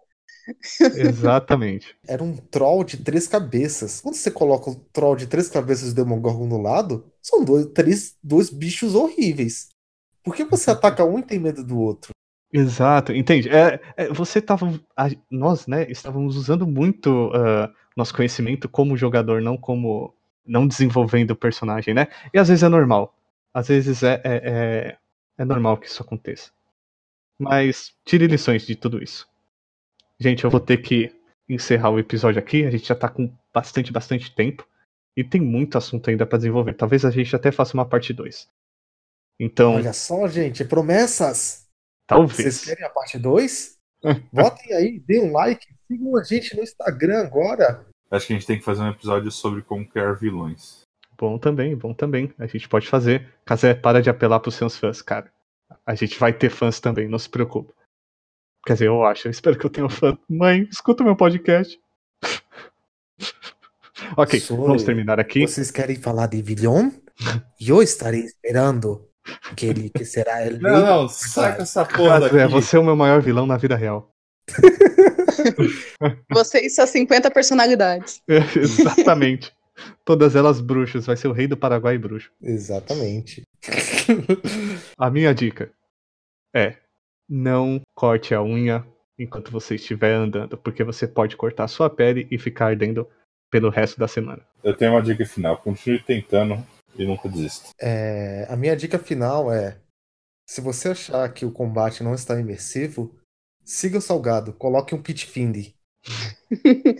Exatamente. 0.79 1.95
Era 2.07 2.23
um 2.23 2.37
troll 2.37 2.83
de 2.83 2.97
três 2.97 3.27
cabeças. 3.27 4.01
Quando 4.01 4.13
você 4.13 4.29
coloca 4.29 4.69
um 4.69 4.75
troll 4.93 5.15
de 5.15 5.25
três 5.25 5.49
cabeças 5.49 5.91
do 5.91 6.03
Demogorgon 6.03 6.45
no 6.45 6.61
lado, 6.61 7.11
são 7.19 7.43
dois, 7.43 7.65
três, 7.73 8.15
dois 8.21 8.51
bichos 8.51 8.93
horríveis. 8.93 9.69
Por 10.23 10.35
que 10.35 10.43
você 10.43 10.69
ataca 10.69 11.03
um 11.03 11.17
e 11.17 11.23
tem 11.23 11.39
medo 11.39 11.63
do 11.63 11.79
outro? 11.79 12.11
Exato, 12.53 13.11
entende? 13.11 13.49
É, 13.49 13.81
é, 13.97 14.07
você 14.09 14.39
tava. 14.39 14.79
Nós, 15.29 15.65
né, 15.65 15.89
estávamos 15.89 16.37
usando 16.37 16.67
muito 16.67 17.29
uh, 17.29 17.73
nosso 17.97 18.13
conhecimento 18.13 18.69
como 18.69 18.95
jogador, 18.95 19.41
não 19.41 19.57
como. 19.57 20.13
não 20.45 20.67
desenvolvendo 20.67 21.31
o 21.31 21.35
personagem, 21.35 21.95
né? 21.95 22.07
E 22.31 22.37
às 22.37 22.49
vezes 22.49 22.63
é 22.63 22.69
normal. 22.69 23.17
Às 23.51 23.69
vezes 23.69 24.03
é, 24.03 24.21
é, 24.23 24.41
é, 24.43 24.97
é 25.39 25.45
normal 25.45 25.77
que 25.77 25.87
isso 25.87 26.03
aconteça. 26.03 26.51
Mas 27.39 27.91
tire 28.05 28.27
lições 28.27 28.67
de 28.67 28.75
tudo 28.75 29.01
isso. 29.01 29.27
Gente, 30.19 30.43
eu 30.43 30.49
vou 30.51 30.59
ter 30.59 30.77
que 30.77 31.11
encerrar 31.49 31.89
o 31.89 31.97
episódio 31.99 32.39
aqui. 32.39 32.65
A 32.65 32.71
gente 32.71 32.87
já 32.87 32.95
tá 32.95 33.09
com 33.09 33.33
bastante, 33.51 33.91
bastante 33.91 34.33
tempo. 34.33 34.67
E 35.17 35.23
tem 35.23 35.41
muito 35.41 35.75
assunto 35.75 36.07
ainda 36.07 36.25
para 36.25 36.37
desenvolver. 36.37 36.75
Talvez 36.75 37.03
a 37.03 37.09
gente 37.09 37.35
até 37.35 37.51
faça 37.51 37.73
uma 37.73 37.85
parte 37.85 38.13
2. 38.13 38.47
Então. 39.39 39.75
Olha 39.75 39.93
só, 39.93 40.27
gente, 40.27 40.63
promessas! 40.63 41.62
Talvez. 42.07 42.35
Vocês 42.35 42.65
querem 42.65 42.85
a 42.85 42.89
parte 42.89 43.17
2? 43.17 43.77
Votem 44.31 44.73
aí, 44.73 44.99
dê 44.99 45.19
um 45.19 45.31
like, 45.31 45.65
sigam 45.87 46.17
a 46.17 46.23
gente 46.23 46.55
no 46.55 46.63
Instagram 46.63 47.21
agora. 47.21 47.85
Acho 48.11 48.27
que 48.27 48.33
a 48.33 48.35
gente 48.35 48.47
tem 48.47 48.59
que 48.59 48.65
fazer 48.65 48.83
um 48.83 48.89
episódio 48.89 49.31
sobre 49.31 49.61
como 49.61 49.87
criar 49.87 50.13
vilões. 50.13 50.83
Bom 51.17 51.37
também, 51.37 51.75
bom 51.75 51.93
também. 51.93 52.33
A 52.37 52.45
gente 52.45 52.67
pode 52.67 52.87
fazer. 52.87 53.33
Casé, 53.45 53.73
para 53.73 54.01
de 54.01 54.09
apelar 54.09 54.39
pros 54.39 54.55
seus 54.55 54.77
fãs, 54.77 55.01
cara. 55.01 55.31
A 55.85 55.95
gente 55.95 56.19
vai 56.19 56.33
ter 56.33 56.49
fãs 56.49 56.79
também, 56.79 57.07
não 57.07 57.17
se 57.17 57.29
preocupe. 57.29 57.73
Quer 58.65 58.73
dizer, 58.73 58.87
eu 58.87 59.03
acho. 59.03 59.27
Eu 59.27 59.31
espero 59.31 59.57
que 59.57 59.65
eu 59.65 59.69
tenha 59.69 59.89
fã. 59.89 60.17
Mãe, 60.29 60.67
escuta 60.71 61.03
meu 61.03 61.15
podcast. 61.15 61.79
ok, 64.15 64.39
vamos 64.49 64.83
terminar 64.83 65.19
aqui. 65.19 65.47
Vocês 65.47 65.71
querem 65.71 65.95
falar 65.95 66.27
de 66.27 66.41
vilão? 66.41 66.91
eu 67.59 67.81
estarei 67.81 68.21
esperando 68.21 69.07
que 69.55 69.65
ele 69.65 69.89
que 69.89 70.05
será 70.05 70.43
ele. 70.45 70.59
Não, 70.59 70.85
não, 70.85 71.07
saca 71.07 71.63
essa 71.63 71.85
porra 71.85 72.19
daqui. 72.19 72.37
É, 72.37 72.47
você 72.47 72.77
é 72.77 72.79
o 72.79 72.83
meu 72.83 72.95
maior 72.95 73.21
vilão 73.21 73.45
na 73.45 73.57
vida 73.57 73.75
real. 73.75 74.09
você 76.31 76.59
e 76.65 76.69
suas 76.69 76.89
50 76.89 77.31
personalidades. 77.31 78.21
É, 78.27 78.37
exatamente. 78.59 79.53
Todas 80.05 80.35
elas 80.35 80.61
bruxas. 80.61 81.05
Vai 81.05 81.17
ser 81.17 81.27
o 81.27 81.33
rei 81.33 81.47
do 81.47 81.57
Paraguai 81.57 81.97
bruxo. 81.97 82.31
Exatamente. 82.41 83.43
A 84.97 85.09
minha 85.09 85.33
dica 85.33 85.71
é: 86.53 86.77
não 87.29 87.81
corte 87.95 88.33
a 88.33 88.43
unha 88.43 88.85
enquanto 89.17 89.51
você 89.51 89.75
estiver 89.75 90.13
andando, 90.13 90.57
porque 90.57 90.83
você 90.83 91.07
pode 91.07 91.37
cortar 91.37 91.67
sua 91.67 91.89
pele 91.89 92.27
e 92.29 92.37
ficar 92.37 92.67
ardendo 92.67 93.07
pelo 93.49 93.69
resto 93.69 93.99
da 93.99 94.07
semana. 94.07 94.41
Eu 94.63 94.75
tenho 94.75 94.91
uma 94.91 95.01
dica 95.01 95.25
final: 95.25 95.57
continue 95.57 96.01
tentando 96.01 96.63
e 96.97 97.05
nunca 97.05 97.29
desista. 97.29 97.69
É, 97.79 98.45
a 98.49 98.55
minha 98.55 98.75
dica 98.75 98.99
final 98.99 99.51
é: 99.51 99.77
se 100.47 100.61
você 100.61 100.89
achar 100.89 101.31
que 101.33 101.45
o 101.45 101.51
combate 101.51 102.03
não 102.03 102.13
está 102.13 102.39
imersivo, 102.39 103.15
siga 103.63 103.97
o 103.97 104.01
salgado, 104.01 104.53
coloque 104.53 104.93
um 104.93 105.01
pit 105.01 105.25
find. 105.25 105.73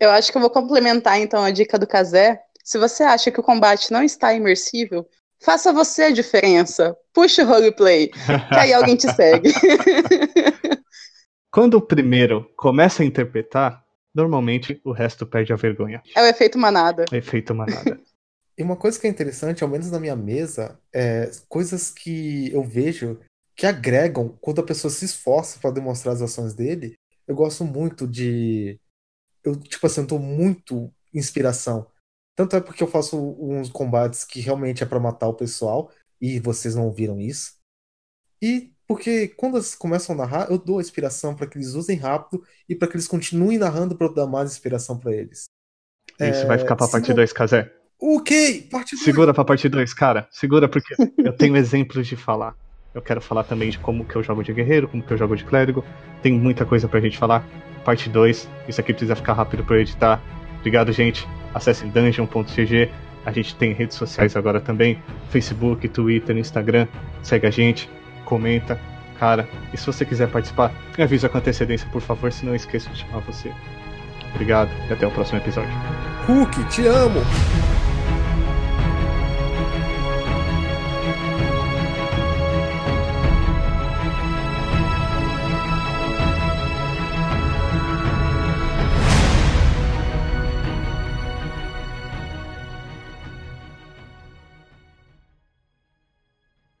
eu 0.00 0.10
acho 0.10 0.30
que 0.30 0.38
eu 0.38 0.42
vou 0.42 0.50
complementar 0.50 1.18
então 1.20 1.42
a 1.42 1.50
dica 1.50 1.78
do 1.78 1.86
Kazé. 1.86 2.42
Se 2.64 2.78
você 2.78 3.04
acha 3.04 3.30
que 3.30 3.38
o 3.38 3.44
combate 3.44 3.92
não 3.92 4.02
está 4.02 4.34
imersivo, 4.34 5.06
faça 5.40 5.72
você 5.72 6.04
a 6.04 6.10
diferença. 6.10 6.96
Puxa 7.12 7.44
o 7.44 7.46
roleplay, 7.46 8.08
que 8.08 8.58
aí 8.58 8.72
alguém 8.72 8.96
te 8.96 9.12
segue. 9.12 9.52
Quando 11.50 11.74
o 11.74 11.80
primeiro 11.80 12.50
começa 12.56 13.02
a 13.02 13.06
interpretar, 13.06 13.82
normalmente 14.14 14.80
o 14.84 14.92
resto 14.92 15.24
perde 15.26 15.52
a 15.52 15.56
vergonha. 15.56 16.02
É 16.14 16.22
o 16.22 16.26
efeito 16.26 16.58
manada. 16.58 17.04
Efeito 17.12 17.54
manada. 17.54 18.00
E 18.58 18.62
uma 18.62 18.76
coisa 18.76 18.98
que 18.98 19.06
é 19.06 19.10
interessante, 19.10 19.62
ao 19.62 19.68
menos 19.68 19.90
na 19.90 20.00
minha 20.00 20.16
mesa, 20.16 20.78
é 20.92 21.30
coisas 21.48 21.90
que 21.90 22.50
eu 22.52 22.62
vejo 22.64 23.20
que 23.54 23.66
agregam 23.66 24.36
quando 24.40 24.60
a 24.60 24.64
pessoa 24.64 24.90
se 24.90 25.04
esforça 25.04 25.58
para 25.58 25.70
demonstrar 25.70 26.14
as 26.14 26.22
ações 26.22 26.54
dele. 26.54 26.94
Eu 27.26 27.34
gosto 27.34 27.64
muito 27.64 28.06
de. 28.06 28.78
Eu, 29.44 29.56
tipo 29.56 29.86
assim, 29.86 30.02
eu 30.02 30.06
tô 30.06 30.18
muito 30.18 30.92
inspiração. 31.12 31.86
Tanto 32.34 32.56
é 32.56 32.60
porque 32.60 32.82
eu 32.82 32.88
faço 32.88 33.18
uns 33.38 33.70
combates 33.70 34.24
que 34.24 34.40
realmente 34.40 34.82
é 34.82 34.86
para 34.86 35.00
matar 35.00 35.28
o 35.28 35.34
pessoal, 35.34 35.90
e 36.20 36.38
vocês 36.38 36.74
não 36.74 36.92
viram 36.92 37.20
isso. 37.20 37.54
E 38.42 38.72
porque 38.86 39.28
quando 39.28 39.56
eles 39.56 39.74
começam 39.74 40.14
a 40.14 40.18
narrar, 40.18 40.50
eu 40.50 40.58
dou 40.58 40.78
a 40.78 40.82
inspiração 40.82 41.34
para 41.34 41.46
que 41.46 41.58
eles 41.58 41.72
usem 41.72 41.96
rápido 41.96 42.44
e 42.68 42.74
para 42.74 42.86
que 42.86 42.94
eles 42.94 43.08
continuem 43.08 43.58
narrando 43.58 43.96
para 43.96 44.06
eu 44.06 44.14
dar 44.14 44.26
mais 44.26 44.52
inspiração 44.52 44.98
para 44.98 45.14
eles. 45.14 45.44
Isso 46.20 46.42
é... 46.42 46.44
vai 46.46 46.58
ficar 46.58 46.76
pra 46.76 46.88
parte 46.88 47.12
2, 47.12 47.32
Kazé. 47.32 47.72
Ok, 48.00 48.68
parte 48.70 48.94
2. 48.94 49.04
Segura 49.04 49.32
pra 49.32 49.44
parte 49.44 49.68
2, 49.68 49.94
cara. 49.94 50.28
Segura 50.30 50.68
porque 50.68 50.94
eu 51.18 51.32
tenho 51.32 51.56
exemplos 51.58 52.06
de 52.06 52.16
falar. 52.16 52.54
Eu 52.94 53.02
quero 53.02 53.20
falar 53.20 53.44
também 53.44 53.70
de 53.70 53.78
como 53.78 54.04
que 54.04 54.16
eu 54.16 54.22
jogo 54.22 54.42
de 54.42 54.52
guerreiro, 54.52 54.88
como 54.88 55.02
que 55.02 55.12
eu 55.12 55.18
jogo 55.18 55.36
de 55.36 55.44
clérigo. 55.44 55.84
Tem 56.22 56.32
muita 56.32 56.64
coisa 56.64 56.88
pra 56.88 57.00
gente 57.00 57.18
falar. 57.18 57.44
Parte 57.84 58.08
2. 58.08 58.48
Isso 58.68 58.80
aqui 58.80 58.92
precisa 58.92 59.14
ficar 59.14 59.34
rápido 59.34 59.64
pra 59.64 59.76
eu 59.76 59.80
editar. 59.80 60.22
Obrigado, 60.58 60.92
gente. 60.92 61.26
Acessem 61.54 61.90
dungeon.gg. 61.90 62.90
A 63.24 63.32
gente 63.32 63.56
tem 63.56 63.72
redes 63.72 63.96
sociais 63.96 64.36
agora 64.36 64.60
também: 64.60 65.02
Facebook, 65.30 65.88
Twitter, 65.88 66.36
Instagram. 66.36 66.86
Segue 67.22 67.46
a 67.46 67.50
gente 67.50 67.88
comenta. 68.24 68.78
Cara, 69.18 69.48
e 69.72 69.76
se 69.78 69.86
você 69.86 70.04
quiser 70.04 70.28
participar, 70.28 70.72
me 70.96 71.02
avisa 71.02 71.28
com 71.28 71.38
antecedência, 71.38 71.88
por 71.90 72.02
favor, 72.02 72.30
senão 72.30 72.52
eu 72.52 72.56
esqueço 72.56 72.90
de 72.90 72.98
chamar 72.98 73.20
você. 73.20 73.50
Obrigado 74.34 74.70
e 74.90 74.92
até 74.92 75.06
o 75.06 75.10
próximo 75.10 75.38
episódio. 75.38 75.72
Hulk, 76.26 76.64
te 76.64 76.86
amo! 76.86 77.20